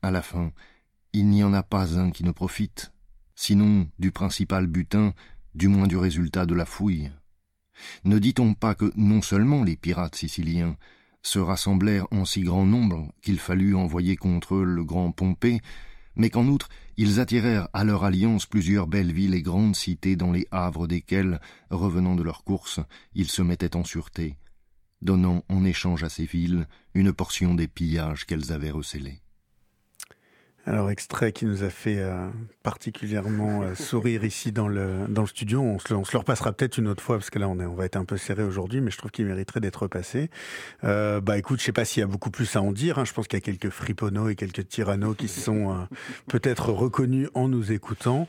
à 0.02 0.10
la 0.10 0.20
fin, 0.20 0.52
il 1.14 1.28
n'y 1.28 1.42
en 1.42 1.54
a 1.54 1.62
pas 1.62 1.98
un 1.98 2.10
qui 2.10 2.24
ne 2.24 2.32
profite, 2.32 2.92
sinon 3.34 3.88
du 3.98 4.12
principal 4.12 4.66
butin, 4.66 5.14
du 5.54 5.68
moins 5.68 5.86
du 5.86 5.96
résultat 5.96 6.44
de 6.44 6.54
la 6.54 6.66
fouille. 6.66 7.10
Ne 8.04 8.18
dit-on 8.18 8.54
pas 8.54 8.74
que 8.74 8.92
non 8.96 9.22
seulement 9.22 9.64
les 9.64 9.76
pirates 9.76 10.16
siciliens, 10.16 10.76
se 11.24 11.38
rassemblèrent 11.40 12.06
en 12.12 12.24
si 12.24 12.42
grand 12.42 12.66
nombre 12.66 13.12
qu'il 13.22 13.40
fallut 13.40 13.74
envoyer 13.74 14.14
contre 14.14 14.56
eux 14.56 14.64
le 14.64 14.84
grand 14.84 15.10
Pompée, 15.10 15.60
mais 16.14 16.30
qu'en 16.30 16.46
outre 16.46 16.68
ils 16.96 17.18
attirèrent 17.18 17.68
à 17.72 17.82
leur 17.82 18.04
alliance 18.04 18.46
plusieurs 18.46 18.86
belles 18.86 19.12
villes 19.12 19.34
et 19.34 19.42
grandes 19.42 19.74
cités 19.74 20.14
dans 20.14 20.30
les 20.30 20.46
havres 20.52 20.86
desquelles, 20.86 21.40
revenant 21.70 22.14
de 22.14 22.22
leur 22.22 22.44
course, 22.44 22.78
ils 23.14 23.30
se 23.30 23.42
mettaient 23.42 23.74
en 23.74 23.84
sûreté, 23.84 24.36
donnant 25.02 25.44
en 25.48 25.64
échange 25.64 26.04
à 26.04 26.08
ces 26.08 26.24
villes 26.24 26.68
une 26.94 27.12
portion 27.12 27.54
des 27.54 27.66
pillages 27.66 28.26
qu'elles 28.26 28.52
avaient 28.52 28.70
recélés. 28.70 29.23
Alors, 30.66 30.90
extrait 30.90 31.32
qui 31.32 31.44
nous 31.44 31.62
a 31.62 31.68
fait 31.68 31.98
euh, 31.98 32.26
particulièrement 32.64 33.62
euh, 33.62 33.74
sourire 33.74 34.24
ici 34.24 34.50
dans 34.50 34.66
le, 34.66 35.04
dans 35.08 35.20
le 35.20 35.28
studio. 35.28 35.60
On 35.60 35.78
se, 35.78 35.92
on 35.92 36.02
se 36.02 36.12
le 36.12 36.18
repassera 36.18 36.52
peut-être 36.52 36.78
une 36.78 36.88
autre 36.88 37.02
fois, 37.02 37.18
parce 37.18 37.28
que 37.28 37.38
là, 37.38 37.46
on, 37.46 37.60
est, 37.60 37.66
on 37.66 37.74
va 37.74 37.84
être 37.84 37.96
un 37.96 38.06
peu 38.06 38.16
serré 38.16 38.42
aujourd'hui, 38.42 38.80
mais 38.80 38.90
je 38.90 38.96
trouve 38.96 39.10
qu'il 39.10 39.26
mériterait 39.26 39.60
d'être 39.60 39.82
repassé. 39.82 40.30
Euh, 40.82 41.20
bah 41.20 41.36
écoute, 41.36 41.60
je 41.60 41.66
sais 41.66 41.72
pas 41.72 41.84
s'il 41.84 42.00
y 42.00 42.04
a 42.04 42.06
beaucoup 42.06 42.30
plus 42.30 42.56
à 42.56 42.62
en 42.62 42.72
dire. 42.72 42.98
Hein. 42.98 43.04
Je 43.04 43.12
pense 43.12 43.28
qu'il 43.28 43.36
y 43.36 43.42
a 43.42 43.44
quelques 43.44 43.68
friponneaux 43.68 44.30
et 44.30 44.34
quelques 44.34 44.66
tyrannos 44.66 45.14
qui 45.14 45.28
sont 45.28 45.72
euh, 45.72 45.74
peut-être 46.26 46.72
reconnus 46.72 47.28
en 47.34 47.48
nous 47.48 47.70
écoutant. 47.70 48.26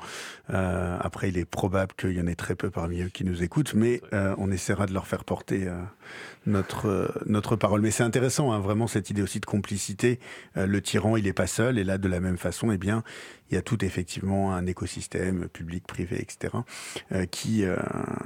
après, 0.49 1.29
il 1.29 1.37
est 1.37 1.45
probable 1.45 1.93
qu'il 1.97 2.11
y 2.11 2.19
en 2.19 2.27
ait 2.27 2.35
très 2.35 2.55
peu 2.55 2.69
parmi 2.69 3.03
eux 3.03 3.09
qui 3.09 3.23
nous 3.23 3.41
écoutent, 3.41 3.73
mais 3.73 4.01
on 4.11 4.51
essaiera 4.51 4.85
de 4.85 4.93
leur 4.93 5.07
faire 5.07 5.23
porter 5.23 5.69
notre, 6.45 7.11
notre 7.25 7.55
parole. 7.55 7.81
Mais 7.81 7.91
c'est 7.91 8.03
intéressant, 8.03 8.51
hein, 8.51 8.59
vraiment, 8.59 8.87
cette 8.87 9.09
idée 9.09 9.21
aussi 9.21 9.39
de 9.39 9.45
complicité. 9.45 10.19
le 10.55 10.81
tyran, 10.81 11.15
il 11.15 11.23
n'est 11.23 11.33
pas 11.33 11.47
seul, 11.47 11.77
et 11.77 11.83
là, 11.83 11.97
de 11.97 12.07
la 12.07 12.19
même 12.25 12.37
façon, 12.37 12.71
eh 12.71 12.77
bien, 12.77 13.03
il 13.51 13.55
y 13.55 13.57
a 13.57 13.61
tout 13.61 13.85
effectivement 13.85 14.53
un 14.53 14.65
écosystème 14.65 15.47
public, 15.49 15.85
privé, 15.85 16.19
etc., 16.19 16.53
euh, 17.11 17.25
qui, 17.25 17.63
euh, 17.63 17.75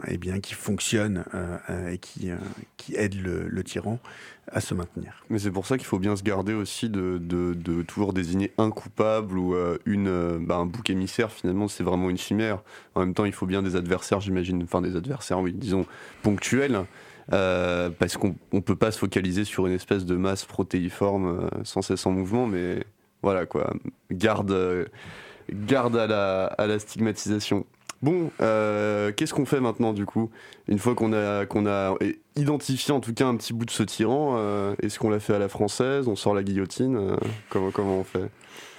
eh 0.08 0.18
bien, 0.18 0.40
qui 0.40 0.54
fonctionne 0.54 1.26
euh, 1.34 1.90
et 1.90 1.98
qui, 1.98 2.32
aide 2.96 3.16
le, 3.22 3.64
tyran 3.64 4.00
à 4.52 4.62
se 4.62 4.74
maintenir. 4.74 5.24
Mais 5.30 5.38
c'est 5.38 5.52
pour 5.52 5.68
ça 5.68 5.78
qu'il 5.78 5.86
faut 5.86 6.00
bien 6.00 6.16
se 6.16 6.24
garder 6.24 6.54
aussi 6.54 6.90
de, 6.90 7.20
de, 7.20 7.82
toujours 7.84 8.14
désigner 8.14 8.54
un 8.58 8.72
coupable 8.72 9.38
ou 9.38 9.56
une, 9.86 10.46
bah, 10.46 10.56
un 10.56 10.66
bouc 10.66 10.90
émissaire. 10.90 11.32
Finalement, 11.32 11.68
c'est 11.68 11.84
vraiment 11.84 12.10
une 12.10 12.18
chimère. 12.18 12.64
En 12.96 13.02
même 13.02 13.14
temps, 13.14 13.26
il 13.26 13.34
faut 13.34 13.46
bien 13.46 13.62
des 13.62 13.76
adversaires, 13.76 14.22
j'imagine, 14.22 14.64
enfin 14.64 14.82
des 14.82 14.96
adversaires, 14.96 15.40
oui, 15.40 15.54
disons 15.54 15.86
ponctuels. 16.24 16.86
parce 17.28 18.18
qu'on 18.18 18.36
ne 18.54 18.62
peut 18.62 18.78
pas 18.78 18.92
se 18.92 18.98
focaliser 18.98 19.44
sur 19.44 19.68
une 19.68 19.74
espèce 19.74 20.06
de 20.06 20.16
masse 20.16 20.46
protéiforme 20.46 21.50
sans 21.64 21.82
cesse 21.82 22.06
en 22.06 22.12
mouvement, 22.12 22.48
mais 22.48 22.86
voilà 23.22 23.46
quoi, 23.46 23.74
garde, 24.12 24.90
garde 25.52 25.98
à 25.98 26.08
la, 26.08 26.46
à 26.46 26.68
la 26.68 26.80
stigmatisation. 26.80 27.66
Bon, 28.02 28.32
euh, 28.40 29.12
qu'est-ce 29.12 29.34
qu'on 29.34 29.46
fait 29.46 29.60
maintenant 29.60 29.92
du 29.92 30.06
coup? 30.06 30.30
Une 30.70 30.80
fois 30.80 30.96
qu'on 30.96 31.12
a, 31.12 31.46
qu'on 31.46 31.68
a 31.68 31.96
identifié 32.38 32.94
en 32.94 33.02
tout 33.02 33.14
cas 33.14 33.28
un 33.28 33.36
petit 33.36 33.52
bout 33.52 33.66
de 33.66 33.72
ce 33.72 33.84
tyran, 33.84 34.36
euh, 34.38 34.74
est-ce 34.82 35.00
qu'on 35.00 35.10
l'a 35.10 35.20
fait 35.20 35.34
à 35.34 35.40
la 35.40 35.50
française? 35.50 36.08
On 36.08 36.16
sort 36.16 36.34
la 36.34 36.44
guillotine 36.44 36.96
euh, 36.96 37.18
comment, 37.50 37.72
comment 37.72 37.98
on 38.00 38.06
fait? 38.06 38.30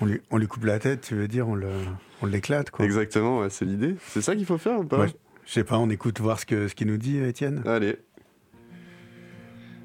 On 0.00 0.07
lui, 0.07 0.20
on 0.31 0.38
lui 0.38 0.46
coupe 0.46 0.64
la 0.64 0.79
tête, 0.79 1.03
tu 1.03 1.16
veux 1.16 1.29
dire 1.29 1.46
On, 1.48 1.55
le, 1.55 1.68
on 2.22 2.26
l'éclate 2.26 2.70
quoi 2.70 2.87
Exactement, 2.87 3.46
c'est 3.50 3.66
l'idée. 3.66 3.96
C'est 4.09 4.22
ça 4.22 4.35
qu'il 4.35 4.46
faut 4.46 4.57
faire 4.57 4.81
ou 4.81 4.85
pas? 4.85 5.07
Je 5.44 5.53
sais 5.53 5.64
pas, 5.64 5.76
on 5.76 5.90
écoute 5.90 6.18
voir 6.20 6.40
ce, 6.40 6.46
que, 6.46 6.68
ce 6.68 6.74
qu'il 6.74 6.87
nous 6.87 6.96
dit 6.96 7.18
Étienne. 7.18 7.62
Allez. 7.66 7.96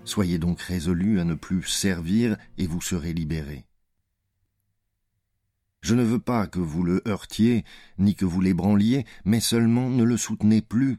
Soyez 0.06 0.38
donc 0.38 0.62
résolus 0.62 1.20
à 1.20 1.26
ne 1.26 1.34
plus 1.34 1.64
servir 1.64 2.38
et 2.58 2.68
vous 2.68 2.80
serez 2.80 3.12
libérés. 3.12 3.66
Je 5.86 5.94
ne 5.94 6.02
veux 6.02 6.18
pas 6.18 6.48
que 6.48 6.58
vous 6.58 6.82
le 6.82 7.04
heurtiez, 7.08 7.64
ni 8.00 8.16
que 8.16 8.26
vous 8.26 8.42
l'ébranliez, 8.42 9.06
mais 9.24 9.40
seulement 9.40 9.88
ne 9.88 10.04
le 10.04 10.18
soutenez 10.18 10.64
plus, 10.64 10.98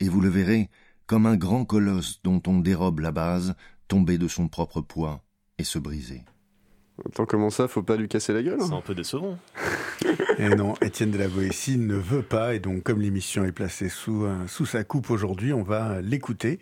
et 0.00 0.08
vous 0.08 0.22
le 0.22 0.30
verrez 0.30 0.70
comme 1.06 1.26
un 1.26 1.36
grand 1.36 1.66
colosse 1.66 2.18
dont 2.24 2.40
on 2.46 2.60
dérobe 2.60 3.00
la 3.00 3.12
base, 3.12 3.54
tomber 3.88 4.16
de 4.16 4.28
son 4.28 4.48
propre 4.48 4.80
poids 4.80 5.22
et 5.58 5.64
se 5.64 5.78
briser. 5.78 6.22
Attends, 7.04 7.26
comment 7.26 7.50
ça, 7.50 7.68
faut 7.68 7.82
pas 7.82 7.96
lui 7.96 8.08
casser 8.08 8.32
la 8.32 8.42
gueule 8.42 8.58
C'est 8.62 8.72
un 8.72 8.80
peu 8.80 8.94
décevant. 8.94 9.36
et 10.38 10.48
non, 10.48 10.76
Étienne 10.80 11.10
de 11.10 11.18
la 11.18 11.28
Boétie 11.28 11.76
ne 11.76 11.96
veut 11.96 12.22
pas, 12.22 12.54
et 12.54 12.58
donc 12.58 12.84
comme 12.84 13.02
l'émission 13.02 13.44
est 13.44 13.52
placée 13.52 13.90
sous, 13.90 14.24
euh, 14.24 14.46
sous 14.46 14.64
sa 14.64 14.82
coupe 14.82 15.10
aujourd'hui, 15.10 15.52
on 15.52 15.62
va 15.62 16.00
l'écouter, 16.00 16.58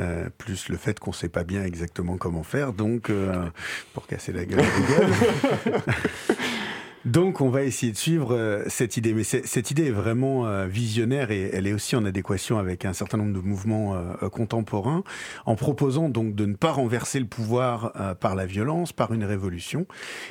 euh, 0.00 0.28
plus 0.36 0.68
le 0.68 0.76
fait 0.76 0.98
qu'on 0.98 1.12
ne 1.12 1.14
sait 1.14 1.28
pas 1.28 1.44
bien 1.44 1.62
exactement 1.62 2.16
comment 2.16 2.42
faire, 2.42 2.72
donc 2.72 3.08
euh, 3.08 3.48
pour 3.92 4.08
casser 4.08 4.32
la 4.32 4.46
gueule. 4.46 4.64
Donc 7.04 7.42
on 7.42 7.50
va 7.50 7.64
essayer 7.64 7.92
de 7.92 7.98
suivre 7.98 8.34
euh, 8.34 8.64
cette 8.68 8.96
idée. 8.96 9.12
Mais 9.12 9.24
cette 9.24 9.70
idée 9.70 9.88
est 9.88 9.92
vraiment 9.92 10.46
euh, 10.46 10.66
visionnaire 10.66 11.30
et 11.30 11.50
elle 11.52 11.66
est 11.66 11.74
aussi 11.74 11.96
en 11.96 12.04
adéquation 12.06 12.58
avec 12.58 12.86
un 12.86 12.94
certain 12.94 13.18
nombre 13.18 13.34
de 13.34 13.46
mouvements 13.46 13.94
euh, 13.94 14.28
contemporains, 14.30 15.04
en 15.44 15.54
proposant 15.54 16.08
donc 16.08 16.34
de 16.34 16.46
ne 16.46 16.54
pas 16.54 16.72
renverser 16.72 17.20
le 17.20 17.26
pouvoir 17.26 17.92
par 18.20 18.34
la 18.34 18.46
violence, 18.46 18.92
par 18.92 19.12
une 19.12 19.24
révolution. 19.24 19.86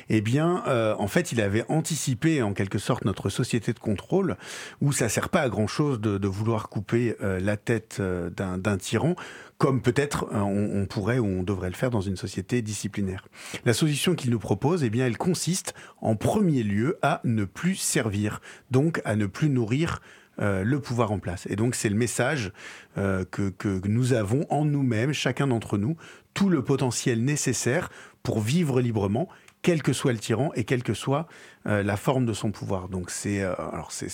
Eh 0.08 0.20
bien, 0.20 0.62
en 0.98 1.06
fait, 1.06 1.32
il 1.32 1.40
avait 1.40 1.64
anticipé 1.68 2.42
en 2.42 2.52
quelque 2.52 2.78
sorte 2.78 3.04
notre 3.04 3.28
société 3.28 3.72
de 3.72 3.78
contrôle, 3.78 4.36
où 4.80 4.92
ça 4.92 5.08
sert 5.08 5.28
pas 5.28 5.40
à 5.42 5.48
grand 5.48 5.66
chose 5.66 6.00
de, 6.00 6.18
de 6.18 6.28
vouloir 6.28 6.68
couper 6.68 7.16
la 7.20 7.56
tête 7.56 8.00
d'un 8.00 8.78
tyran 8.78 9.16
comme 9.58 9.82
peut-être 9.82 10.26
euh, 10.32 10.40
on, 10.40 10.86
pourrait 10.86 11.18
ou 11.18 11.26
on 11.26 11.42
devrait 11.42 11.70
le 11.70 11.76
faire 11.76 11.90
dans 11.90 12.00
une 12.00 12.16
société 12.16 12.62
disciplinaire. 12.62 13.26
La 13.64 13.72
solution 13.72 14.14
qu'il 14.14 14.30
nous 14.30 14.38
propose, 14.38 14.84
eh 14.84 14.90
bien, 14.90 15.06
elle 15.06 15.16
consiste 15.16 15.74
en 16.00 16.16
premier 16.16 16.62
lieu 16.62 16.98
à 17.02 17.20
ne 17.24 17.44
plus 17.44 17.76
servir, 17.76 18.40
donc 18.70 19.00
à 19.04 19.16
ne 19.16 19.26
plus 19.26 19.48
nourrir 19.48 20.00
euh, 20.40 20.64
le 20.64 20.80
pouvoir 20.80 21.12
en 21.12 21.18
place. 21.18 21.46
Et 21.48 21.56
donc 21.56 21.76
c'est 21.76 21.88
le 21.88 21.94
message 21.94 22.52
euh, 22.98 23.24
que, 23.30 23.50
que, 23.50 23.80
nous 23.86 24.12
avons 24.12 24.46
en 24.50 24.64
nous-mêmes, 24.64 25.12
chacun 25.12 25.46
d'entre 25.46 25.78
nous, 25.78 25.96
tout 26.34 26.48
le 26.48 26.64
potentiel 26.64 27.22
nécessaire 27.22 27.88
pour 28.24 28.40
vivre 28.40 28.80
librement 28.80 29.28
quel 29.64 29.82
que 29.82 29.94
soit 29.94 30.12
le 30.12 30.18
tyran 30.18 30.52
et 30.54 30.64
quelle 30.64 30.82
que 30.82 30.92
soit 30.92 31.26
euh, 31.66 31.82
la 31.82 31.96
forme 31.96 32.26
de 32.26 32.34
son 32.34 32.52
pouvoir. 32.52 32.90
Donc 32.90 33.10
c'est 33.10 33.42
euh, 33.42 33.54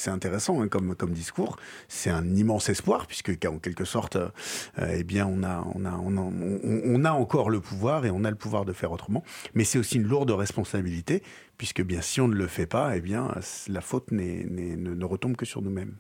intéressant 0.06 0.62
hein, 0.62 0.68
comme 0.68 0.94
comme 0.94 1.10
discours. 1.10 1.56
C'est 1.88 2.08
un 2.08 2.36
immense 2.36 2.68
espoir 2.68 3.06
puisque 3.08 3.32
en 3.44 3.58
quelque 3.58 3.84
sorte, 3.84 4.14
euh, 4.14 4.30
eh 4.78 5.02
bien 5.02 5.26
on 5.26 5.42
a 5.42 5.66
on 5.74 5.84
a 5.84 5.90
on 5.92 7.04
a, 7.04 7.10
encore 7.10 7.50
le 7.50 7.60
pouvoir 7.60 8.06
et 8.06 8.10
on 8.10 8.24
a 8.24 8.30
le 8.30 8.36
pouvoir 8.36 8.64
de 8.64 8.72
faire 8.72 8.92
autrement. 8.92 9.24
Mais 9.54 9.64
c'est 9.64 9.78
aussi 9.78 9.96
une 9.96 10.06
lourde 10.06 10.30
responsabilité 10.30 11.22
puisque 11.58 11.82
bien 11.82 12.00
si 12.00 12.20
on 12.20 12.28
ne 12.28 12.36
le 12.36 12.46
fait 12.46 12.66
pas, 12.66 12.96
eh 12.96 13.00
bien 13.00 13.34
la 13.68 13.80
faute 13.80 14.12
n'est, 14.12 14.44
ne, 14.44 14.94
ne 14.94 15.04
retombe 15.04 15.34
que 15.34 15.44
sur 15.44 15.62
nous-mêmes. 15.62 15.96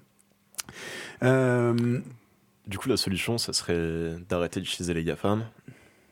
Du 2.66 2.78
coup, 2.78 2.88
la 2.88 2.96
solution, 2.96 3.36
ça 3.36 3.52
serait 3.52 4.16
d'arrêter 4.28 4.60
d'utiliser 4.60 4.94
les 4.94 5.02
GAFAM 5.02 5.44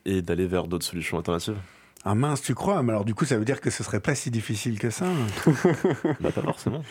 et 0.03 0.21
d'aller 0.21 0.45
vers 0.45 0.67
d'autres 0.67 0.85
solutions 0.85 1.17
alternatives? 1.17 1.55
Ah 2.05 2.15
mince, 2.15 2.41
tu 2.41 2.55
crois 2.55 2.81
Mais 2.81 2.91
alors 2.91 3.05
du 3.05 3.13
coup, 3.13 3.25
ça 3.25 3.37
veut 3.37 3.45
dire 3.45 3.61
que 3.61 3.69
ce 3.69 3.83
serait 3.83 3.99
pas 3.99 4.15
si 4.15 4.31
difficile 4.31 4.79
que 4.79 4.89
ça. 4.89 5.05
bah 6.21 6.31
pas 6.31 6.41
forcément. 6.41 6.81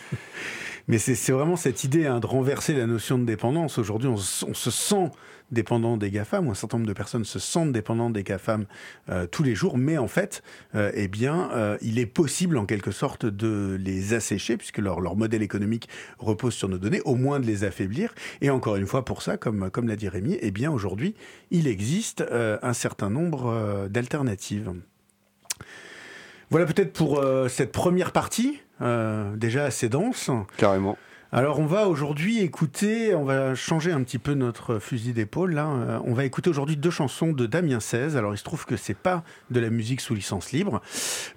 Mais 0.89 0.97
c'est 0.97 1.31
vraiment 1.31 1.55
cette 1.55 1.83
idée 1.83 2.07
hein, 2.07 2.19
de 2.19 2.25
renverser 2.25 2.73
la 2.73 2.87
notion 2.87 3.19
de 3.19 3.23
dépendance. 3.23 3.77
Aujourd'hui, 3.77 4.09
on, 4.09 4.17
se 4.17 4.71
sent 4.71 5.11
dépendant 5.51 5.97
des 5.97 6.09
GAFAM, 6.09 6.47
ou 6.47 6.51
un 6.51 6.55
certain 6.55 6.77
nombre 6.77 6.87
de 6.87 6.93
personnes 6.93 7.25
se 7.25 7.37
sentent 7.37 7.71
dépendants 7.71 8.09
des 8.09 8.23
GAFAM 8.23 8.65
euh, 9.09 9.27
tous 9.27 9.43
les 9.43 9.53
jours, 9.53 9.77
mais 9.77 9.99
en 9.99 10.07
fait, 10.07 10.41
euh, 10.73 10.91
eh 10.95 11.07
bien, 11.07 11.51
euh, 11.53 11.77
il 11.83 11.99
est 11.99 12.07
possible 12.07 12.57
en 12.57 12.65
quelque 12.65 12.89
sorte 12.89 13.27
de 13.27 13.77
les 13.79 14.15
assécher, 14.15 14.57
puisque 14.57 14.79
leur, 14.79 14.99
leur 14.99 15.15
modèle 15.15 15.43
économique 15.43 15.89
repose 16.17 16.55
sur 16.55 16.69
nos 16.69 16.79
données, 16.79 17.01
au 17.05 17.13
moins 17.13 17.39
de 17.39 17.45
les 17.45 17.63
affaiblir. 17.63 18.15
Et 18.41 18.49
encore 18.49 18.75
une 18.75 18.87
fois, 18.87 19.05
pour 19.05 19.21
ça, 19.21 19.37
comme, 19.37 19.69
comme 19.69 19.87
l'a 19.87 19.95
dit 19.95 20.09
Rémi, 20.09 20.39
eh 20.41 20.49
bien, 20.49 20.71
aujourd'hui, 20.71 21.13
il 21.51 21.67
existe 21.67 22.23
un 22.31 22.73
certain 22.73 23.11
nombre 23.11 23.87
d'alternatives. 23.89 24.73
Voilà 26.49 26.65
peut-être 26.65 26.93
pour 26.93 27.23
cette 27.47 27.71
première 27.71 28.11
partie. 28.11 28.59
Euh, 28.81 29.35
déjà 29.35 29.65
assez 29.65 29.89
dense. 29.89 30.29
Carrément. 30.57 30.97
Alors 31.31 31.59
on 31.59 31.67
va 31.67 31.87
aujourd'hui 31.87 32.39
écouter, 32.39 33.13
on 33.13 33.23
va 33.23 33.53
changer 33.53 33.91
un 33.91 34.01
petit 34.01 34.17
peu 34.17 34.33
notre 34.33 34.79
fusil 34.79 35.13
d'épaule 35.13 35.53
là. 35.53 35.67
Euh, 35.67 35.99
on 36.03 36.15
va 36.15 36.25
écouter 36.25 36.49
aujourd'hui 36.49 36.75
deux 36.75 36.89
chansons 36.89 37.33
de 37.33 37.45
Damien 37.45 37.79
16. 37.79 38.17
Alors 38.17 38.33
il 38.33 38.39
se 38.39 38.43
trouve 38.43 38.65
que 38.65 38.75
c'est 38.75 38.97
pas 38.97 39.23
de 39.51 39.59
la 39.59 39.69
musique 39.69 40.01
sous 40.01 40.15
licence 40.15 40.51
libre, 40.51 40.81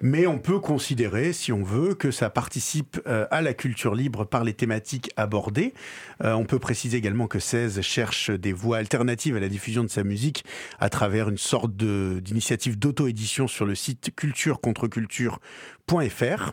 mais 0.01 0.25
on 0.25 0.39
peut 0.39 0.57
considérer, 0.57 1.31
si 1.31 1.51
on 1.51 1.61
veut, 1.61 1.93
que 1.93 2.09
ça 2.09 2.31
participe 2.31 2.99
euh, 3.05 3.27
à 3.29 3.43
la 3.43 3.53
culture 3.53 3.93
libre 3.93 4.25
par 4.25 4.43
les 4.43 4.55
thématiques 4.55 5.11
abordées. 5.15 5.75
on 6.23 6.45
peut 6.45 6.57
préciser 6.57 6.97
également 6.97 7.27
que 7.27 7.37
16 7.37 7.79
cherche 7.81 8.31
des 8.31 8.51
voies 8.51 8.77
alternatives 8.77 9.35
à 9.35 9.39
la 9.39 9.49
diffusion 9.49 9.83
de 9.83 9.89
sa 9.89 10.03
musique 10.03 10.43
à 10.79 10.89
travers 10.89 11.29
une 11.29 11.37
sorte 11.37 11.71
d'initiative 11.75 12.79
d'auto-édition 12.79 13.47
sur 13.47 13.67
le 13.67 13.75
site 13.75 14.15
culture 14.15 14.59
contre 14.59 14.87
culture 14.87 15.39
.fr. 15.89 16.51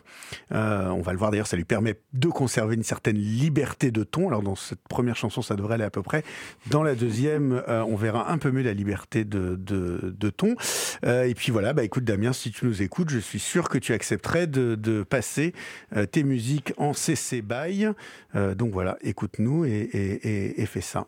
Euh, 0.51 0.89
on 0.89 1.01
va 1.01 1.13
le 1.13 1.17
voir 1.17 1.31
d'ailleurs, 1.31 1.47
ça 1.47 1.57
lui 1.57 1.63
permet 1.63 1.99
de 2.13 2.27
conserver 2.27 2.75
une 2.75 2.83
certaine 2.83 3.17
liberté 3.17 3.91
de 3.91 4.03
ton. 4.03 4.27
Alors 4.27 4.41
dans 4.41 4.55
cette 4.55 4.81
première 4.89 5.15
chanson, 5.15 5.41
ça 5.41 5.55
devrait 5.55 5.75
aller 5.75 5.83
à 5.83 5.89
peu 5.89 6.01
près. 6.01 6.23
Dans 6.69 6.83
la 6.83 6.95
deuxième, 6.95 7.63
euh, 7.67 7.83
on 7.83 7.95
verra 7.95 8.31
un 8.31 8.37
peu 8.37 8.51
mieux 8.51 8.63
la 8.63 8.73
liberté 8.73 9.23
de, 9.23 9.55
de, 9.55 10.29
ton. 10.29 10.55
Euh, 11.05 11.23
et 11.23 11.33
puis 11.33 11.51
voilà, 11.51 11.73
bah 11.73 11.83
écoute 11.83 12.03
Damien, 12.03 12.33
si 12.33 12.51
tu 12.51 12.65
nous 12.65 12.81
écoutes, 12.81 13.09
je 13.09 13.19
suis 13.19 13.39
sûr 13.39 13.69
que 13.69 13.77
tu 13.77 13.93
accepterais 13.93 14.47
de, 14.47 14.75
de 14.75 15.03
passer 15.03 15.53
tes 16.11 16.23
musiques 16.23 16.73
en 16.77 16.93
CC 16.93 17.41
BY. 17.41 17.87
donc 18.55 18.71
voilà, 18.71 18.97
écoute-nous 19.01 19.65
et, 19.65 19.69
et, 19.71 20.61
et 20.61 20.65
fais 20.65 20.81
ça. 20.81 21.07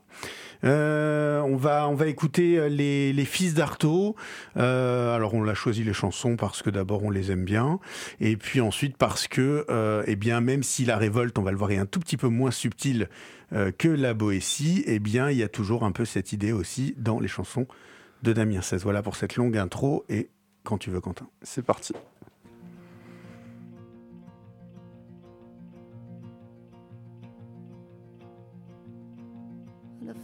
Euh, 0.63 1.41
on 1.41 1.55
va 1.55 1.89
on 1.89 1.95
va 1.95 2.07
écouter 2.07 2.57
euh, 2.57 2.69
les, 2.69 3.11
les 3.11 3.25
fils 3.25 3.53
d'Artaud. 3.53 4.15
Euh, 4.57 5.13
alors 5.13 5.33
on 5.33 5.43
l'a 5.43 5.55
choisi 5.55 5.83
les 5.83 5.93
chansons 5.93 6.37
parce 6.37 6.61
que 6.61 6.69
d'abord 6.69 7.03
on 7.03 7.09
les 7.09 7.31
aime 7.31 7.43
bien 7.43 7.79
et 8.19 8.37
puis 8.37 8.61
ensuite 8.61 8.97
parce 8.97 9.27
que 9.27 9.65
eh 10.07 10.15
bien 10.15 10.41
même 10.41 10.63
si 10.63 10.85
la 10.85 10.97
révolte 10.97 11.37
on 11.37 11.43
va 11.43 11.51
le 11.51 11.57
voir 11.57 11.71
est 11.71 11.77
un 11.77 11.85
tout 11.85 11.99
petit 11.99 12.17
peu 12.17 12.27
moins 12.27 12.51
subtile 12.51 13.09
que 13.77 13.87
la 13.87 14.13
Boétie, 14.13 14.83
eh 14.87 14.99
bien 14.99 15.29
il 15.29 15.37
y 15.37 15.43
a 15.43 15.49
toujours 15.49 15.83
un 15.83 15.91
peu 15.91 16.05
cette 16.05 16.33
idée 16.33 16.51
aussi 16.51 16.95
dans 16.97 17.19
les 17.19 17.27
chansons 17.27 17.67
de 18.23 18.33
Damien 18.33 18.61
16. 18.61 18.83
Voilà 18.83 19.01
pour 19.01 19.15
cette 19.15 19.35
longue 19.35 19.57
intro 19.57 20.05
et 20.09 20.29
quand 20.63 20.77
tu 20.77 20.89
veux 20.89 21.01
Quentin. 21.01 21.27
C'est 21.41 21.63
parti. 21.63 21.93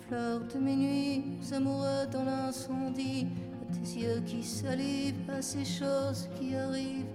fleur 0.09 0.41
de 0.53 0.59
mes 0.59 0.75
nuits, 0.75 1.23
amoureux 1.53 2.07
dans 2.11 2.23
l'incendie, 2.23 3.27
à 3.61 3.73
tes 3.73 3.99
yeux 3.99 4.21
qui 4.25 4.43
salivent, 4.43 5.29
à 5.29 5.41
ces 5.41 5.65
choses 5.65 6.27
qui 6.39 6.55
arrivent, 6.55 7.05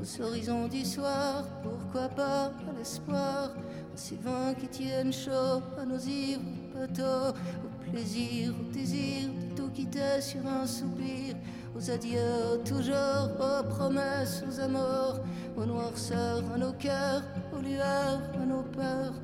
aux 0.00 0.22
horizons 0.22 0.68
du 0.68 0.84
soir, 0.84 1.44
pourquoi 1.62 2.08
pas 2.08 2.46
à 2.46 2.78
l'espoir, 2.78 3.50
à 3.50 3.96
ces 3.96 4.16
vins 4.16 4.54
qui 4.54 4.68
tiennent 4.68 5.12
chaud, 5.12 5.62
à 5.78 5.84
nos 5.84 5.98
ivres 5.98 6.42
bateaux, 6.74 7.36
au 7.64 7.90
plaisir, 7.90 8.52
au 8.60 8.72
désir 8.72 9.28
de 9.28 9.54
tout 9.56 9.70
quitter 9.70 10.20
sur 10.20 10.46
un 10.46 10.66
soupir, 10.66 11.34
aux 11.76 11.90
adieux 11.90 12.62
toujours, 12.64 13.28
aux 13.38 13.64
promesses, 13.68 14.42
aux 14.48 14.60
amours, 14.60 15.20
aux 15.56 15.64
noirceurs, 15.64 16.42
à 16.54 16.58
nos 16.58 16.72
cœurs, 16.72 17.22
aux 17.56 17.60
lueurs, 17.60 18.20
à 18.40 18.46
nos 18.46 18.62
peurs. 18.62 19.14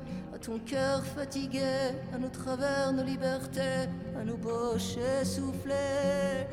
Ton 0.45 0.59
cœur 0.59 1.01
fatigué, 1.05 1.95
à 2.13 2.17
nos 2.17 2.27
travers, 2.27 2.91
nos 2.91 3.03
libertés, 3.05 3.87
à 4.19 4.25
nos 4.25 4.35
bouches 4.35 4.97
essoufflées, 5.21 6.45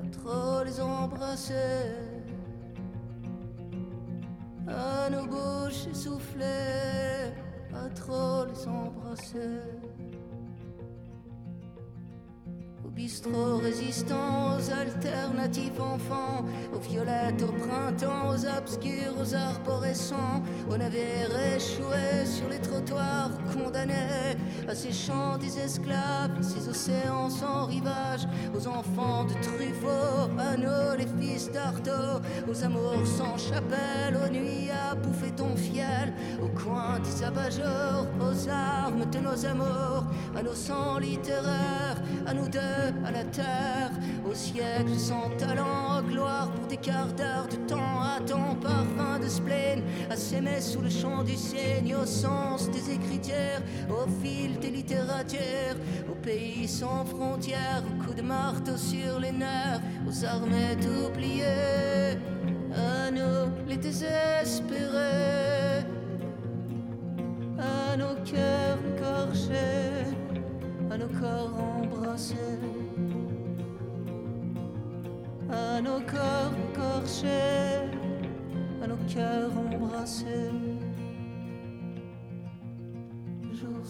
à 0.00 0.08
trop 0.12 0.62
les 0.64 0.80
embrasser, 0.80 2.05
à 4.68 5.10
nos 5.10 5.26
bouches 5.26 5.86
essoufflées, 5.90 7.32
à 7.74 7.88
trop 7.94 8.44
les 8.46 8.68
embrasser. 8.68 9.75
Bistrot 12.96 13.58
résistants, 13.58 14.56
aux 14.56 14.70
alternatifs 14.72 15.78
enfants, 15.78 16.46
aux 16.74 16.78
violettes 16.78 17.42
au 17.42 17.52
printemps, 17.52 18.30
aux 18.30 18.46
obscurs, 18.58 19.14
aux 19.20 19.34
arborescents, 19.34 20.42
aux 20.70 20.78
navires 20.78 21.36
échoués 21.54 22.24
sur 22.24 22.48
les 22.48 22.58
trottoirs, 22.58 23.32
condamnés 23.52 24.34
à 24.66 24.74
ces 24.74 24.92
champs 24.92 25.36
des 25.36 25.58
esclaves, 25.58 26.40
ces 26.40 26.70
océans 26.70 27.28
sans 27.28 27.66
rivage, 27.66 28.26
aux 28.56 28.66
enfants 28.66 29.24
de 29.24 29.34
Truffaut, 29.42 30.30
à 30.38 30.56
nous 30.56 30.96
les 30.96 31.06
fils 31.20 31.52
d'Artaud, 31.52 32.22
aux 32.50 32.64
amours 32.64 33.06
sans 33.06 33.36
chapelle, 33.36 34.16
aux 34.16 34.32
nuits 34.32 34.70
à 34.70 34.94
bouffer 34.94 35.32
ton 35.32 35.54
fiel, 35.54 36.14
au 36.42 36.48
coin 36.48 36.98
des 37.00 37.22
abat-jours, 37.22 38.06
aux 38.22 38.48
armes 38.48 39.04
de 39.10 39.18
nos 39.18 39.44
amours, 39.44 40.04
à 40.34 40.42
nos 40.42 40.54
sangs 40.54 40.98
littéraires, 40.98 41.85
à 42.26 42.34
nous 42.34 42.48
deux 42.48 42.58
à 43.04 43.10
la 43.10 43.24
terre, 43.24 43.90
au 44.28 44.34
siècle 44.34 44.94
sans 44.96 45.30
talent, 45.38 46.02
gloire 46.02 46.50
pour 46.50 46.66
des 46.66 46.76
quarts 46.76 47.12
d'heure 47.16 47.46
de 47.48 47.56
temps, 47.68 48.02
à 48.02 48.20
ton 48.20 48.54
parfum 48.56 49.18
de 49.22 49.28
spleen, 49.28 49.82
à 50.10 50.16
s'aimer 50.16 50.60
sous 50.60 50.80
le 50.80 50.90
chant 50.90 51.22
du 51.22 51.36
cygne, 51.36 51.94
au 51.94 52.06
sens 52.06 52.70
des 52.70 52.92
écritures, 52.92 53.62
au 53.88 54.08
fil 54.22 54.58
des 54.58 54.70
littératures, 54.70 55.76
au 56.10 56.14
pays 56.14 56.68
sans 56.68 57.04
frontières, 57.04 57.82
au 57.86 58.04
coup 58.04 58.14
de 58.14 58.22
marteau 58.22 58.76
sur 58.76 59.20
les 59.20 59.32
nerfs, 59.32 59.80
aux 60.08 60.24
armées 60.24 60.76
oubliées, 61.06 62.18
à 62.74 63.10
nous 63.10 63.50
les 63.68 63.76
désespérés, 63.76 65.84
à 67.58 67.96
nos 67.96 68.14
cœurs 68.24 68.78
écorchés, 68.94 70.15
à 70.96 70.98
nos 70.98 71.08
corps 71.08 71.52
embrassés, 71.82 72.58
à 75.50 75.80
nos 75.82 76.00
corps 76.00 76.54
écorchés, 76.72 77.90
à 78.82 78.86
nos 78.86 78.96
cœurs 79.06 79.52
embrassés. 79.58 80.52
Jour 83.52 83.84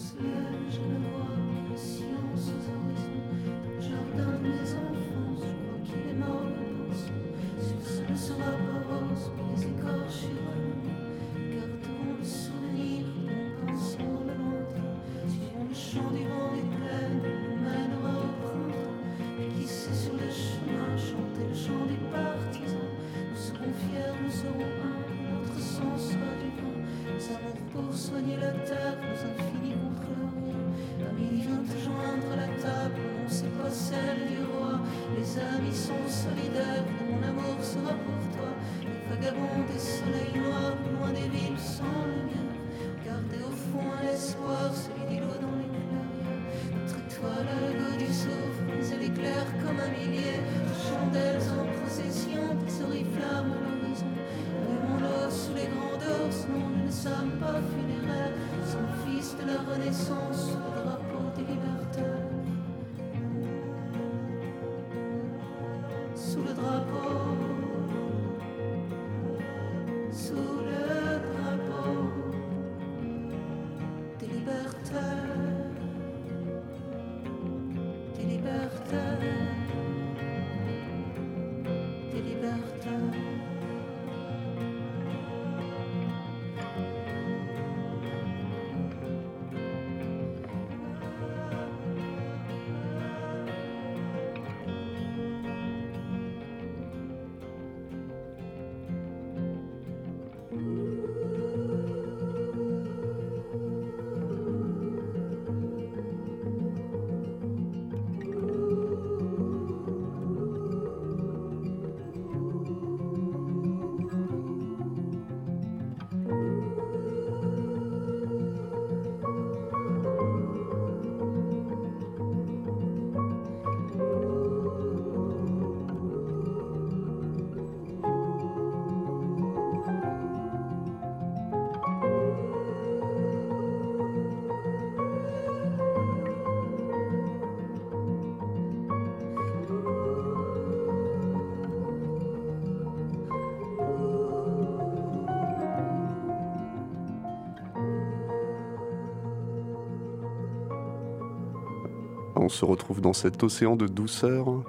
se 152.57 152.65
retrouve 152.65 153.01
dans 153.01 153.13
cet 153.13 153.43
océan 153.43 153.75
de 153.75 153.85
douceur. 153.85 154.63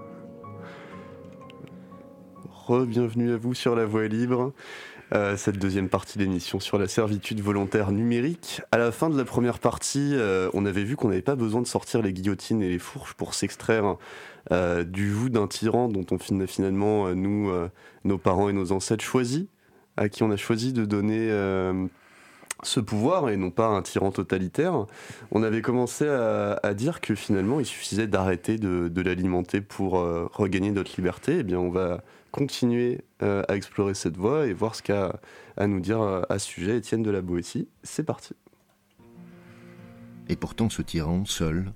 Re-bienvenue 2.67 3.33
à 3.33 3.39
vous 3.39 3.55
sur 3.55 3.75
La 3.75 3.87
Voie 3.87 4.09
libre. 4.09 4.53
Euh, 5.15 5.39
cette 5.39 5.59
deuxième 5.59 5.89
partie 5.89 6.19
d'émission 6.19 6.61
sur 6.61 6.77
la 6.79 6.87
servitude 6.87 7.41
volontaire 7.41 7.91
numérique. 7.91 8.61
À 8.73 8.77
la 8.77 8.93
fin 8.93 9.09
de 9.09 9.17
la 9.17 9.25
première 9.25 9.59
partie, 9.59 10.11
euh, 10.13 10.51
on 10.53 10.67
avait 10.67 10.85
vu 10.85 10.97
qu'on 10.97 11.09
n'avait 11.09 11.23
pas 11.23 11.35
besoin 11.35 11.63
de 11.63 11.67
sortir 11.67 12.03
les 12.03 12.13
guillotines 12.13 12.61
et 12.61 12.69
les 12.69 12.79
fourches 12.79 13.15
pour 13.15 13.33
s'extraire 13.33 13.97
euh, 14.53 14.85
du 14.85 15.11
joug 15.11 15.31
d'un 15.31 15.47
tyran 15.47 15.89
dont 15.89 16.05
on 16.11 16.19
fin- 16.19 16.47
finalement, 16.47 17.15
nous, 17.15 17.51
nos 18.05 18.19
parents 18.19 18.51
et 18.51 18.53
nos 18.53 18.71
ancêtres 18.71 19.03
choisis, 19.03 19.47
à 19.97 20.11
qui 20.11 20.23
on 20.25 20.31
a 20.31 20.37
choisi 20.37 20.75
de 20.75 20.85
donner 20.85 21.31
ce 22.63 22.81
pouvoir 22.81 23.31
et 23.31 23.37
non 23.37 23.51
pas 23.51 23.69
un 23.69 23.83
tyran 23.83 24.11
totalitaire. 24.11 24.87
On 25.31 25.43
avait 25.43 25.63
commencé 25.63 26.07
à, 26.07 26.75
dire 26.75 27.01
que 27.01 27.15
finalement, 27.15 27.61
il 27.61 27.67
suffisait 27.67 28.07
d'arrêter 28.07 28.59
de, 28.59 28.89
de 28.89 29.01
l'alimenter 29.03 29.61
pour 29.61 29.99
euh, 29.99 30.29
regagner 30.33 30.71
notre 30.71 30.93
liberté. 30.97 31.39
Eh 31.41 31.43
bien, 31.43 31.59
on 31.59 31.71
va 31.71 32.03
continuer 32.31 33.03
euh, 33.23 33.43
à 33.49 33.57
explorer 33.57 33.95
cette 33.95 34.17
voie 34.17 34.47
et 34.47 34.53
voir 34.53 34.75
ce 34.75 34.83
qu'a 34.83 35.21
à 35.57 35.67
nous 35.67 35.81
dire 35.81 36.01
euh, 36.01 36.23
à 36.29 36.39
ce 36.39 36.47
sujet 36.47 36.77
Étienne 36.77 37.03
de 37.03 37.11
la 37.11 37.23
Boétie. 37.23 37.69
C'est 37.83 38.05
parti. 38.05 38.35
Et 40.29 40.37
pourtant 40.37 40.69
ce 40.69 40.83
tyran, 40.83 41.25
seul, 41.25 41.73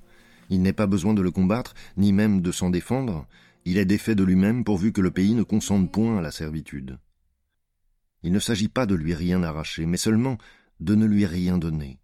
il 0.50 0.62
n'est 0.62 0.72
pas 0.72 0.86
besoin 0.86 1.14
de 1.14 1.22
le 1.22 1.30
combattre, 1.30 1.74
ni 1.96 2.12
même 2.12 2.42
de 2.42 2.52
s'en 2.52 2.70
défendre, 2.70 3.26
il 3.64 3.78
est 3.78 3.84
défait 3.84 4.14
de 4.14 4.24
lui-même 4.24 4.64
pourvu 4.64 4.92
que 4.92 5.00
le 5.00 5.10
pays 5.10 5.34
ne 5.34 5.42
consente 5.42 5.90
point 5.90 6.18
à 6.18 6.20
la 6.20 6.30
servitude. 6.30 6.98
Il 8.22 8.32
ne 8.32 8.38
s'agit 8.38 8.68
pas 8.68 8.86
de 8.86 8.94
lui 8.94 9.14
rien 9.14 9.42
arracher, 9.42 9.86
mais 9.86 9.96
seulement 9.96 10.38
de 10.80 10.94
ne 10.94 11.06
lui 11.06 11.26
rien 11.26 11.58
donner. 11.58 12.01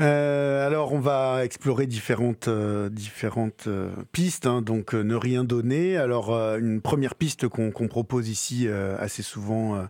Euh, 0.00 0.66
alors, 0.66 0.92
on 0.92 0.98
va 0.98 1.44
explorer 1.44 1.86
différentes 1.86 2.48
euh, 2.48 2.88
différentes 2.88 3.68
euh, 3.68 3.90
pistes. 4.10 4.46
hein. 4.46 4.60
donc, 4.60 4.92
ne 4.92 5.14
rien 5.14 5.44
donner. 5.44 5.96
Alors, 5.96 6.32
une 6.56 6.80
première 6.80 7.14
piste 7.14 7.46
qu'on 7.48 7.70
propose 7.88 8.28
ici 8.28 8.68
assez 8.98 9.22
souvent 9.22 9.86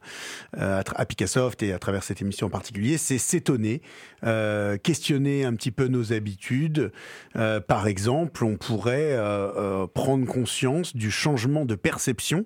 à, 0.57 1.07
Picassoft 1.07 1.63
et 1.63 1.73
à 1.73 1.79
travers 1.79 2.03
cette 2.03 2.21
émission 2.21 2.49
en 2.49 2.51
particulier, 2.51 2.99
c'est 2.99 3.19
s'étonner, 3.19 3.83
questionner 4.83 5.45
un 5.45 5.55
petit 5.55 5.71
peu 5.71 5.89
nos 5.89 6.13
habitudes. 6.13 6.93
Par 7.35 7.87
exemple, 7.87 8.45
on 8.45 8.57
pourrait 8.57 9.17
prendre 9.95 10.27
conscience 10.27 10.95
du 10.95 11.11
changement 11.11 11.65
de 11.65 11.75
perception 11.75 12.45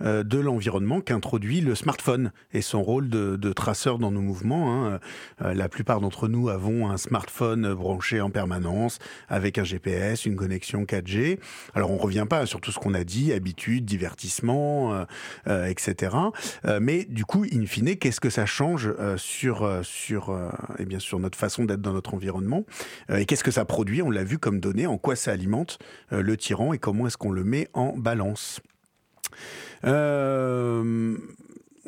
de 0.00 0.38
l'environnement 0.38 1.00
qu'introduit 1.00 1.60
le 1.60 1.74
smartphone 1.74 2.32
et 2.52 2.62
son 2.62 2.82
rôle 2.82 3.08
de, 3.08 3.52
traceur 3.52 3.98
dans 3.98 4.10
nos 4.10 4.22
mouvements. 4.22 4.86
hein. 4.86 5.00
La 5.40 5.68
plupart 5.68 6.00
d'entre 6.00 6.28
nous 6.28 6.48
avons 6.48 6.90
un 6.90 6.97
smartphone 6.98 7.72
branché 7.74 8.20
en 8.20 8.30
permanence 8.30 8.98
avec 9.28 9.58
un 9.58 9.64
GPS, 9.64 10.26
une 10.26 10.36
connexion 10.36 10.84
4G. 10.84 11.38
Alors 11.74 11.90
on 11.90 11.96
revient 11.96 12.26
pas 12.28 12.46
sur 12.46 12.60
tout 12.60 12.72
ce 12.72 12.78
qu'on 12.78 12.94
a 12.94 13.04
dit, 13.04 13.32
habitudes, 13.32 13.84
divertissement, 13.84 14.94
euh, 14.94 15.04
euh, 15.46 15.66
etc. 15.66 16.16
Euh, 16.64 16.78
mais 16.82 17.04
du 17.04 17.24
coup, 17.24 17.44
in 17.52 17.66
fine, 17.66 17.96
qu'est-ce 17.96 18.20
que 18.20 18.30
ça 18.30 18.46
change 18.46 18.92
sur 19.16 19.80
sur 19.82 20.36
eh 20.78 20.84
bien 20.84 20.98
sur 20.98 21.18
notre 21.18 21.38
façon 21.38 21.64
d'être 21.64 21.80
dans 21.80 21.92
notre 21.92 22.14
environnement 22.14 22.64
et 23.12 23.24
qu'est-ce 23.26 23.44
que 23.44 23.50
ça 23.50 23.64
produit? 23.64 24.02
On 24.02 24.10
l'a 24.10 24.24
vu 24.24 24.38
comme 24.38 24.60
données, 24.60 24.86
en 24.86 24.98
quoi 24.98 25.16
ça 25.16 25.32
alimente 25.32 25.78
le 26.10 26.36
tyran 26.36 26.72
et 26.72 26.78
comment 26.78 27.06
est-ce 27.06 27.16
qu'on 27.16 27.32
le 27.32 27.44
met 27.44 27.68
en 27.72 27.96
balance? 27.96 28.60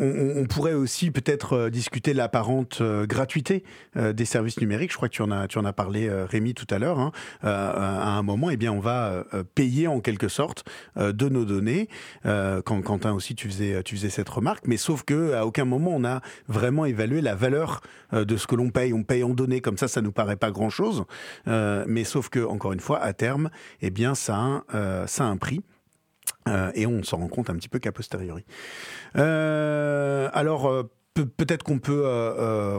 On, 0.01 0.47
pourrait 0.47 0.75
aussi 0.75 1.11
peut-être 1.11 1.69
discuter 1.69 2.13
de 2.13 2.17
l'apparente 2.17 2.83
gratuité 2.83 3.65
des 3.95 4.25
services 4.25 4.61
numériques. 4.61 4.91
Je 4.91 4.97
crois 4.97 5.09
que 5.09 5.15
tu 5.15 5.23
en 5.23 5.31
as, 5.31 5.47
tu 5.47 5.59
en 5.59 5.65
as 5.65 5.73
parlé, 5.73 6.11
Rémi, 6.11 6.55
tout 6.55 6.67
à 6.71 6.79
l'heure. 6.79 6.99
Hein. 6.99 7.13
à 7.43 8.11
un 8.11 8.23
moment, 8.23 8.51
eh 8.51 8.57
bien, 8.57 8.73
on 8.73 8.81
va 8.81 9.25
payer 9.55 9.87
en 9.87 10.01
quelque 10.01 10.29
sorte 10.29 10.65
de 10.97 11.29
nos 11.29 11.45
données. 11.45 11.89
quand 12.25 12.83
Quentin 12.83 13.13
aussi, 13.13 13.35
tu 13.35 13.49
faisais, 13.49 13.83
tu 13.83 13.97
faisais 13.97 14.11
cette 14.11 14.29
remarque, 14.29 14.67
mais 14.67 14.77
sauf 14.77 15.03
que 15.03 15.35
à 15.35 15.47
aucun 15.47 15.65
moment 15.65 15.93
on 15.95 16.05
a 16.05 16.21
vraiment 16.49 16.87
évalué 16.87 17.21
la 17.21 17.35
valeur 17.35 17.81
de 18.13 18.37
ce 18.37 18.47
que 18.47 18.57
l'on 18.57 18.71
paye. 18.71 18.93
On 18.93 19.05
paye 19.05 19.23
en 19.23 19.31
données 19.31 19.61
comme 19.61 19.77
ça, 19.77 19.89
ça 19.89 20.01
nous 20.01 20.13
paraît 20.13 20.37
pas 20.37 20.51
grand-chose, 20.51 21.05
mais 21.47 22.05
sauf 22.05 22.29
que 22.29 22.45
encore 22.45 22.73
une 22.73 22.81
fois, 22.81 23.01
à 23.01 23.13
terme, 23.13 23.51
eh 23.83 23.91
bien, 23.91 24.15
ça 24.15 24.65
ça 25.07 25.25
a 25.25 25.27
un 25.27 25.37
prix. 25.37 25.63
Euh, 26.49 26.71
et 26.75 26.87
on 26.87 27.03
s'en 27.03 27.19
rend 27.19 27.29
compte 27.29 27.51
un 27.51 27.55
petit 27.55 27.69
peu 27.69 27.79
qu'à 27.79 27.93
posteriori. 27.93 28.45
Euh, 29.17 30.29
alors, 30.33 30.69
euh, 30.69 30.91
peut-être 31.15 31.63
qu'on 31.63 31.79
peut, 31.79 32.05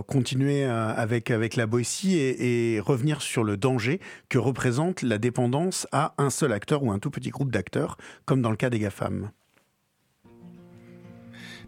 continuer 0.08 0.64
avec, 0.64 1.32
avec 1.32 1.56
la 1.56 1.68
Boétie 1.68 2.18
et, 2.18 2.80
revenir 2.80 3.22
sur 3.22 3.44
le 3.44 3.58
danger 3.58 4.00
que 4.30 4.38
représente 4.38 5.02
la 5.04 5.18
dépendance 5.18 5.88
à 5.92 6.14
un 6.18 6.30
seul 6.30 6.54
acteur 6.54 6.84
ou 6.84 6.92
un 6.92 7.00
tout 7.00 7.12
petit 7.12 7.30
groupe 7.30 7.52
d'acteurs, 7.52 7.98
comme 8.26 8.42
dans 8.42 8.50
le 8.50 8.56
cas 8.56 8.70
des 8.70 8.80
GAFAM. 8.80 9.32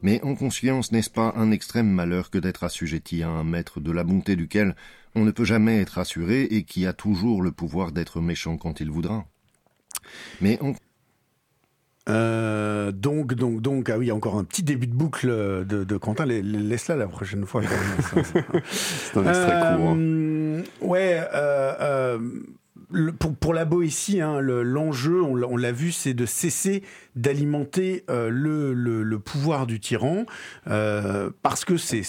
Mais 0.01 0.21
en 0.23 0.35
conscience, 0.35 0.91
n'est-ce 0.91 1.09
pas 1.09 1.33
un 1.37 1.51
extrême 1.51 1.89
malheur 1.89 2.29
que 2.29 2.37
d'être 2.37 2.63
assujetti 2.63 3.23
à 3.23 3.29
un 3.29 3.43
maître 3.43 3.79
de 3.79 3.91
la 3.91 4.03
bonté 4.03 4.35
duquel 4.35 4.75
on 5.15 5.23
ne 5.23 5.31
peut 5.31 5.45
jamais 5.45 5.79
être 5.79 5.97
assuré 5.97 6.43
et 6.43 6.63
qui 6.63 6.85
a 6.85 6.93
toujours 6.93 7.41
le 7.41 7.51
pouvoir 7.51 7.91
d'être 7.91 8.19
méchant 8.19 8.57
quand 8.57 8.81
il 8.81 8.89
voudra? 8.89 9.25
Mais 10.41 10.57
on 10.61 10.73
euh, 12.09 12.91
donc, 12.91 13.33
donc, 13.33 13.61
donc, 13.61 13.89
ah 13.89 13.97
oui, 13.97 14.11
encore 14.11 14.37
un 14.37 14.43
petit 14.43 14.63
début 14.63 14.87
de 14.87 14.93
boucle 14.93 15.27
de, 15.29 15.83
de 15.83 15.97
Quentin. 15.97 16.25
Laisse-la 16.25 16.95
la 16.95 17.07
prochaine 17.07 17.45
fois. 17.45 17.61
C'est 18.71 19.17
un 19.17 19.27
extrait 19.27 19.75
court. 19.75 19.89
Hein. 19.89 19.97
Euh, 19.97 20.63
ouais, 20.81 21.21
euh, 21.33 22.19
pour, 23.19 23.35
pour, 23.35 23.53
la 23.53 23.65
Boétie, 23.65 24.19
hein, 24.21 24.39
l'enjeu, 24.41 25.21
on 25.23 25.57
l'a 25.57 25.71
vu, 25.71 25.91
c'est 25.91 26.13
de 26.13 26.25
cesser 26.25 26.83
d'alimenter 27.15 28.03
le, 28.09 28.73
le, 28.73 29.19
pouvoir 29.19 29.65
du 29.65 29.79
tyran, 29.79 30.25
parce 30.65 31.65
que 31.65 31.77
c'est 31.77 32.03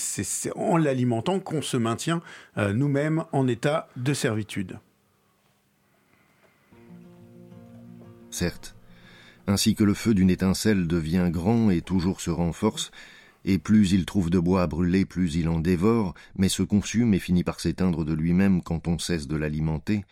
en 0.57 0.77
l'alimentant 0.77 1.41
qu'on 1.41 1.63
se 1.63 1.79
maintient 1.79 2.21
nous-mêmes 2.57 3.25
en 3.33 3.49
état 3.49 3.89
de 3.97 4.13
servitude. 4.13 4.79
Certes, 8.31 8.74
ainsi 9.47 9.75
que 9.75 9.85
le 9.85 9.95
feu 9.95 10.15
d'une 10.15 10.31
étincelle 10.31 10.87
devient 10.87 11.29
grand 11.31 11.71
et 11.71 11.83
toujours 11.83 12.21
se 12.21 12.31
renforce, 12.31 12.91
et 13.45 13.59
plus 13.59 13.93
il 13.93 14.07
trouve 14.07 14.31
de 14.31 14.39
bois 14.39 14.63
à 14.63 14.67
brûler, 14.67 15.05
plus 15.05 15.35
il 15.35 15.49
en 15.49 15.61
dévore, 15.61 16.15
mais 16.37 16.49
se 16.49 16.63
consume 16.63 17.15
et 17.15 17.19
finit 17.19 17.45
par 17.45 17.61
s'éteindre 17.61 18.05
de 18.05 18.15
lui-même 18.15 18.63
quand 18.63 18.89
on 18.89 18.99
cesse 18.99 19.29
de 19.29 19.37
l'alimenter, 19.37 20.05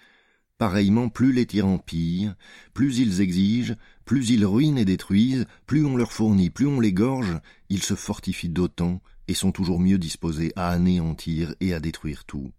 pareillement 0.58 1.08
plus 1.08 1.32
les 1.32 1.46
tyrans 1.46 1.78
pillent, 1.78 2.32
plus 2.72 2.98
ils 2.98 3.20
exigent, 3.20 3.74
plus 4.04 4.30
ils 4.30 4.46
ruinent 4.46 4.78
et 4.78 4.84
détruisent, 4.84 5.46
plus 5.66 5.84
on 5.84 5.96
leur 5.96 6.12
fournit, 6.12 6.50
plus 6.50 6.68
on 6.68 6.78
les 6.78 6.92
gorge, 6.92 7.40
ils 7.68 7.82
se 7.82 7.94
fortifient 7.94 8.48
d'autant 8.48 9.00
et 9.26 9.34
sont 9.34 9.50
toujours 9.50 9.80
mieux 9.80 9.98
disposés 9.98 10.52
à 10.54 10.68
anéantir 10.68 11.54
et 11.60 11.74
à 11.74 11.80
détruire 11.80 12.24
tout. 12.24 12.52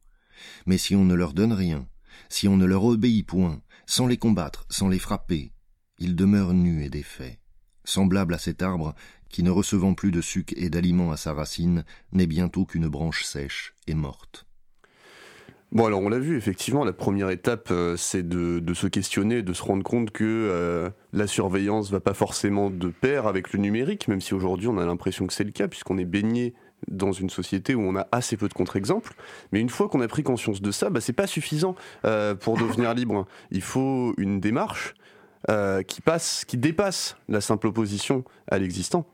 Mais 0.65 0.77
si 0.77 0.95
on 0.95 1.05
ne 1.05 1.13
leur 1.13 1.33
donne 1.33 1.53
rien, 1.53 1.87
si 2.27 2.49
on 2.49 2.57
ne 2.57 2.65
leur 2.65 2.83
obéit 2.83 3.25
point, 3.25 3.61
sans 3.85 4.05
les 4.05 4.17
combattre, 4.17 4.65
sans 4.69 4.89
les 4.89 4.99
frapper, 4.99 5.52
il 6.03 6.15
demeure 6.15 6.53
nu 6.53 6.83
et 6.83 6.89
défait, 6.89 7.39
semblable 7.85 8.33
à 8.33 8.37
cet 8.37 8.61
arbre 8.61 8.93
qui, 9.29 9.41
ne 9.41 9.49
recevant 9.49 9.93
plus 9.93 10.11
de 10.11 10.21
suc 10.21 10.53
et 10.57 10.69
d'aliments 10.69 11.11
à 11.11 11.17
sa 11.17 11.33
racine, 11.33 11.85
n'est 12.11 12.27
bientôt 12.27 12.65
qu'une 12.65 12.89
branche 12.89 13.23
sèche 13.23 13.73
et 13.87 13.95
morte. 13.95 14.45
Bon 15.71 15.85
alors 15.85 16.01
on 16.01 16.09
l'a 16.09 16.19
vu 16.19 16.37
effectivement 16.37 16.83
la 16.83 16.93
première 16.93 17.31
étape 17.31 17.69
euh, 17.71 17.97
c'est 17.97 18.21
de, 18.21 18.73
se 18.75 18.85
questionner, 18.85 19.41
de 19.41 19.53
se 19.53 19.63
rendre 19.63 19.81
compte 19.81 20.11
que 20.11 20.23
euh, 20.23 20.91
la 21.13 21.25
surveillance 21.25 21.89
va 21.89 21.99
pas 21.99 22.13
forcément 22.13 22.69
de 22.69 22.89
pair 22.89 23.25
avec 23.25 23.53
le 23.53 23.59
numérique, 23.59 24.07
même 24.07 24.21
si 24.21 24.35
aujourd'hui 24.35 24.67
on 24.67 24.77
a 24.77 24.85
l'impression 24.85 25.25
que 25.25 25.33
c'est 25.33 25.43
le 25.43 25.51
cas 25.51 25.67
puisqu'on 25.67 25.97
est 25.97 26.05
baigné 26.05 26.53
dans 26.87 27.11
une 27.11 27.29
société 27.29 27.73
où 27.73 27.81
on 27.81 27.95
a 27.95 28.07
assez 28.11 28.37
peu 28.37 28.47
de 28.47 28.53
contre-exemples. 28.53 29.13
Mais 29.51 29.61
une 29.61 29.69
fois 29.69 29.89
qu'on 29.89 30.01
a 30.01 30.07
pris 30.07 30.21
conscience 30.21 30.61
de 30.61 30.69
ça, 30.69 30.89
bah, 30.89 31.01
c'est 31.01 31.13
pas 31.13 31.27
suffisant 31.27 31.75
euh, 32.05 32.35
pour 32.35 32.57
devenir 32.57 32.93
libre. 32.93 33.25
Il 33.51 33.61
faut 33.61 34.13
une 34.17 34.39
démarche 34.39 34.93
euh, 35.49 35.83
qui 35.83 36.01
passe, 36.01 36.45
qui 36.45 36.57
dépasse 36.57 37.17
la 37.27 37.41
simple 37.41 37.67
opposition 37.67 38.23
à 38.47 38.57
l'existant. 38.57 39.05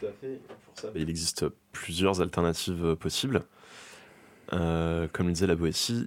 Tout 0.00 0.06
à 0.06 0.12
fait. 0.20 0.40
Pour 0.66 0.78
ça, 0.80 0.88
il 0.94 1.08
existe 1.10 1.46
plusieurs 1.72 2.20
alternatives 2.20 2.96
possibles. 2.96 3.44
Euh, 4.52 5.08
comme 5.12 5.26
le 5.26 5.32
disait 5.32 5.46
la 5.46 5.54
Boétie, 5.54 6.06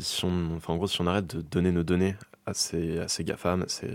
si 0.00 0.24
on, 0.24 0.56
enfin, 0.56 0.74
en 0.74 0.76
gros, 0.76 0.86
si 0.86 1.00
on 1.00 1.06
arrête 1.06 1.36
de 1.36 1.40
donner 1.40 1.72
nos 1.72 1.82
données 1.82 2.14
à 2.44 2.54
ces, 2.54 2.98
à 2.98 3.08
ces 3.08 3.24
GAFAM, 3.24 3.62
à 3.62 3.68
ces, 3.68 3.90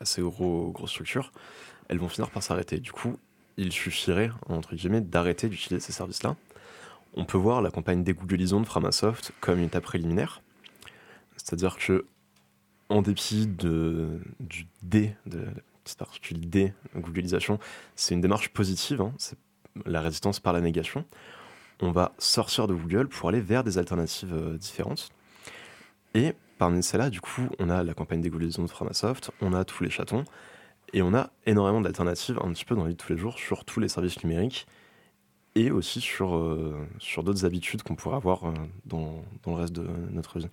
à 0.00 0.04
ces 0.04 0.22
gros, 0.22 0.70
grosses 0.70 0.90
structures, 0.90 1.32
elles 1.88 1.98
vont 1.98 2.08
finir 2.08 2.30
par 2.30 2.42
s'arrêter. 2.42 2.78
Du 2.78 2.92
coup, 2.92 3.18
il 3.56 3.72
suffirait, 3.72 4.30
entre 4.48 4.74
guillemets, 4.74 5.00
d'arrêter 5.00 5.48
d'utiliser 5.48 5.80
ces 5.80 5.92
services-là. 5.92 6.36
On 7.14 7.24
peut 7.24 7.38
voir 7.38 7.62
la 7.62 7.70
campagne 7.70 8.04
dégooglisation 8.04 8.60
de 8.60 8.66
Framasoft 8.66 9.32
comme 9.40 9.58
une 9.58 9.66
étape 9.66 9.84
préliminaire. 9.84 10.42
C'est-à-dire 11.36 11.76
que 11.76 12.06
en 12.88 13.02
dépit 13.02 13.46
de, 13.46 14.20
du 14.40 14.66
D, 14.82 15.14
de 15.26 15.38
la 15.38 15.50
petite 15.84 15.98
particule 15.98 16.48
D, 16.48 16.72
Googleisation, 16.94 17.58
c'est 17.94 18.14
une 18.14 18.20
démarche 18.20 18.50
positive, 18.50 19.00
hein, 19.00 19.12
c'est 19.18 19.38
la 19.84 20.00
résistance 20.00 20.40
par 20.40 20.52
la 20.52 20.60
négation. 20.60 21.04
On 21.80 21.90
va 21.90 22.12
sortir 22.18 22.66
de 22.66 22.74
Google 22.74 23.08
pour 23.08 23.28
aller 23.28 23.40
vers 23.40 23.62
des 23.62 23.76
alternatives 23.76 24.32
euh, 24.32 24.56
différentes. 24.56 25.10
Et 26.14 26.32
parmi 26.58 26.82
celles-là, 26.82 27.10
du 27.10 27.20
coup, 27.20 27.48
on 27.58 27.68
a 27.68 27.82
la 27.82 27.92
campagne 27.92 28.22
d'égolisation 28.22 28.62
de 28.62 28.70
Framasoft, 28.70 29.30
on 29.42 29.52
a 29.52 29.64
tous 29.64 29.84
les 29.84 29.90
chatons, 29.90 30.24
et 30.92 31.02
on 31.02 31.14
a 31.14 31.30
énormément 31.44 31.80
d'alternatives 31.80 32.38
un 32.42 32.52
petit 32.52 32.64
peu 32.64 32.74
dans 32.74 32.84
la 32.84 32.88
vie 32.88 32.94
de 32.94 33.00
tous 33.00 33.12
les 33.12 33.18
jours 33.18 33.38
sur 33.38 33.64
tous 33.64 33.80
les 33.80 33.88
services 33.88 34.22
numériques 34.24 34.66
et 35.54 35.70
aussi 35.70 36.00
sur, 36.00 36.36
euh, 36.36 36.76
sur 36.98 37.22
d'autres 37.22 37.44
habitudes 37.44 37.82
qu'on 37.82 37.96
pourrait 37.96 38.16
avoir 38.16 38.44
euh, 38.44 38.52
dans, 38.84 39.22
dans 39.42 39.52
le 39.52 39.60
reste 39.60 39.72
de 39.72 39.86
notre 40.12 40.38
vie. 40.38 40.48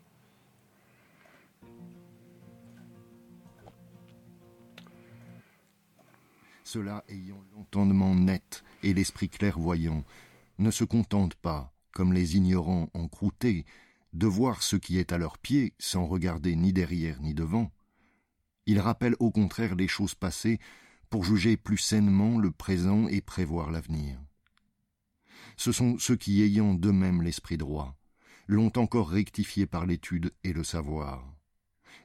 Ceux-là 6.74 7.04
ayant 7.08 7.40
l'entendement 7.52 8.16
net 8.16 8.64
et 8.82 8.96
l'esprit 8.96 9.30
clairvoyant, 9.30 10.04
ne 10.58 10.72
se 10.72 10.84
contentent 10.84 11.36
pas, 11.36 11.72
comme 11.92 12.14
les 12.14 12.36
ignorants 12.36 12.90
encroutés, 12.96 13.68
de 14.14 14.26
voir 14.26 14.64
ce 14.64 14.76
qui 14.76 14.98
est 14.98 15.12
à 15.12 15.20
leurs 15.20 15.38
pieds 15.38 15.76
sans 15.78 16.08
regarder 16.08 16.56
ni 16.56 16.74
derrière 16.74 17.22
ni 17.22 17.36
devant. 17.36 17.72
Ils 18.66 18.80
rappellent 18.80 19.16
au 19.20 19.30
contraire 19.30 19.76
les 19.76 19.88
choses 19.88 20.16
passées 20.16 20.58
pour 21.12 21.24
juger 21.24 21.58
plus 21.58 21.78
sainement 21.78 22.40
le 22.40 22.50
présent 22.50 23.08
et 23.08 23.22
prévoir 23.22 23.70
l'avenir. 23.70 24.18
Ce 25.58 25.72
sont 25.72 26.00
ceux 26.00 26.16
qui, 26.16 26.42
ayant 26.42 26.74
d'eux-mêmes 26.74 27.22
l'esprit 27.22 27.58
droit, 27.58 27.96
l'ont 28.48 28.74
encore 28.78 29.12
rectifié 29.12 29.68
par 29.68 29.86
l'étude 29.86 30.34
et 30.44 30.54
le 30.54 30.64
savoir. 30.64 31.24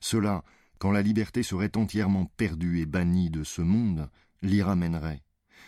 Ceux-là, 0.00 0.44
quand 0.78 0.92
la 0.92 1.00
liberté 1.00 1.42
serait 1.42 1.74
entièrement 1.78 2.26
perdue 2.36 2.80
et 2.80 2.86
bannie 2.86 3.30
de 3.30 3.44
ce 3.44 3.62
monde, 3.62 4.10
l'y 4.42 4.62
ramènerait, 4.62 5.22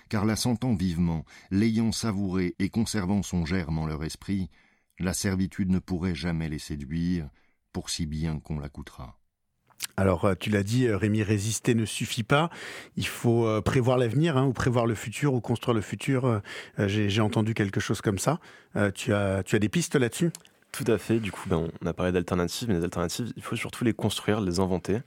car 0.09 0.25
la 0.25 0.37
sentant 0.37 0.75
vivement, 0.75 1.25
l'ayant 1.51 1.93
savourée 1.93 2.55
et 2.59 2.69
conservant 2.69 3.23
son 3.23 3.47
germe 3.47 3.79
en 3.79 3.87
leur 3.87 4.05
esprit, 4.05 4.51
la 4.99 5.15
servitude 5.15 5.71
ne 5.71 5.79
pourrait 5.79 6.15
jamais 6.15 6.49
les 6.49 6.59
séduire, 6.59 7.29
pour 7.73 7.91
si 7.91 8.07
bien 8.07 8.39
qu'on 8.41 8.59
la 8.59 8.69
coûtera. 8.69 9.21
Alors, 9.97 10.25
euh, 10.25 10.35
tu 10.39 10.51
l'as 10.51 10.63
dit, 10.63 10.87
euh, 10.87 10.97
Rémi, 10.97 11.23
résister 11.23 11.75
ne 11.75 11.85
suffit 11.85 12.23
pas. 12.23 12.51
Il 12.97 13.07
faut 13.07 13.47
euh, 13.47 13.61
prévoir 13.61 13.99
l'avenir, 13.99 14.37
hein, 14.37 14.47
ou 14.47 14.53
prévoir 14.53 14.87
le 14.87 14.95
futur, 14.95 15.35
ou 15.35 15.41
construire 15.41 15.75
le 15.75 15.81
futur. 15.81 16.43
J'ai 16.79 17.21
entendu 17.21 17.55
quelque 17.55 17.81
chose 17.81 18.01
comme 18.01 18.19
ça. 18.19 18.41
Tu 18.95 19.13
as, 19.13 19.43
tu 19.43 19.57
as 19.57 19.59
des 19.59 19.69
pistes 19.69 19.97
là-dessus? 19.97 20.31
Tout 20.73 20.85
à 20.87 20.99
fait. 20.99 21.19
Du 21.19 21.33
coup, 21.33 21.49
ben, 21.49 21.69
on 21.83 21.87
a 21.87 21.93
parlé 21.93 22.13
d'alternatives, 22.13 22.69
mais 22.69 22.75
les 22.75 22.85
alternatives, 22.85 23.33
il 23.37 23.43
faut 23.43 23.57
surtout 23.57 23.85
les 23.85 23.93
construire, 23.93 24.41
les 24.41 24.61
inventer. 24.61 25.01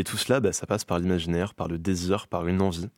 Et 0.00 0.04
tout 0.04 0.16
cela, 0.16 0.40
bah, 0.40 0.50
ça 0.54 0.66
passe 0.66 0.86
par 0.86 0.98
l'imaginaire, 0.98 1.52
par 1.52 1.68
le 1.68 1.76
désir, 1.76 2.26
par 2.26 2.46
une 2.46 2.62
envie. 2.62 2.88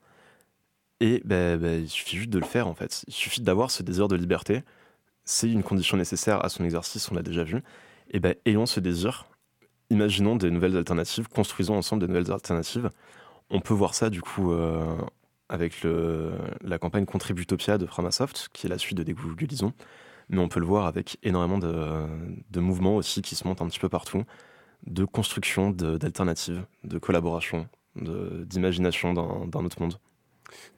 Et 1.01 1.21
bah, 1.25 1.57
bah, 1.57 1.75
il 1.75 1.89
suffit 1.89 2.17
juste 2.17 2.31
de 2.31 2.39
le 2.39 2.45
faire 2.45 2.69
en 2.69 2.77
fait. 2.77 3.05
Il 3.09 3.13
suffit 3.13 3.41
d'avoir 3.41 3.73
ce 3.73 3.83
désir 3.83 4.07
de 4.07 4.15
liberté. 4.15 4.63
C'est 5.25 5.51
une 5.51 5.65
condition 5.65 5.97
nécessaire 5.97 6.45
à 6.45 6.49
son 6.49 6.63
exercice, 6.63 7.11
on 7.11 7.17
l'a 7.17 7.25
déjà 7.25 7.43
vu. 7.43 7.61
Et 8.13 8.21
ben, 8.21 8.37
ayons 8.47 8.67
ce 8.67 8.79
désir, 8.79 9.27
imaginons 9.91 10.37
des 10.37 10.53
nouvelles 10.53 10.77
alternatives, 10.77 11.27
construisons 11.27 11.75
ensemble 11.75 12.03
des 12.03 12.07
nouvelles 12.07 12.31
alternatives. 12.31 12.89
On 13.51 13.59
peut 13.59 13.75
voir 13.75 13.97
ça 13.97 14.09
du 14.09 14.23
coup 14.23 14.53
euh, 14.53 14.97
avec 15.49 15.83
le, 15.83 16.31
la 16.61 16.79
campagne 16.79 17.05
Contributopia 17.05 17.79
de 17.79 17.87
Framasoft, 17.87 18.49
qui 18.53 18.69
est 18.69 18.71
la 18.71 18.79
suite 18.79 18.97
de 18.97 19.03
Dégooglisons. 19.03 19.73
Mais 20.29 20.39
on 20.39 20.49
peut 20.49 20.61
le 20.61 20.67
voir 20.67 20.87
avec 20.87 21.19
énormément 21.25 21.59
de, 21.59 22.07
de 22.49 22.61
mouvements 22.61 22.95
aussi 22.95 23.23
qui 23.23 23.35
se 23.35 23.45
montent 23.49 23.61
un 23.61 23.67
petit 23.67 23.81
peu 23.81 23.89
partout 23.89 24.25
de 24.87 25.05
construction 25.05 25.71
d'alternatives, 25.71 26.65
de, 26.85 26.99
collaboration, 26.99 27.69
d'imagination 27.97 29.13
d'un 29.13 29.65
autre 29.65 29.81
monde. 29.81 29.99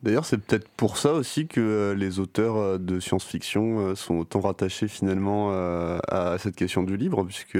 D'ailleurs, 0.03 0.25
c'est 0.25 0.39
peut-être 0.39 0.69
pour 0.69 0.99
ça 0.99 1.13
aussi 1.13 1.47
que 1.47 1.61
euh, 1.61 1.95
les 1.95 2.19
auteurs 2.19 2.57
euh, 2.57 2.79
de 2.79 3.01
science-fiction 3.01 3.81
euh, 3.81 3.95
sont 3.95 4.17
autant 4.17 4.41
rattachés 4.41 4.89
finalement 4.89 5.51
à 5.51 6.37
cette 6.39 6.57
question 6.57 6.83
du 6.83 6.97
libre, 6.97 7.25
puisque 7.25 7.59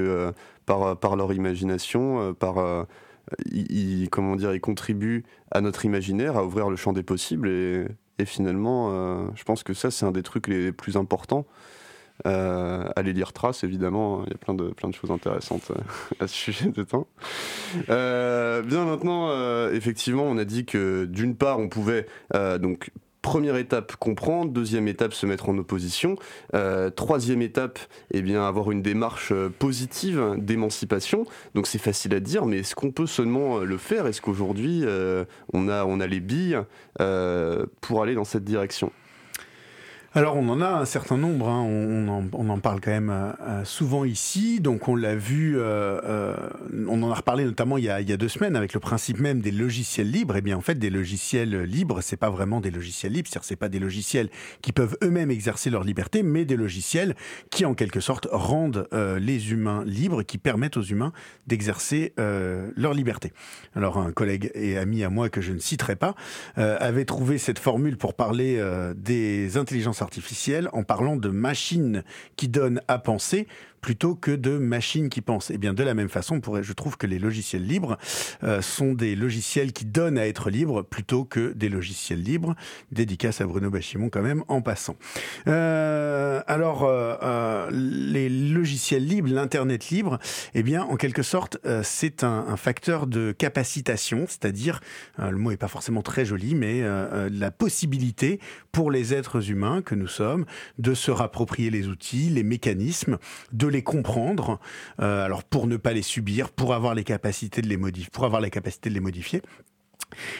par, 0.65 0.97
par 0.97 1.15
leur 1.15 1.33
imagination, 1.33 2.33
par, 2.33 2.87
ils, 3.51 4.09
comment 4.09 4.35
dire, 4.35 4.53
ils 4.53 4.61
contribuent 4.61 5.23
à 5.51 5.61
notre 5.61 5.85
imaginaire, 5.85 6.37
à 6.37 6.45
ouvrir 6.45 6.69
le 6.69 6.75
champ 6.75 6.93
des 6.93 7.03
possibles, 7.03 7.49
et, 7.49 7.85
et 8.19 8.25
finalement, 8.25 9.33
je 9.35 9.43
pense 9.43 9.63
que 9.63 9.73
ça, 9.73 9.91
c'est 9.91 10.05
un 10.05 10.11
des 10.11 10.23
trucs 10.23 10.47
les 10.47 10.71
plus 10.71 10.97
importants. 10.97 11.45
Euh, 12.25 12.87
allez 12.95 13.13
lire 13.13 13.33
Trace, 13.33 13.63
évidemment, 13.63 14.23
il 14.25 14.31
y 14.31 14.35
a 14.35 14.37
plein 14.37 14.53
de, 14.53 14.69
plein 14.69 14.89
de 14.89 14.95
choses 14.95 15.11
intéressantes 15.11 15.71
euh, 15.71 15.75
à 16.19 16.27
ce 16.27 16.35
sujet 16.35 16.69
de 16.69 16.83
temps. 16.83 17.07
Euh, 17.89 18.61
bien 18.61 18.85
maintenant, 18.85 19.31
effectivement, 19.71 20.23
on 20.23 20.37
a 20.37 20.45
dit 20.45 20.65
que 20.65 21.05
d'une 21.05 21.35
part, 21.35 21.59
on 21.59 21.69
pouvait 21.69 22.07
donc 22.33 22.91
première 23.21 23.55
étape, 23.55 23.95
comprendre. 23.95 24.51
Deuxième 24.51 24.87
étape, 24.87 25.13
se 25.13 25.25
mettre 25.25 25.49
en 25.49 25.57
opposition. 25.57 26.15
troisième 26.95 27.41
étape, 27.41 27.79
eh 28.11 28.21
bien, 28.21 28.47
avoir 28.47 28.71
une 28.71 28.81
démarche 28.81 29.33
positive 29.59 30.35
d'émancipation. 30.37 31.25
Donc 31.53 31.67
c'est 31.67 31.79
facile 31.79 32.13
à 32.13 32.19
dire, 32.19 32.45
mais 32.45 32.59
est-ce 32.59 32.75
qu'on 32.75 32.91
peut 32.91 33.07
seulement 33.07 33.59
le 33.59 33.77
faire? 33.77 34.07
Est-ce 34.07 34.21
qu'aujourd'hui, 34.21 34.83
on, 35.53 35.69
a, 35.69 35.85
on 35.85 35.99
a 35.99 36.07
les 36.07 36.19
billes 36.19 36.59
pour 36.97 38.03
aller 38.03 38.15
dans 38.15 38.25
cette 38.25 38.43
direction? 38.43 38.91
Alors 40.17 40.37
on 40.37 40.47
en 40.47 40.61
a 40.61 40.69
un 40.69 40.85
certain 40.85 41.17
nombre, 41.17 41.49
hein. 41.49 41.61
on, 41.61 42.49
en, 42.49 42.59
parle 42.59 42.79
quand 42.79 42.91
même 42.91 43.09
euh, 43.09 43.33
euh, 43.41 43.65
souvent 43.65 44.05
ici, 44.05 44.61
donc 44.61 44.87
on 44.87 44.95
l'a 44.95 45.13
vu, 45.13 45.55
euh, 45.57 46.37
on 46.87 47.03
en 47.03 47.11
a 47.11 47.15
reparlé 47.15 47.43
notamment 47.43 47.77
il 47.77 47.83
y 47.83 47.89
a, 47.89 48.01
deux 48.01 48.29
semaines 48.29 48.55
avec 48.55 48.73
le 48.73 48.79
principe 48.79 49.19
même 49.19 49.41
des 49.41 49.51
logiciels 49.51 50.09
libres. 50.09 50.35
Et 50.35 50.39
eh 50.39 50.41
bien 50.41 50.55
en 50.55 50.61
fait 50.61 50.75
des 50.75 50.89
logiciels 50.89 51.63
libres, 51.63 51.99
c'est 51.99 52.15
pas 52.15 52.29
vraiment 52.29 52.61
des 52.61 52.71
logiciels 52.71 53.11
libres, 53.11 53.27
c'est-à-dire 53.29 53.43
c'est 53.43 53.57
pas 53.57 53.67
des 53.67 53.79
logiciels 53.79 54.29
qui 54.61 54.71
peuvent 54.71 54.97
eux-mêmes 55.03 55.31
exercer 55.31 55.69
leur 55.69 55.83
liberté, 55.83 56.23
mais 56.23 56.45
des 56.45 56.55
logiciels 56.55 57.13
qui 57.49 57.65
en 57.65 57.73
quelque 57.73 57.99
sorte 57.99 58.29
rendent 58.31 58.87
les 59.19 59.51
humains 59.51 59.83
libres, 59.85 60.23
qui 60.23 60.37
permettent 60.37 60.77
aux 60.77 60.83
humains 60.83 61.11
d'exercer 61.45 62.13
leur 62.17 62.93
liberté. 62.93 63.33
Alors 63.75 63.97
un 63.97 64.13
collègue 64.13 64.49
et 64.53 64.77
ami 64.77 65.03
à 65.03 65.09
moi 65.09 65.27
que 65.27 65.41
je 65.41 65.51
ne 65.51 65.59
citerai 65.59 65.97
pas 65.97 66.15
avait 66.55 67.03
trouvé 67.03 67.37
cette 67.37 67.59
formule 67.59 67.97
pour 67.97 68.13
parler 68.13 68.63
des 68.95 69.57
intelligences 69.57 70.01
artificielle 70.05 70.69
en 70.71 70.83
parlant 70.83 71.17
de 71.17 71.29
machines 71.29 72.03
qui 72.37 72.47
donnent 72.47 72.81
à 72.87 72.97
penser 72.97 73.47
plutôt 73.85 74.15
que 74.15 74.31
de 74.31 74.57
machines 74.57 75.09
qui 75.09 75.21
pensent. 75.21 75.51
Et 75.51 75.55
eh 75.55 75.57
bien 75.59 75.75
de 75.75 75.83
la 75.83 75.93
même 75.93 76.09
façon, 76.09 76.41
je 76.59 76.73
trouve 76.73 76.97
que 76.97 77.05
les 77.05 77.19
logiciels 77.19 77.67
libres 77.67 77.99
euh, 78.43 78.59
sont 78.59 78.93
des 78.93 79.15
logiciels 79.15 79.73
qui 79.73 79.85
donnent 79.85 80.17
à 80.17 80.25
être 80.25 80.49
libres 80.49 80.81
plutôt 80.81 81.23
que 81.23 81.53
des 81.53 81.69
logiciels 81.69 82.23
libres. 82.23 82.55
Dédicace 82.91 83.41
à 83.41 83.45
Bruno 83.45 83.69
Bachimon 83.69 84.09
quand 84.09 84.23
même 84.23 84.43
en 84.47 84.63
passant. 84.63 84.95
Euh, 85.47 86.41
alors 86.47 86.83
euh, 86.83 87.69
les 87.71 88.27
logiciels 88.27 89.05
libres, 89.05 89.29
l'internet 89.31 89.89
libre, 89.91 90.17
eh 90.55 90.63
bien 90.63 90.81
en 90.81 90.95
quelque 90.95 91.21
sorte 91.21 91.59
c'est 91.83 92.23
un, 92.23 92.45
un, 92.47 92.57
facteur 92.57 93.05
de 93.05 93.33
capacitation, 93.33 94.25
c'est-à-dire 94.27 94.79
le 95.19 95.37
mot 95.37 95.51
est 95.51 95.57
pas 95.57 95.67
forcément 95.67 96.01
très 96.01 96.25
joli, 96.25 96.55
mais 96.55 96.81
la 97.29 97.51
possibilité 97.51 98.39
pour 98.71 98.89
les 98.89 99.13
êtres 99.13 99.51
humains 99.51 99.83
que 99.83 99.93
nous 99.93 100.07
sommes 100.07 100.45
de 100.79 100.95
se 100.95 101.11
rapproprier 101.11 101.69
les 101.69 101.87
outils, 101.87 102.29
les 102.29 102.43
mécanismes, 102.43 103.19
de 103.53 103.67
les 103.74 103.74
comprendre, 103.83 104.59
euh, 105.01 105.25
alors 105.25 105.43
pour 105.43 105.67
ne 105.67 105.77
pas 105.77 105.93
les 105.93 106.01
subir, 106.01 106.49
pour 106.49 106.73
avoir 106.73 106.95
les 106.95 107.03
capacités 107.03 107.61
de 107.61 107.67
les 107.67 107.77
modifier, 107.77 108.09
pour 108.11 108.25
avoir 108.25 108.41
la 108.41 108.49
capacité 108.49 108.89
de 108.89 108.95
les 108.95 108.99
modifier. 108.99 109.41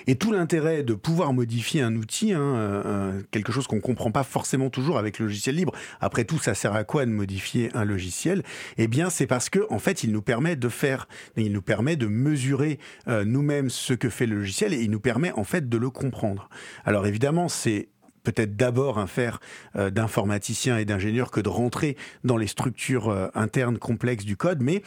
Et 0.08 0.16
tout 0.16 0.32
l'intérêt 0.32 0.84
de 0.84 0.94
pouvoir 0.94 1.34
modifier 1.34 1.82
un 1.82 1.96
outil, 1.96 2.32
hein, 2.34 2.40
euh, 2.40 2.84
euh, 2.86 3.22
quelque 3.32 3.52
chose 3.52 3.68
qu'on 3.68 3.82
comprend 3.82 4.12
pas 4.12 4.24
forcément 4.24 4.70
toujours 4.70 4.98
avec 4.98 5.20
le 5.20 5.26
logiciel 5.26 5.56
libre. 5.56 5.74
Après 6.00 6.24
tout, 6.24 6.38
ça 6.38 6.54
sert 6.54 6.74
à 6.74 6.84
quoi 6.84 7.06
de 7.06 7.12
modifier 7.12 7.72
un 7.74 7.84
logiciel? 7.84 8.44
Eh 8.78 8.88
bien, 8.88 9.10
c'est 9.10 9.28
parce 9.28 9.50
que 9.50 9.66
en 9.70 9.80
fait, 9.80 10.04
il 10.04 10.12
nous 10.12 10.22
permet 10.22 10.56
de 10.56 10.70
faire, 10.70 11.08
il 11.36 11.52
nous 11.52 11.64
permet 11.64 11.96
de 11.96 12.08
mesurer 12.08 12.80
nous-mêmes 13.08 13.70
ce 13.70 13.94
que 13.94 14.10
fait 14.10 14.28
le 14.28 14.38
logiciel 14.38 14.74
et 14.74 14.82
il 14.82 14.92
nous 14.92 15.00
permet 15.00 15.32
en 15.34 15.44
fait 15.44 15.68
de 15.68 15.78
le 15.78 15.90
comprendre. 15.90 16.48
Alors 16.86 17.08
évidemment, 17.08 17.50
c'est 17.50 17.90
peut-être 18.26 18.58
d'abord 18.58 19.00
un 19.00 19.08
faire 19.08 19.40
euh, 19.78 19.90
d'informaticien 19.90 20.78
et 20.78 20.84
d'ingénieur 20.84 21.32
que 21.32 21.40
de 21.40 21.48
rentrer 21.48 21.96
dans 22.26 22.36
les 22.36 22.48
structures 22.48 23.10
euh, 23.10 23.28
internes 23.36 23.78
complexes 23.78 24.26
du 24.26 24.36
code. 24.36 24.62
Mais 24.62 24.82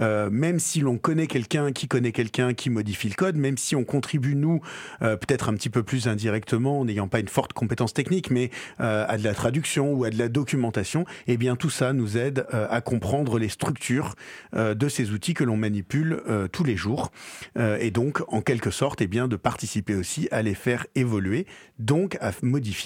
euh, 0.00 0.30
même 0.30 0.60
si 0.60 0.80
l'on 0.80 0.98
connaît 0.98 1.26
quelqu'un 1.26 1.72
qui 1.72 1.88
connaît 1.88 2.12
quelqu'un 2.12 2.54
qui 2.54 2.70
modifie 2.70 3.08
le 3.08 3.14
code, 3.14 3.36
même 3.36 3.58
si 3.58 3.74
on 3.74 3.84
contribue 3.84 4.36
nous 4.36 4.60
peut-être 5.00 5.48
un 5.48 5.54
petit 5.54 5.70
peu 5.70 5.82
plus 5.82 6.06
indirectement, 6.06 6.80
en 6.80 6.84
n'ayant 6.84 7.08
pas 7.08 7.20
une 7.20 7.28
forte 7.28 7.54
compétence 7.54 7.94
technique, 7.94 8.30
mais 8.30 8.50
à 8.78 9.16
de 9.16 9.24
la 9.24 9.34
traduction 9.34 9.92
ou 9.94 10.04
à 10.04 10.10
de 10.10 10.18
la 10.18 10.28
documentation, 10.28 11.06
eh 11.26 11.36
bien 11.36 11.56
tout 11.56 11.70
ça 11.70 11.92
nous 11.92 12.18
aide 12.18 12.46
à 12.52 12.80
comprendre 12.80 13.38
les 13.38 13.48
structures 13.48 14.14
de 14.54 14.88
ces 14.88 15.10
outils 15.12 15.34
que 15.34 15.44
l'on 15.44 15.56
manipule 15.56 16.22
tous 16.52 16.64
les 16.64 16.76
jours, 16.76 17.10
et 17.58 17.90
donc 17.90 18.22
en 18.28 18.42
quelque 18.42 18.70
sorte, 18.70 19.00
eh 19.00 19.06
bien 19.06 19.28
de 19.28 19.36
participer 19.36 19.94
aussi 19.94 20.28
à 20.30 20.42
les 20.42 20.54
faire 20.54 20.86
évoluer, 20.94 21.46
donc 21.78 22.18
à 22.20 22.32
modifier 22.42 22.81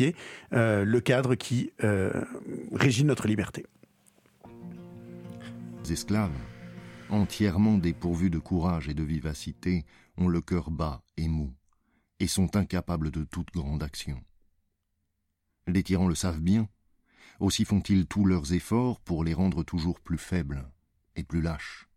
euh, 0.52 0.84
le 0.84 1.00
cadre 1.00 1.34
qui 1.34 1.72
euh, 1.84 2.24
régit 2.72 3.04
notre 3.04 3.28
liberté. 3.28 3.66
Les 5.84 5.92
esclaves, 5.92 6.30
entièrement 7.10 7.78
dépourvus 7.78 8.30
de 8.30 8.38
courage 8.38 8.88
et 8.88 8.94
de 8.94 9.02
vivacité, 9.02 9.84
ont 10.16 10.28
le 10.28 10.40
cœur 10.40 10.70
bas 10.70 11.02
et 11.16 11.28
mou, 11.28 11.54
et 12.20 12.26
sont 12.26 12.56
incapables 12.56 13.10
de 13.10 13.24
toute 13.24 13.52
grande 13.52 13.82
action. 13.82 14.20
Les 15.66 15.82
tyrans 15.82 16.08
le 16.08 16.14
savent 16.14 16.40
bien, 16.40 16.68
aussi 17.40 17.64
font-ils 17.64 18.06
tous 18.06 18.24
leurs 18.24 18.52
efforts 18.52 19.00
pour 19.00 19.24
les 19.24 19.34
rendre 19.34 19.62
toujours 19.62 20.00
plus 20.00 20.18
faibles 20.18 20.70
et 21.16 21.22
plus 21.22 21.42
lâches. 21.42 21.88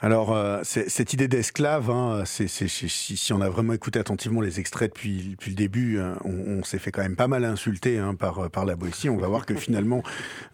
Alors, 0.00 0.32
euh, 0.32 0.60
cette 0.62 1.12
idée 1.12 1.26
d'esclave, 1.26 1.90
hein, 1.90 2.22
c'est, 2.24 2.46
si, 2.46 3.32
on 3.32 3.40
a 3.40 3.48
vraiment 3.48 3.72
écouté 3.72 3.98
attentivement 3.98 4.40
les 4.40 4.60
extraits 4.60 4.92
depuis, 4.92 5.30
depuis 5.30 5.50
le 5.50 5.56
début, 5.56 5.98
hein, 5.98 6.16
on, 6.24 6.62
s'est 6.62 6.78
fait 6.78 6.92
quand 6.92 7.02
même 7.02 7.16
pas 7.16 7.26
mal 7.26 7.44
insulter 7.44 7.98
hein, 7.98 8.14
par, 8.14 8.48
par 8.48 8.64
la 8.64 8.76
Boétie. 8.76 9.08
On 9.08 9.16
va 9.16 9.26
voir 9.26 9.44
que 9.44 9.54
finalement, 9.56 10.04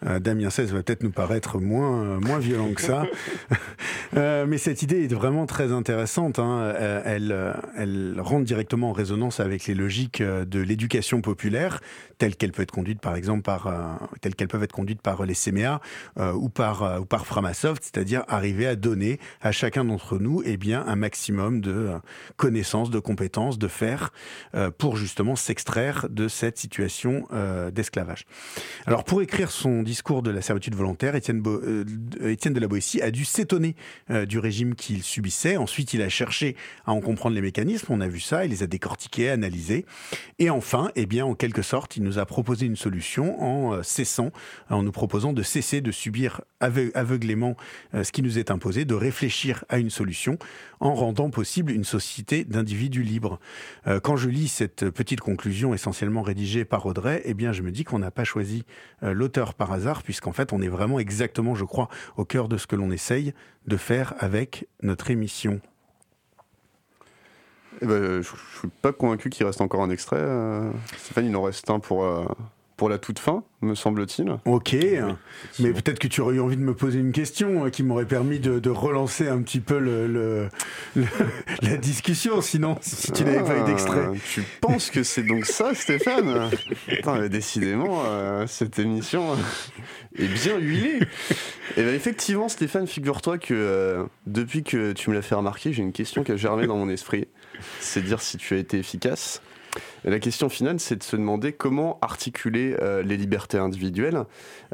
euh, 0.07 0.19
Damien 0.19 0.47
XVI 0.47 0.65
va 0.65 0.81
peut-être 0.81 1.03
nous 1.03 1.11
paraître 1.11 1.59
moins, 1.59 2.19
moins 2.21 2.39
violent 2.39 2.73
que 2.73 2.81
ça. 2.81 3.05
euh, 4.17 4.47
mais 4.47 4.57
cette 4.57 4.81
idée 4.81 5.03
est 5.03 5.13
vraiment 5.13 5.45
très 5.45 5.71
intéressante. 5.71 6.39
Hein. 6.39 6.61
Euh, 6.61 7.01
elle, 7.05 7.55
elle 7.77 8.19
rentre 8.19 8.45
directement 8.45 8.89
en 8.89 8.93
résonance 8.93 9.39
avec 9.39 9.67
les 9.67 9.75
logiques 9.75 10.23
de 10.23 10.59
l'éducation 10.59 11.21
populaire, 11.21 11.81
telle 12.17 12.35
qu'elle 12.35 12.51
peut 12.51 12.63
être 12.63 12.71
conduite, 12.71 12.99
par 12.99 13.15
exemple, 13.15 13.43
par, 13.43 13.71
telle 14.21 14.33
qu'elles 14.33 14.47
peuvent 14.47 14.63
être 14.63 14.71
conduites 14.71 15.01
par 15.01 15.23
les 15.23 15.35
CMA 15.35 15.81
ou, 16.33 16.49
par, 16.49 17.01
ou 17.01 17.05
par 17.05 17.27
Framasoft, 17.27 17.83
c'est-à-dire 17.83 18.23
arriver 18.27 18.65
à 18.65 18.75
donner 18.75 19.19
à 19.41 19.51
chacun 19.51 19.85
d'entre 19.85 20.17
nous 20.17 20.41
eh 20.45 20.57
bien, 20.57 20.83
un 20.85 20.95
maximum 20.95 21.61
de 21.61 21.71
euh, 21.71 21.99
connaissances, 22.37 22.89
de 22.89 22.99
compétences, 22.99 23.57
de 23.57 23.67
faire 23.67 24.11
euh, 24.55 24.71
pour 24.71 24.97
justement 24.97 25.35
s'extraire 25.35 26.07
de 26.09 26.27
cette 26.27 26.57
situation 26.57 27.27
euh, 27.33 27.71
d'esclavage. 27.71 28.25
Alors 28.85 29.03
pour 29.03 29.21
écrire 29.21 29.51
son 29.51 29.83
discours 29.83 30.21
de 30.23 30.31
la 30.31 30.41
servitude 30.41 30.75
volontaire, 30.75 31.15
Étienne, 31.15 31.41
de 31.41 32.59
la 32.59 32.67
Boétie 32.67 33.01
a 33.01 33.11
dû 33.11 33.25
s'étonner 33.25 33.75
du 34.27 34.39
régime 34.39 34.75
qu'il 34.75 35.03
subissait. 35.03 35.57
Ensuite, 35.57 35.93
il 35.93 36.01
a 36.01 36.09
cherché 36.09 36.55
à 36.85 36.91
en 36.91 37.01
comprendre 37.01 37.35
les 37.35 37.41
mécanismes. 37.41 37.87
On 37.89 38.01
a 38.01 38.07
vu 38.07 38.19
ça, 38.19 38.45
il 38.45 38.51
les 38.51 38.63
a 38.63 38.67
décortiqués, 38.67 39.29
analysés. 39.29 39.85
Et 40.39 40.49
enfin, 40.49 40.91
eh 40.95 41.05
bien, 41.05 41.25
en 41.25 41.35
quelque 41.35 41.61
sorte, 41.61 41.97
il 41.97 42.03
nous 42.03 42.19
a 42.19 42.25
proposé 42.25 42.65
une 42.65 42.75
solution 42.75 43.41
en 43.41 43.83
cessant, 43.83 44.31
en 44.69 44.83
nous 44.83 44.91
proposant 44.91 45.33
de 45.33 45.43
cesser 45.43 45.81
de 45.81 45.91
subir 45.91 46.41
aveuglément 46.59 47.55
ce 47.93 48.11
qui 48.11 48.21
nous 48.21 48.39
est 48.39 48.51
imposé, 48.51 48.85
de 48.85 48.95
réfléchir 48.95 49.24
à 49.69 49.77
une 49.77 49.89
solution 49.89 50.37
en 50.79 50.93
rendant 50.93 51.29
possible 51.29 51.71
une 51.71 51.83
société 51.83 52.43
d'individus 52.43 53.03
libres. 53.03 53.39
Euh, 53.87 53.99
quand 53.99 54.17
je 54.17 54.29
lis 54.29 54.47
cette 54.47 54.89
petite 54.89 55.21
conclusion 55.21 55.73
essentiellement 55.73 56.21
rédigée 56.21 56.65
par 56.65 56.85
Audrey, 56.85 57.21
eh 57.25 57.33
bien, 57.33 57.51
je 57.51 57.61
me 57.61 57.71
dis 57.71 57.83
qu'on 57.83 57.99
n'a 57.99 58.11
pas 58.11 58.23
choisi 58.23 58.63
euh, 59.03 59.13
l'auteur 59.13 59.53
par 59.53 59.71
hasard, 59.71 60.03
puisqu'en 60.03 60.33
fait, 60.33 60.53
on 60.53 60.61
est 60.61 60.67
vraiment 60.67 60.99
exactement, 60.99 61.55
je 61.55 61.65
crois, 61.65 61.89
au 62.17 62.25
cœur 62.25 62.47
de 62.47 62.57
ce 62.57 62.67
que 62.67 62.75
l'on 62.75 62.91
essaye 62.91 63.33
de 63.67 63.77
faire 63.77 64.13
avec 64.19 64.67
notre 64.81 65.11
émission. 65.11 65.61
Eh 67.81 67.85
ben, 67.85 68.03
je 68.03 68.17
ne 68.17 68.23
suis 68.59 68.69
pas 68.81 68.93
convaincu 68.93 69.29
qu'il 69.29 69.45
reste 69.45 69.61
encore 69.61 69.81
un 69.81 69.89
extrait. 69.89 70.19
Euh. 70.19 70.71
Stéphane, 70.97 71.25
il 71.25 71.35
en 71.35 71.43
reste 71.43 71.69
un 71.69 71.79
pour, 71.79 72.05
pour 72.77 72.89
la 72.89 72.97
toute 72.97 73.19
fin, 73.19 73.43
me 73.61 73.73
semble-t-il. 73.73 74.37
Ok, 74.45 74.75
mais 75.59 75.71
peut-être 75.71 75.99
que 75.99 76.07
tu 76.07 76.21
aurais 76.21 76.35
eu 76.35 76.41
envie 76.41 76.57
de 76.57 76.61
me 76.61 76.73
poser 76.73 76.99
une 76.99 77.13
question 77.13 77.65
euh, 77.65 77.69
qui 77.69 77.83
m'aurait 77.83 78.05
permis 78.05 78.39
de, 78.39 78.69
relancer 78.69 79.27
un 79.27 79.41
petit 79.41 79.61
peu 79.61 79.79
le, 79.79 80.49
la 81.61 81.77
discussion, 81.77 82.41
sinon, 82.41 82.77
si 82.81 83.11
tu 83.11 83.23
n'avais 83.23 83.43
pas 83.43 83.57
eu 83.59 83.63
d'extrait. 83.63 84.07
Ah, 84.11 84.17
tu 84.33 84.43
penses 84.59 84.89
que 84.89 85.03
c'est 85.03 85.23
donc 85.23 85.45
ça, 85.45 85.73
Stéphane? 85.73 86.49
Décidément, 87.29 88.03
euh, 88.05 88.45
cette 88.47 88.77
émission 88.79 89.35
est 90.17 90.27
bien 90.27 90.57
huilée. 90.57 90.99
Et 90.99 91.81
eh 91.81 91.83
bien 91.83 91.93
effectivement, 91.93 92.49
Stéphane, 92.49 92.87
figure-toi 92.87 93.37
que 93.37 93.53
euh, 93.53 94.05
depuis 94.27 94.63
que 94.63 94.91
tu 94.93 95.09
me 95.09 95.15
l'as 95.15 95.21
fait 95.21 95.35
remarquer, 95.35 95.71
j'ai 95.71 95.81
une 95.81 95.93
question 95.93 96.23
qui 96.23 96.31
a 96.31 96.37
germé 96.37 96.67
dans 96.67 96.77
mon 96.77 96.89
esprit. 96.89 97.27
c'est 97.79 98.01
dire 98.01 98.21
si 98.21 98.37
tu 98.37 98.53
as 98.53 98.57
été 98.57 98.77
efficace. 98.77 99.41
La 100.03 100.19
question 100.19 100.49
finale, 100.49 100.79
c'est 100.79 100.95
de 100.95 101.03
se 101.03 101.15
demander 101.15 101.53
comment 101.53 101.97
articuler 102.01 102.75
euh, 102.81 103.01
les 103.01 103.17
libertés 103.17 103.57
individuelles. 103.57 104.23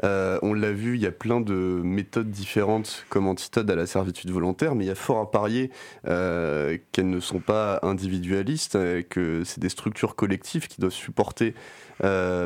Euh, 0.04 0.38
on 0.42 0.54
l'a 0.54 0.72
vu, 0.72 0.96
il 0.96 1.02
y 1.02 1.06
a 1.06 1.12
plein 1.12 1.40
de 1.40 1.80
méthodes 1.82 2.30
différentes 2.30 3.04
comme 3.08 3.26
antidote 3.26 3.68
à 3.68 3.74
la 3.74 3.86
servitude 3.86 4.30
volontaire, 4.30 4.74
mais 4.74 4.84
il 4.84 4.88
y 4.88 4.92
a 4.92 4.96
fort 4.96 5.18
à 5.18 5.30
parier 5.30 5.70
euh, 6.06 6.76
qu'elles 6.92 7.10
ne 7.10 7.20
sont 7.20 7.40
pas 7.40 7.80
individualistes, 7.82 8.78
que 9.08 9.42
c'est 9.44 9.60
des 9.60 9.68
structures 9.68 10.16
collectives 10.16 10.68
qui 10.68 10.80
doivent 10.80 10.92
supporter, 10.92 11.54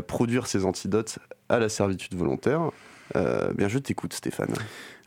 produire 0.06 0.46
ces 0.46 0.64
antidotes 0.64 1.18
à 1.48 1.58
la 1.58 1.68
servitude 1.68 2.14
volontaire. 2.14 2.70
bien, 3.14 3.68
je 3.68 3.78
t'écoute, 3.78 4.12
Stéphane. 4.12 4.52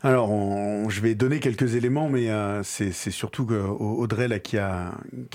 Alors, 0.02 0.30
je 0.88 1.02
vais 1.02 1.14
donner 1.14 1.40
quelques 1.40 1.74
éléments, 1.74 2.08
mais 2.08 2.30
euh, 2.30 2.62
c'est 2.62 2.90
surtout 3.10 3.46
Audrey 3.78 4.40
qui, 4.40 4.56
a, 4.56 4.92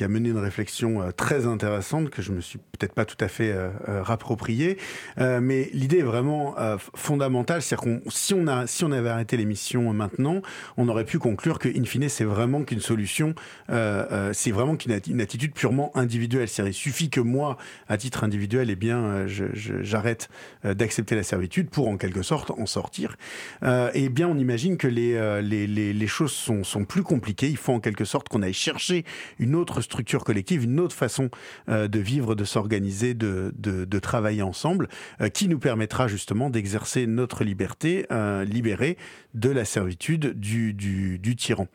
mené 0.09 0.29
une 0.29 0.39
réflexion 0.39 1.03
euh, 1.03 1.11
très 1.11 1.45
intéressante 1.45 2.09
que 2.09 2.23
je 2.23 2.31
me 2.31 2.41
suis 2.41 2.57
peut-être 2.57 2.93
pas 2.93 3.05
tout 3.05 3.17
à 3.19 3.27
fait 3.27 3.51
euh, 3.51 3.69
rappropriée. 4.01 4.77
mais 5.17 5.69
l'idée 5.71 5.99
est 5.99 6.03
vraiment 6.03 6.55
fondamentale, 6.95 7.61
c'est-à-dire 7.61 7.83
qu'on 7.83 8.09
si 8.09 8.33
on 8.33 8.91
avait 8.91 9.09
arrêté 9.09 9.37
l'émission 9.37 9.93
maintenant, 9.93 10.41
on 10.77 10.89
aurait 10.89 11.05
pu 11.05 11.19
conclure 11.19 11.59
que 11.59 11.69
in 11.69 11.83
fine 11.83 12.09
c'est 12.09 12.23
vraiment 12.23 12.63
qu'une 12.63 12.79
solution, 12.79 13.35
c'est 13.69 14.51
vraiment 14.51 14.75
qu'une 14.75 14.99
une 15.07 15.21
attitude 15.21 15.53
purement 15.53 15.95
individuelle. 15.95 16.47
C'est-à-dire 16.47 16.71
il 16.71 16.75
suffit 16.75 17.09
que 17.09 17.21
moi, 17.21 17.57
à 17.87 17.97
titre 17.97 18.23
individuel, 18.23 18.69
eh 18.69 18.75
bien, 18.75 19.25
j'arrête 19.27 20.29
d'accepter 20.63 21.15
la 21.15 21.23
servitude 21.23 21.69
pour 21.69 21.87
en 21.87 21.97
quelque 21.97 22.23
sorte 22.23 22.51
en 22.51 22.65
sortir. 22.65 23.15
et 23.93 24.09
bien, 24.09 24.27
on 24.27 24.37
imagine 24.37 24.54
j'imagine 24.55 24.77
que 24.77 24.87
euh, 24.87 25.41
les, 25.41 25.67
les, 25.67 26.07
choses 26.07 26.31
sont, 26.31 26.85
plus 26.85 27.03
compliquées. 27.03 27.49
Il 27.49 27.57
faut 27.57 27.73
en 27.73 27.79
quelque 27.79 28.05
sorte 28.05 28.29
qu'on 28.29 28.41
aille 28.41 28.53
chercher 28.53 29.03
une 29.37 29.55
autre 29.55 29.81
structure 29.81 30.23
collective, 30.23 30.63
une 30.63 30.79
autre 30.79 30.95
façon 30.95 31.29
euh, 31.67 31.87
de 31.87 31.99
vivre, 31.99 32.35
de 32.35 32.43
s'organiser, 32.45 33.13
de, 33.13 33.99
travailler 33.99 34.43
ensemble, 34.43 34.87
euh, 35.21 35.29
qui 35.29 35.47
nous 35.47 35.59
permettra 35.59 36.07
justement 36.07 36.49
d'exercer 36.49 37.05
notre 37.07 37.43
liberté 37.43 38.05
libérée 38.45 38.97
de 39.33 39.49
la 39.49 39.65
servitude 39.65 40.39
du 40.39 41.35
tyran. 41.35 41.67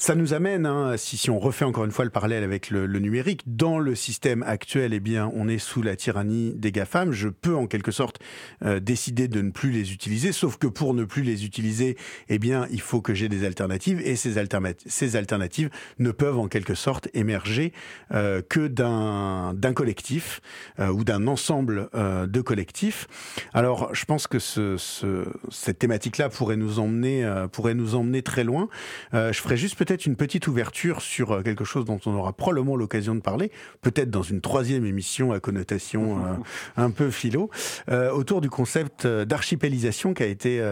Ça 0.00 0.14
nous 0.14 0.32
amène, 0.32 0.64
hein, 0.64 0.96
si, 0.96 1.28
on 1.28 1.40
refait 1.40 1.64
encore 1.64 1.84
une 1.84 1.90
fois 1.90 2.04
le 2.04 2.12
parallèle 2.12 2.44
avec 2.44 2.70
le, 2.70 2.86
numérique, 2.86 3.42
dans 3.46 3.80
le 3.80 3.96
système 3.96 4.44
actuel, 4.44 4.94
eh 4.94 5.00
bien, 5.00 5.28
on 5.34 5.48
est 5.48 5.58
sous 5.58 5.82
la 5.82 5.96
tyrannie 5.96 6.54
des 6.54 6.70
GAFAM. 6.70 7.10
Je 7.10 7.28
peux 7.28 7.56
en 7.56 7.66
quelque 7.66 7.90
sorte 7.90 8.20
euh, 8.64 8.78
décider 8.78 9.26
de 9.26 9.42
ne 9.42 9.50
plus 9.50 9.72
les 9.72 9.92
utiliser, 9.92 10.30
sauf 10.30 10.56
que 10.56 10.68
pour 10.68 10.94
ne 10.94 11.02
plus 11.02 11.22
les 11.22 11.44
utiliser, 11.44 11.96
eh 12.28 12.38
bien, 12.38 12.68
il 12.70 12.80
faut 12.80 13.00
que 13.00 13.12
j'ai 13.12 13.28
des 13.28 13.44
alternatives 13.44 14.00
et 14.04 14.14
ces, 14.14 14.38
alternatives, 14.38 15.70
ne 15.98 16.12
peuvent 16.12 16.38
en 16.38 16.46
quelque 16.46 16.74
sorte 16.74 17.08
émerger 17.12 17.72
euh, 18.12 18.40
que 18.48 18.68
d'un 18.68 19.72
collectif 19.74 20.40
euh, 20.78 20.90
ou 20.90 21.02
d'un 21.02 21.26
ensemble 21.26 21.88
de 21.92 22.40
collectifs. 22.40 23.08
Alors, 23.52 23.92
je 23.94 24.04
pense 24.04 24.28
que 24.28 24.38
ce, 24.38 24.76
ce, 24.76 25.24
cette 25.50 25.80
thématique-là 25.80 26.28
pourrait 26.28 26.56
nous 26.56 26.78
emmener 26.78 27.28
pourrait 27.50 27.74
nous 27.74 27.96
emmener 27.96 28.22
très 28.22 28.44
loin. 28.44 28.68
je 29.12 29.32
ferai 29.32 29.56
juste 29.56 29.76
peut 29.87 29.87
peut-être 29.88 30.04
une 30.04 30.16
petite 30.16 30.46
ouverture 30.48 31.00
sur 31.00 31.32
euh, 31.32 31.42
quelque 31.42 31.64
chose 31.64 31.86
dont 31.86 31.98
on 32.04 32.14
aura 32.14 32.34
probablement 32.34 32.76
l'occasion 32.76 33.14
de 33.14 33.20
parler, 33.20 33.50
peut-être 33.80 34.10
dans 34.10 34.22
une 34.22 34.42
troisième 34.42 34.84
émission 34.84 35.32
à 35.32 35.40
connotation 35.40 36.18
euh, 36.26 36.34
un 36.76 36.90
peu 36.90 37.10
philo, 37.10 37.48
euh, 37.88 38.10
autour 38.10 38.42
du 38.42 38.50
concept 38.50 39.06
d'archipélisation 39.06 40.12
qui 40.12 40.22
a 40.22 40.26
été 40.26 40.62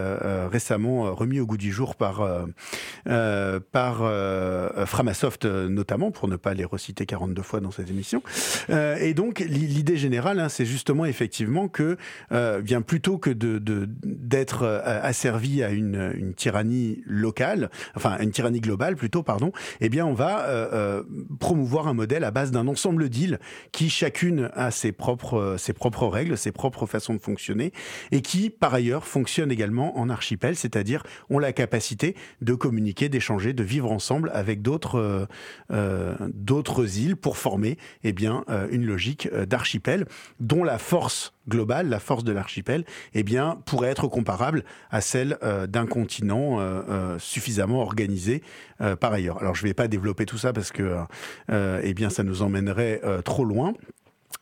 récemment 0.51 1.15
remis 1.15 1.39
au 1.39 1.45
goût 1.45 1.57
du 1.57 1.71
jour 1.71 1.95
par 1.95 2.27
par 3.71 3.97
Framasoft 4.85 5.45
notamment, 5.45 6.11
pour 6.11 6.27
ne 6.27 6.35
pas 6.35 6.53
les 6.53 6.65
reciter 6.65 7.05
42 7.05 7.41
fois 7.41 7.59
dans 7.59 7.71
cette 7.71 7.89
émission. 7.89 8.21
et 8.69 9.13
donc 9.13 9.39
l'idée 9.39 9.97
générale, 9.97 10.39
hein, 10.39 10.49
c'est 10.49 10.65
justement 10.65 11.05
effectivement 11.05 11.67
que 11.67 11.97
bien 12.61 12.81
plutôt 12.81 13.17
que 13.17 13.29
de 13.29 13.59
d'être 14.03 14.65
asservi 14.85 15.63
à 15.63 15.69
une, 15.69 16.11
une 16.15 16.33
tyrannie 16.33 17.01
locale, 17.05 17.69
enfin 17.95 18.17
une 18.19 18.31
tyrannie 18.31 18.61
globale 18.61 18.95
pardon, 19.23 19.51
eh 19.81 19.89
bien, 19.89 20.05
on 20.05 20.13
va 20.13 20.45
euh, 20.45 20.69
euh, 20.73 21.03
promouvoir 21.39 21.87
un 21.87 21.93
modèle 21.93 22.23
à 22.23 22.31
base 22.31 22.51
d'un 22.51 22.67
ensemble 22.67 23.09
d'îles 23.09 23.39
qui 23.71 23.89
chacune 23.89 24.49
a 24.53 24.71
ses 24.71 24.91
propres, 24.91 25.37
euh, 25.37 25.57
ses 25.57 25.73
propres 25.73 26.07
règles, 26.07 26.37
ses 26.37 26.51
propres 26.51 26.85
façons 26.85 27.13
de 27.13 27.19
fonctionner 27.19 27.71
et 28.11 28.21
qui, 28.21 28.49
par 28.49 28.73
ailleurs, 28.73 29.05
fonctionnent 29.05 29.51
également 29.51 29.97
en 29.97 30.09
archipel, 30.09 30.55
c'est-à-dire 30.55 31.03
ont 31.29 31.39
la 31.39 31.53
capacité 31.53 32.15
de 32.41 32.53
communiquer, 32.53 33.09
d'échanger, 33.09 33.53
de 33.53 33.63
vivre 33.63 33.91
ensemble 33.91 34.31
avec 34.33 34.61
d'autres 34.61 35.27
îles 36.97 37.15
pour 37.15 37.37
former, 37.37 37.77
eh 38.03 38.15
une 38.71 38.85
logique 38.85 39.29
d'archipel 39.31 40.05
dont 40.39 40.63
la 40.63 40.79
force 40.79 41.33
globale, 41.47 41.89
la 41.89 41.99
force 41.99 42.23
de 42.23 42.31
l'archipel, 42.31 42.85
eh 43.13 43.23
bien, 43.23 43.59
pourrait 43.65 43.89
être 43.89 44.07
comparable 44.07 44.63
à 44.91 45.01
celle 45.01 45.37
d'un 45.67 45.85
continent 45.85 46.59
suffisamment 47.19 47.81
organisé 47.81 48.41
par 48.99 49.13
ailleurs. 49.13 49.37
Alors 49.39 49.55
je 49.55 49.63
ne 49.63 49.69
vais 49.69 49.73
pas 49.73 49.87
développer 49.87 50.25
tout 50.25 50.37
ça 50.37 50.53
parce 50.53 50.71
que 50.71 50.97
euh, 51.51 51.81
eh 51.83 51.93
bien 51.93 52.09
ça 52.09 52.23
nous 52.23 52.41
emmènerait 52.41 53.01
euh, 53.03 53.21
trop 53.21 53.45
loin. 53.45 53.73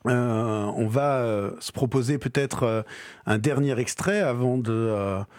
Euh, 0.08 0.66
on 0.76 0.88
va 0.88 1.51
se 1.60 1.72
proposer 1.72 2.18
peut-être 2.20 2.86
un 3.26 3.38
dernier 3.39 3.80
extrait 3.80 4.20
avant 4.20 4.58
de. 4.58 4.93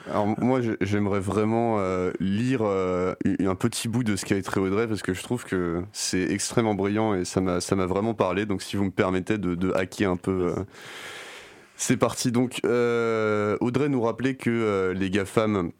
Alors 0.08 0.26
moi, 0.40 0.60
j'aimerais 0.80 1.20
vraiment 1.20 1.78
lire 2.18 2.62
un 2.62 3.54
petit 3.54 3.88
bout 3.88 4.02
de 4.02 4.16
ce 4.16 4.24
qu'a 4.24 4.36
écrit 4.36 4.60
Audrey 4.60 4.88
parce 4.88 5.02
que 5.02 5.14
je 5.14 5.22
trouve 5.22 5.44
que 5.44 5.82
c'est 5.92 6.32
extrêmement 6.32 6.74
brillant 6.74 7.14
et 7.14 7.24
ça 7.24 7.40
m'a 7.40 7.86
vraiment 7.86 8.14
parlé. 8.14 8.44
Donc 8.46 8.62
si 8.62 8.76
vous 8.76 8.84
me 8.84 8.90
permettez 8.90 9.38
de 9.38 9.72
hacker 9.72 10.10
un 10.10 10.16
peu. 10.16 10.54
C'est 11.76 11.96
parti. 11.96 12.32
Donc 12.32 12.60
Audrey 12.64 13.88
nous 13.88 14.02
rappelait 14.02 14.34
que 14.34 14.92
les 14.96 15.10
GAFAM 15.10 15.72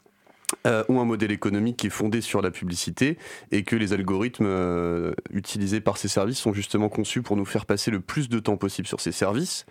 euh, 0.67 0.85
ont 0.89 1.01
un 1.01 1.05
modèle 1.05 1.33
économique 1.33 1.77
qui 1.79 1.89
est 1.89 1.91
fondé 1.91 2.21
sur 2.21 2.41
la 2.41 2.53
publicité 2.53 3.19
et 3.51 3.65
que 3.65 3.75
les 3.75 3.93
algorithmes 3.93 4.47
euh, 4.47 5.13
utilisés 5.31 5.81
par 5.81 5.97
ces 5.97 6.07
services 6.07 6.39
sont 6.39 6.53
justement 6.53 6.89
conçus 6.89 7.23
pour 7.23 7.37
nous 7.37 7.45
faire 7.45 7.67
passer 7.67 7.91
le 7.91 8.01
plus 8.01 8.29
de 8.29 8.39
temps 8.39 8.57
possible 8.57 8.87
sur 8.87 9.01
ces 9.01 9.11
services. 9.11 9.67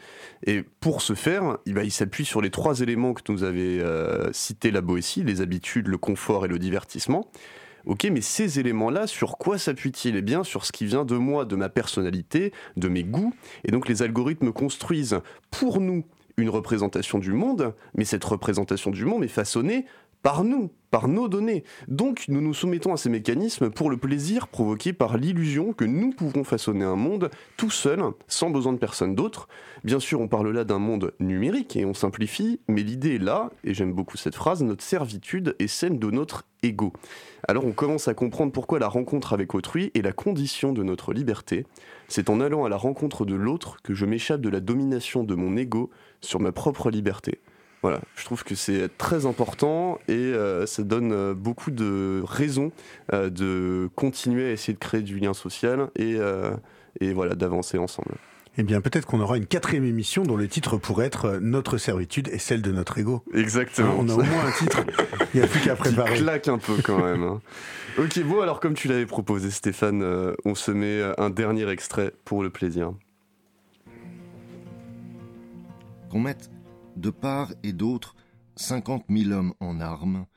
Et 0.46 0.64
pour 0.64 1.02
ce 1.02 1.14
faire, 1.14 1.60
il, 1.66 1.78
il 1.78 1.92
s'appuie 1.92 2.26
sur 2.26 2.42
les 2.42 2.50
trois 2.50 2.82
éléments 2.82 3.14
que 3.14 3.22
nous 3.32 3.44
euh, 3.44 4.30
cités 4.34 4.72
la 4.72 4.82
Boétie, 4.82 5.24
les 5.24 5.40
habitudes, 5.40 5.88
le 5.88 5.98
confort 5.98 6.44
et 6.44 6.50
le 6.50 6.60
divertissement. 6.60 7.30
Ok, 7.86 8.08
mais 8.12 8.22
ces 8.22 8.60
éléments-là, 8.60 9.06
sur 9.06 9.38
quoi 9.38 9.58
s'appuient-ils? 9.58 10.16
Eh 10.16 10.22
bien, 10.24 10.44
sur 10.44 10.66
ce 10.66 10.72
qui 10.72 10.86
vient 10.88 11.06
de 11.06 11.16
moi, 11.16 11.46
de 11.46 11.56
ma 11.56 11.70
personnalité, 11.70 12.52
de 12.78 12.90
mes 12.90 13.04
goûts. 13.04 13.34
Et 13.64 13.72
donc, 13.72 13.88
les 13.88 14.02
algorithmes 14.02 14.52
construisent 14.52 15.20
pour 15.52 15.80
nous 15.80 16.04
une 16.38 16.50
représentation 16.50 17.20
du 17.20 17.32
monde, 17.32 17.74
mais 17.96 18.06
cette 18.06 18.24
représentation 18.24 18.92
du 18.92 19.06
monde 19.06 19.24
est 19.24 19.30
façonnée 19.30 19.86
par 20.26 20.44
nous, 20.44 20.72
par 20.90 21.08
nos 21.08 21.28
données. 21.28 21.64
Donc 21.88 22.26
nous 22.30 22.42
nous 22.42 22.56
soumettons 22.56 22.92
à 22.92 22.98
ces 22.98 23.12
mécanismes 23.12 23.70
pour 23.70 23.92
le 23.92 23.98
plaisir 23.98 24.48
provoqué 24.48 24.92
par 24.92 25.18
l'illusion 25.18 25.72
que 25.72 25.86
nous 25.86 26.10
pouvons 26.14 26.44
façonner 26.44 26.84
un 26.84 26.96
monde 26.96 27.30
tout 27.58 27.70
seul, 27.70 28.02
sans 28.28 28.50
besoin 28.50 28.74
de 28.74 28.80
personne 28.80 29.14
d'autre. 29.14 29.48
Bien 29.84 30.00
sûr, 30.00 30.20
on 30.22 30.28
parle 30.28 30.50
là 30.50 30.64
d'un 30.64 30.80
monde 30.80 31.14
numérique 31.20 31.76
et 31.76 31.86
on 31.86 31.94
simplifie, 31.94 32.60
mais 32.68 32.82
l'idée 32.82 33.16
est 33.16 33.24
là, 33.24 33.52
et 33.64 33.76
j'aime 33.76 33.94
beaucoup 33.94 34.18
cette 34.18 34.34
phrase, 34.34 34.64
notre 34.64 34.84
servitude 34.84 35.56
est 35.60 35.68
celle 35.68 36.00
de 36.00 36.10
notre 36.10 36.44
ego. 36.64 36.92
Alors 37.48 37.66
on 37.66 37.72
commence 37.72 38.08
à 38.08 38.16
comprendre 38.16 38.52
pourquoi 38.52 38.80
la 38.80 38.88
rencontre 38.88 39.34
avec 39.34 39.54
autrui 39.54 39.92
est 39.94 40.02
la 40.02 40.12
condition 40.12 40.74
de 40.74 40.82
notre 40.82 41.14
liberté. 41.14 41.68
C'est 42.08 42.32
en 42.32 42.42
allant 42.42 42.66
à 42.66 42.70
la 42.70 42.78
rencontre 42.78 43.26
de 43.26 43.36
l'autre 43.36 43.78
que 43.84 43.94
je 43.94 44.08
m'échappe 44.08 44.42
de 44.42 44.50
la 44.50 44.60
domination 44.60 45.24
de 45.24 45.36
mon 45.36 45.56
ego 45.56 45.92
sur 46.22 46.40
ma 46.40 46.52
propre 46.52 46.90
liberté. 46.90 47.40
Voilà, 47.86 48.02
je 48.16 48.26
trouve 48.26 48.44
que 48.44 48.56
c'est 48.56 48.90
très 48.98 49.28
important 49.28 50.00
et 50.08 50.14
euh, 50.14 50.66
ça 50.66 50.82
donne 50.82 51.12
euh, 51.12 51.36
beaucoup 51.36 51.70
de 51.70 52.24
raisons 52.26 52.72
euh, 53.14 53.30
de 53.30 53.92
continuer 53.94 54.50
à 54.50 54.52
essayer 54.52 54.74
de 54.74 54.80
créer 54.80 55.04
du 55.04 55.20
lien 55.20 55.36
social 55.36 55.92
et, 55.96 56.18
et 57.00 57.14
voilà, 57.14 57.36
d'avancer 57.36 57.78
ensemble. 57.78 58.16
Eh 58.58 58.64
bien, 58.64 58.82
peut-être 58.82 59.06
qu'on 59.06 59.20
aura 59.20 59.38
une 59.38 59.46
quatrième 59.46 59.84
émission 59.84 60.24
dont 60.24 60.36
le 60.36 60.48
titre 60.48 60.78
pourrait 60.78 61.06
être 61.06 61.38
Notre 61.40 61.78
servitude 61.78 62.28
et 62.30 62.40
celle 62.40 62.64
de 62.64 62.72
notre 62.72 62.98
ego. 62.98 63.24
Exactement. 63.36 63.96
on 64.00 64.10
a 64.10 64.14
au 64.14 64.24
moins 64.24 64.46
un 64.48 64.52
titre. 64.52 64.84
Il 65.36 65.42
n'y 65.42 65.46
a 65.46 65.48
plus 65.48 65.60
qu'à 65.60 65.76
préparer. 65.76 66.16
Claque 66.16 66.48
un 66.48 66.58
peu 66.58 66.78
quand 66.84 67.04
même. 67.04 67.22
Hein. 67.22 67.40
Ok, 68.00 68.20
bon, 68.24 68.42
alors 68.42 68.60
comme 68.62 68.74
tu 68.74 68.88
l'avais 68.88 69.06
proposé, 69.06 69.52
Stéphane, 69.52 70.04
on 70.44 70.56
se 70.56 70.72
met 70.72 71.04
un 71.20 71.30
dernier 71.30 71.70
extrait 71.70 72.14
pour 72.24 72.42
le 72.42 72.50
plaisir. 72.50 72.94
Qu'on 76.16 76.22
mette 76.22 76.50
de 76.96 77.10
part 77.10 77.52
et 77.62 77.74
d'autre 77.74 78.16
cinquante 78.56 79.10
mille 79.10 79.34
hommes 79.34 79.54
en 79.60 79.82
armes, 79.82 80.28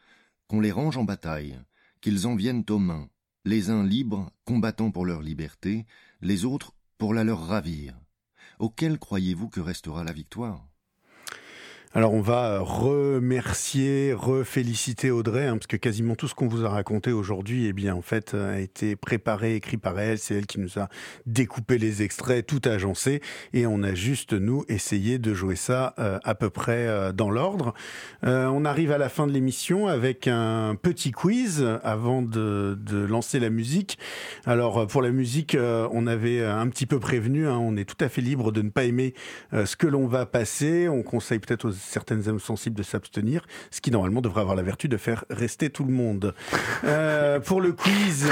qu'on 0.48 0.58
les 0.58 0.72
range 0.72 0.96
en 0.96 1.04
bataille, 1.04 1.56
qu'ils 2.00 2.26
en 2.26 2.34
viennent 2.34 2.64
aux 2.68 2.80
mains, 2.80 3.08
les 3.44 3.70
uns 3.70 3.84
libres, 3.84 4.28
combattant 4.44 4.90
pour 4.90 5.06
leur 5.06 5.22
liberté, 5.22 5.86
les 6.20 6.44
autres 6.44 6.74
pour 6.98 7.14
la 7.14 7.22
leur 7.22 7.46
ravir. 7.46 7.96
Auquel 8.58 8.98
croyez-vous 8.98 9.48
que 9.48 9.60
restera 9.60 10.02
la 10.02 10.12
victoire? 10.12 10.67
Alors 11.94 12.12
on 12.12 12.20
va 12.20 12.60
remercier, 12.60 14.12
reféliciter 14.12 15.10
Audrey, 15.10 15.46
hein, 15.46 15.56
parce 15.56 15.66
que 15.66 15.78
quasiment 15.78 16.16
tout 16.16 16.28
ce 16.28 16.34
qu'on 16.34 16.46
vous 16.46 16.66
a 16.66 16.68
raconté 16.68 17.12
aujourd'hui, 17.12 17.64
eh 17.64 17.72
bien 17.72 17.94
en 17.94 18.02
fait, 18.02 18.34
a 18.34 18.60
été 18.60 18.94
préparé, 18.94 19.54
écrit 19.54 19.78
par 19.78 19.98
elle. 19.98 20.18
C'est 20.18 20.34
elle 20.34 20.46
qui 20.46 20.60
nous 20.60 20.78
a 20.78 20.90
découpé 21.24 21.78
les 21.78 22.02
extraits, 22.02 22.46
tout 22.46 22.60
agencé, 22.66 23.22
et 23.54 23.66
on 23.66 23.82
a 23.82 23.94
juste 23.94 24.34
nous 24.34 24.66
essayé 24.68 25.18
de 25.18 25.32
jouer 25.32 25.56
ça 25.56 25.94
euh, 25.98 26.18
à 26.24 26.34
peu 26.34 26.50
près 26.50 26.86
euh, 26.86 27.12
dans 27.12 27.30
l'ordre. 27.30 27.72
Euh, 28.22 28.44
on 28.48 28.66
arrive 28.66 28.92
à 28.92 28.98
la 28.98 29.08
fin 29.08 29.26
de 29.26 29.32
l'émission 29.32 29.88
avec 29.88 30.28
un 30.28 30.74
petit 30.74 31.10
quiz 31.10 31.66
avant 31.82 32.20
de, 32.20 32.78
de, 32.78 32.98
lancer 32.98 33.40
la 33.40 33.48
musique. 33.48 33.98
Alors 34.44 34.86
pour 34.88 35.00
la 35.00 35.10
musique, 35.10 35.56
on 35.58 36.06
avait 36.06 36.44
un 36.44 36.68
petit 36.68 36.84
peu 36.84 37.00
prévenu, 37.00 37.48
hein, 37.48 37.56
on 37.56 37.78
est 37.78 37.86
tout 37.86 38.04
à 38.04 38.10
fait 38.10 38.20
libre 38.20 38.52
de 38.52 38.60
ne 38.60 38.68
pas 38.68 38.84
aimer 38.84 39.14
ce 39.52 39.74
que 39.76 39.86
l'on 39.86 40.06
va 40.06 40.26
passer. 40.26 40.86
On 40.88 41.02
conseille 41.02 41.38
peut-être 41.38 41.64
aux 41.64 41.78
certaines 41.88 42.28
âmes 42.28 42.40
sensibles 42.40 42.76
de 42.76 42.82
s'abstenir, 42.82 43.46
ce 43.70 43.80
qui 43.80 43.90
normalement 43.90 44.20
devrait 44.20 44.42
avoir 44.42 44.56
la 44.56 44.62
vertu 44.62 44.88
de 44.88 44.96
faire 44.96 45.24
rester 45.30 45.70
tout 45.70 45.84
le 45.84 45.92
monde. 45.92 46.34
Euh, 46.84 47.40
pour 47.40 47.60
le 47.60 47.72
quiz, 47.72 48.28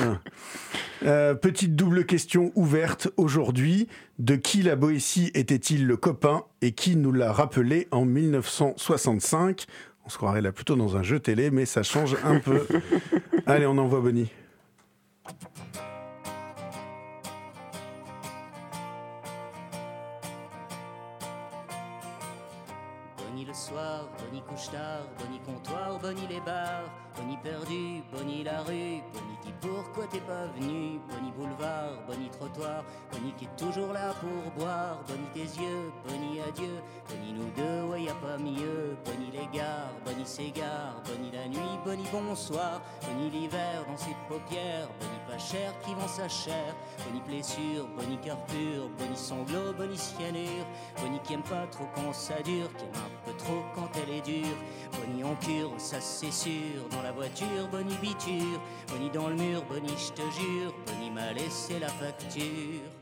euh, 1.04 1.34
petite 1.34 1.74
double 1.74 2.04
question 2.04 2.52
ouverte 2.54 3.08
aujourd'hui. 3.16 3.88
De 4.18 4.36
qui 4.36 4.62
la 4.62 4.76
Boétie 4.76 5.30
était-il 5.34 5.86
le 5.86 5.96
copain 5.98 6.44
et 6.62 6.72
qui 6.72 6.96
nous 6.96 7.12
l'a 7.12 7.32
rappelé 7.32 7.86
en 7.90 8.06
1965 8.06 9.66
On 10.06 10.08
se 10.08 10.16
croirait 10.16 10.40
là 10.40 10.52
plutôt 10.52 10.74
dans 10.74 10.96
un 10.96 11.02
jeu 11.02 11.20
télé, 11.20 11.50
mais 11.50 11.66
ça 11.66 11.82
change 11.82 12.16
un 12.24 12.38
peu. 12.38 12.66
Allez, 13.46 13.66
on 13.66 13.76
envoie 13.76 14.00
Bonnie. 14.00 14.30
Bonnie 23.56 25.40
comptoir, 25.46 25.98
Bonnie 25.98 26.26
les 26.28 26.40
bars, 26.40 26.90
Bonnie 27.16 27.38
perdu, 27.38 28.02
Bonnie 28.12 28.44
la 28.44 28.60
rue, 28.60 29.00
Bonnie 29.12 29.38
dit 29.42 29.54
pourquoi 29.62 30.06
t'es 30.06 30.20
pas 30.20 30.46
venu, 30.58 31.00
Bonnie 31.08 31.32
boulevard, 31.32 31.92
Bonnie 32.06 32.28
trottoir, 32.28 32.84
Bonnie 33.10 33.32
qui 33.32 33.46
est 33.46 33.56
toujours 33.56 33.94
là 33.94 34.12
pour 34.20 34.52
boire, 34.52 35.00
Bonnie 35.08 35.28
tes 35.32 35.60
yeux, 35.60 35.90
Bonnie 36.06 36.40
adieu, 36.40 36.82
Bonnie 37.08 37.32
nous 37.32 37.50
deux, 37.56 37.90
ouais 37.90 38.02
y 38.02 38.08
a 38.10 38.14
pas 38.14 38.36
mieux, 38.36 38.94
Bonnie 39.06 39.30
les 39.32 39.48
gares, 39.58 39.94
Bonnie 40.04 40.26
s'égare, 40.26 41.00
Bonnie 41.06 41.30
la 41.32 41.48
nuit, 41.48 41.78
Bonnie 41.82 42.06
bonsoir, 42.12 42.82
Bonnie 43.08 43.30
l'hiver 43.30 43.84
dans 43.88 43.96
ses 43.96 44.14
paupières, 44.28 44.88
Bonnie 45.00 45.22
pas 45.26 45.38
cher 45.38 45.72
qui 45.80 45.94
vend 45.94 46.08
sa 46.08 46.28
chair, 46.28 46.74
Bonnie 47.06 47.22
blessure, 47.26 47.88
Bonnie 47.96 48.18
cœur 48.18 48.38
pur, 48.44 48.90
Bonnie 48.98 49.16
sanglot, 49.16 49.72
Bonnie 49.78 49.96
cyanure, 49.96 50.66
Bonnie 51.00 51.20
qui 51.20 51.32
aime 51.32 51.42
pas 51.42 51.66
trop 51.68 51.86
quand 51.94 52.12
ça 52.12 52.42
dure, 52.42 52.70
qui 52.76 52.84
aime 52.84 52.90
un 52.96 53.24
peu 53.24 53.36
trop 53.38 53.45
quand 53.74 53.88
elle 54.02 54.14
est 54.16 54.20
dure, 54.20 54.56
Bonnie 54.92 55.24
en 55.24 55.34
cure, 55.36 55.72
ça 55.78 56.00
c'est 56.00 56.32
sûr, 56.32 56.88
dans 56.90 57.02
la 57.02 57.12
voiture, 57.12 57.68
Bonnie 57.70 57.96
biture, 58.00 58.60
Bonnie 58.88 59.10
dans 59.10 59.28
le 59.28 59.36
mur, 59.36 59.62
Bonnie 59.68 59.94
je 59.96 60.12
te 60.12 60.22
jure, 60.22 60.74
Bonnie 60.86 61.10
m'a 61.10 61.32
laissé 61.32 61.78
la 61.78 61.88
facture. 61.88 62.95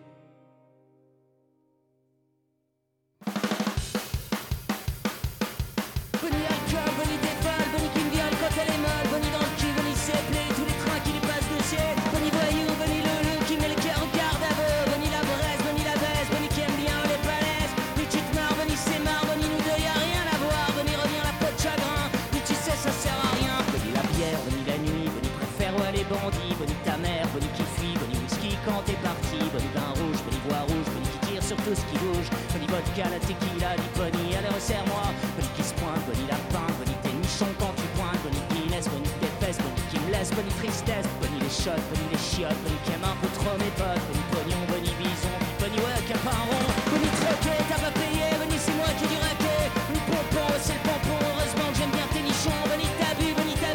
Vodka, 32.95 33.11
la 33.11 33.19
tequila, 33.19 33.75
dit 33.77 34.37
allez 34.37 34.49
resserre-moi. 34.55 35.03
Bonnie 35.37 35.49
qui 35.57 35.63
se 35.63 35.75
pointe, 35.75 36.03
Bonnie 36.07 36.27
lapin, 36.29 36.67
Bonnie 36.79 36.99
tes 37.03 37.13
nichons 37.13 37.53
quand 37.59 37.75
tu 37.77 37.87
pointes. 37.99 38.21
Bonnie 38.23 38.45
Guinness, 38.51 38.89
Bonnie 38.89 39.15
tes 39.21 39.33
fesses, 39.41 39.59
Bonnie 39.59 39.85
qui 39.91 39.99
me 40.01 40.11
laisse, 40.13 40.31
Bonnie 40.31 40.55
tristesse. 40.63 41.07
Bonnie 41.21 41.41
les 41.41 41.51
shots, 41.51 41.85
Bonnie 41.91 42.11
les 42.13 42.23
chiottes, 42.23 42.59
Bonnie 42.63 42.81
qui 42.85 42.93
aime 42.95 43.07
un 43.07 43.17
peu 43.19 43.31
trop 43.35 43.55
mes 43.59 43.73
potes. 43.75 44.03
Bonnie 44.09 44.27
pognon, 44.31 44.63
Bonnie 44.71 44.95
bison, 44.99 45.35
Bonnie 45.59 45.81
ouais, 45.83 46.01
qui 46.07 46.13
a 46.15 46.21
pas 46.23 46.35
un 46.35 46.45
rond. 46.47 46.67
Bonnie 46.91 47.11
t'as 47.19 47.83
pas 47.83 47.95
payé, 47.95 48.25
Bonnie 48.39 48.61
c'est 48.61 48.77
moi 48.79 48.91
qui 48.99 49.07
du 49.11 49.19
raquet. 49.19 49.65
Bonnie 49.91 50.05
pompon, 50.07 50.49
c'est 50.63 50.79
le 50.79 50.83
pompon, 50.87 51.19
heureusement 51.19 51.69
que 51.71 51.77
j'aime 51.79 51.95
bien 51.95 52.09
tes 52.15 52.23
nichons. 52.23 52.63
Bonnie 52.71 52.91
t'as 52.99 53.15
bu, 53.19 53.35
Bonnie 53.35 53.59
t'as 53.59 53.75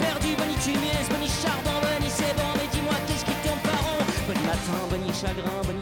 perdu, 0.00 0.30
Bonnie 0.38 0.58
tu 0.64 0.72
mieux, 0.74 1.02
Bonnie 1.12 1.30
charbon, 1.30 1.76
Bonnie 1.82 2.12
c'est 2.12 2.34
bon, 2.34 2.50
mais 2.56 2.68
dis-moi 2.72 2.96
qu'est-ce 3.06 3.24
qui 3.24 3.36
tombe 3.44 3.62
par 3.62 3.80
rond. 3.84 4.02
Bonnie 4.26 4.46
matin, 4.46 4.78
Bonnie 4.88 5.14
chagrin, 5.14 5.60
Bonnie 5.66 5.79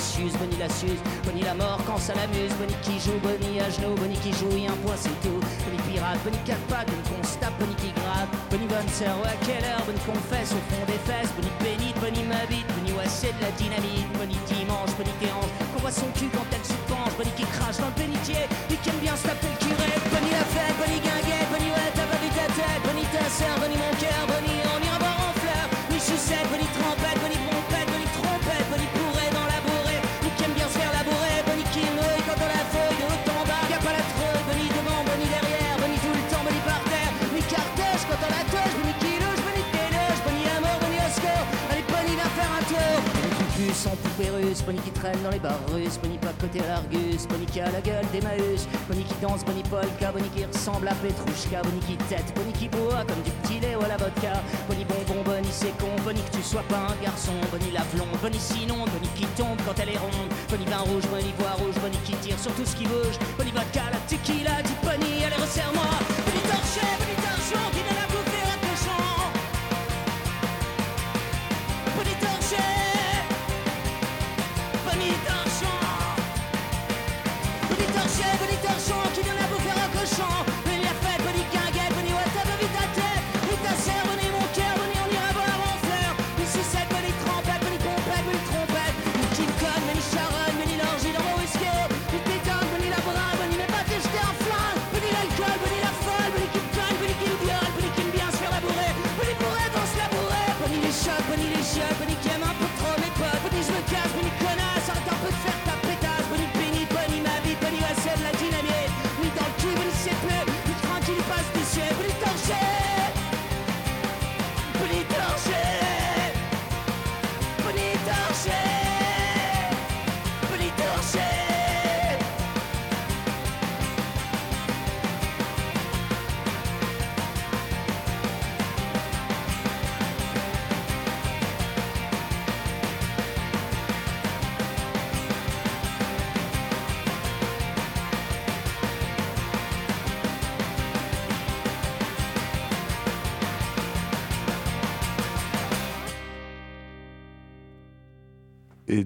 Bonnie 0.00 0.56
la 0.56 0.68
suce, 0.72 0.96
Bonnie 1.28 1.44
la 1.44 1.52
mort 1.52 1.76
quand 1.84 2.00
ça 2.00 2.16
l'amuse, 2.16 2.56
Bonnie 2.56 2.80
qui 2.80 2.96
joue, 2.96 3.20
Bonnie 3.20 3.60
à 3.60 3.68
genoux, 3.68 3.92
Bonnie 4.00 4.16
qui 4.24 4.32
joue, 4.32 4.48
et 4.56 4.64
un 4.64 4.72
point 4.80 4.96
c'est 4.96 5.12
tout, 5.20 5.36
Bonnie 5.36 5.84
pirate, 5.92 6.16
Bonnie 6.24 6.40
quatre 6.48 6.64
Bonnie 6.64 7.36
tape, 7.36 7.52
Bonnie 7.60 7.76
qui 7.76 7.92
gratte, 7.92 8.32
Bonnie 8.48 8.64
bonne 8.64 8.88
sœur, 8.88 9.12
ouais, 9.20 9.28
à 9.28 9.36
quelle 9.44 9.60
heure, 9.60 9.84
Bonnie 9.84 10.00
confesse 10.08 10.56
au 10.56 10.62
fond 10.72 10.84
des 10.88 10.96
fesses, 11.04 11.28
Bonnie 11.36 11.52
pénite, 11.60 11.96
Bonnie 12.00 12.24
m'habite, 12.24 12.64
Bonnie 12.80 12.96
ouais 12.96 13.12
c'est 13.12 13.36
de 13.36 13.44
la 13.44 13.52
dynamite, 13.60 14.08
Bonnie 14.16 14.40
dimanche, 14.48 14.88
Bonnie 14.96 15.16
dérange, 15.20 15.52
qu'on 15.76 15.84
voit 15.84 15.92
son 15.92 16.08
cul 16.16 16.32
quand 16.32 16.48
elle 16.48 16.64
se 16.64 16.80
penche, 16.88 17.12
Bonnie 17.20 17.36
qui 17.36 17.44
crache 17.52 17.76
dans 17.76 17.92
le 17.92 17.98
bénitier, 18.00 18.48
Bonnie 18.48 18.80
qui 18.80 18.88
aime 18.88 19.04
bien 19.04 19.16
se 19.20 19.28
taper 19.28 19.52
le 19.52 19.58
curé, 19.60 19.90
Bonnie 20.08 20.32
la 20.32 20.48
fête, 20.48 20.76
Bonnie 20.80 21.00
guinguette, 21.04 21.48
Bonnie 21.52 21.72
ouais 21.76 21.92
t'as 21.92 22.08
pas 22.08 22.16
vu 22.24 22.28
ta 22.32 22.48
tête, 22.56 22.80
Bonnie 22.88 23.08
ta 23.12 23.28
sœur, 23.28 23.52
Bonnie 23.60 23.76
mon 23.76 23.92
cœur, 24.00 24.20
Bonnie 24.32 24.64
on 24.64 24.80
ira 24.80 24.96
boire 24.96 25.28
en 25.28 25.32
fleurs, 25.36 25.68
Bonnie 25.92 26.00
sucette, 26.00 26.48
Bonnie 26.48 26.72
trompette, 26.72 27.20
Bonnie 27.20 27.49
russe, 44.60 44.66
Bonnie 44.66 44.80
qui 44.80 44.90
traîne 44.90 45.22
dans 45.22 45.30
les 45.30 45.38
bars 45.38 45.60
russes, 45.72 45.98
Bonnie 46.02 46.18
pas 46.18 46.32
côté 46.40 46.60
à 46.60 46.68
l'Argus, 46.68 47.26
Bonnie 47.28 47.46
qui 47.46 47.60
a 47.60 47.70
la 47.70 47.80
gueule 47.80 48.04
d'Emmaüs, 48.12 48.66
Bonnie 48.88 49.04
qui 49.04 49.14
danse, 49.20 49.44
Bonnie 49.44 49.62
polka, 49.62 50.12
Bonnie 50.12 50.28
qui 50.30 50.44
ressemble 50.44 50.88
à 50.88 50.94
Petrouchka, 50.94 51.62
Bonnie 51.62 51.80
qui 51.80 51.96
tête, 52.08 52.32
Bonnie 52.34 52.52
qui 52.52 52.68
boit 52.68 53.04
comme 53.06 53.22
du 53.22 53.30
petit 53.42 53.60
lait 53.60 53.76
ou 53.76 53.84
à 53.84 53.88
la 53.88 53.96
vodka, 53.96 54.42
Bonnie 54.68 54.84
bonbon, 54.84 55.22
Bonnie 55.24 55.48
c'est 55.50 55.76
con, 55.78 55.90
Bonnie 56.04 56.22
que 56.22 56.36
tu 56.36 56.42
sois 56.42 56.64
pas 56.68 56.92
un 56.92 57.02
garçon, 57.02 57.32
Bonnie 57.50 57.70
la 57.72 57.84
blonde, 57.94 58.16
Bonnie 58.22 58.40
sinon, 58.40 58.84
Bonnie 58.92 59.12
qui 59.14 59.26
tombe 59.36 59.58
quand 59.66 59.78
elle 59.80 59.90
est 59.90 59.98
ronde, 59.98 60.30
Bonnie 60.48 60.66
vin 60.66 60.84
rouge, 60.84 61.06
Bonnie 61.10 61.34
voix 61.38 61.52
rouge, 61.58 61.76
Bonnie 61.80 62.00
qui 62.04 62.14
tire 62.16 62.38
sur 62.38 62.52
tout 62.52 62.66
ce 62.66 62.76
qui 62.76 62.84
bouge, 62.84 63.16
Bonnie 63.38 63.52
vodka, 63.52 63.84
la 63.92 64.00
tequila, 64.08 64.62
dit 64.62 64.76
Bonnie, 64.82 65.24
allez 65.24 65.40
resserre-moi, 65.40 65.90
Bonnie 66.26 66.44
torché, 66.48 66.86
Bonnie 66.98 67.20
torchon, 67.22 67.89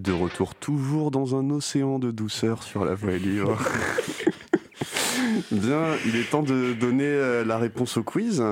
de 0.05 0.13
retour 0.13 0.55
toujours 0.55 1.11
dans 1.11 1.35
un 1.35 1.51
océan 1.51 1.99
de 1.99 2.11
douceur 2.11 2.63
sur 2.63 2.85
la 2.85 2.95
voie 2.95 3.13
libre. 3.17 3.59
Bien, 5.51 5.83
il 6.07 6.17
est 6.17 6.31
temps 6.31 6.43
de 6.43 6.73
donner 6.75 7.07
euh, 7.07 7.45
la 7.45 7.59
réponse 7.59 7.97
au 7.97 8.03
quiz. 8.03 8.43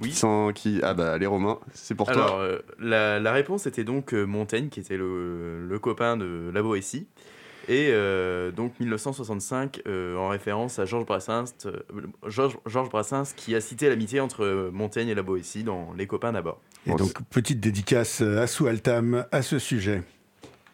Oui. 0.00 0.12
Sans 0.12 0.52
qui 0.52 0.80
Ah 0.82 0.94
bah 0.94 1.12
allez 1.12 1.26
Romain, 1.26 1.58
c'est 1.74 1.94
pour 1.94 2.08
Alors, 2.08 2.28
toi. 2.28 2.38
euh, 2.40 2.58
la, 2.78 3.18
la 3.20 3.32
réponse 3.32 3.66
était 3.66 3.84
donc 3.84 4.14
euh, 4.14 4.24
Montaigne, 4.24 4.68
qui 4.68 4.80
était 4.80 4.96
le, 4.96 5.66
le 5.66 5.78
copain 5.78 6.16
de 6.16 6.50
la 6.54 6.62
Boétie. 6.62 7.06
Et 7.68 7.88
euh, 7.90 8.50
donc 8.50 8.78
1965, 8.80 9.82
euh, 9.86 10.16
en 10.16 10.28
référence 10.28 10.78
à 10.78 10.86
Georges 10.86 11.04
Brassens, 11.04 11.66
Georges, 12.26 12.56
Georges 12.64 12.88
Brassens, 12.88 13.34
qui 13.36 13.54
a 13.54 13.60
cité 13.60 13.88
l'amitié 13.88 14.20
entre 14.20 14.70
Montaigne 14.72 15.08
et 15.08 15.14
la 15.14 15.22
Boétie 15.22 15.64
dans 15.64 15.92
Les 15.98 16.06
copains 16.06 16.32
d'abord. 16.32 16.60
Et 16.86 16.94
donc, 16.94 17.12
petite 17.28 17.60
dédicace 17.60 18.22
à 18.22 18.46
Sou 18.46 18.68
Altam 18.68 19.26
à 19.32 19.42
ce 19.42 19.58
sujet. 19.58 20.02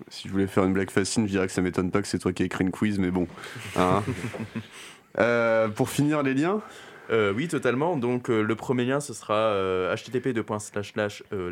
Si 0.09 0.29
je 0.29 0.33
voulais 0.33 0.47
faire 0.47 0.65
une 0.65 0.73
blague 0.73 0.91
facile, 0.91 1.25
je 1.27 1.31
dirais 1.31 1.47
que 1.47 1.53
ça 1.53 1.63
m'étonne 1.63 1.91
pas 1.91 2.03
que 2.03 2.09
c'est 2.09 2.19
toi 2.19 2.33
qui 2.33 2.43
as 2.43 2.47
écrit 2.47 2.65
une 2.65 2.71
quiz, 2.71 2.99
mais 2.99 3.11
bon. 3.11 3.27
Hein. 3.77 4.03
Euh, 5.21 5.69
pour 5.69 5.91
finir 5.91 6.25
les 6.25 6.35
liens, 6.35 6.61
Euh, 7.11 7.33
oui, 7.35 7.49
totalement. 7.49 7.97
Donc, 7.97 8.31
euh, 8.31 8.43
le 8.43 8.57
premier 8.57 8.85
lien, 8.85 9.01
ce 9.01 9.13
sera 9.13 9.35
euh, 9.35 9.95
http 9.95 10.33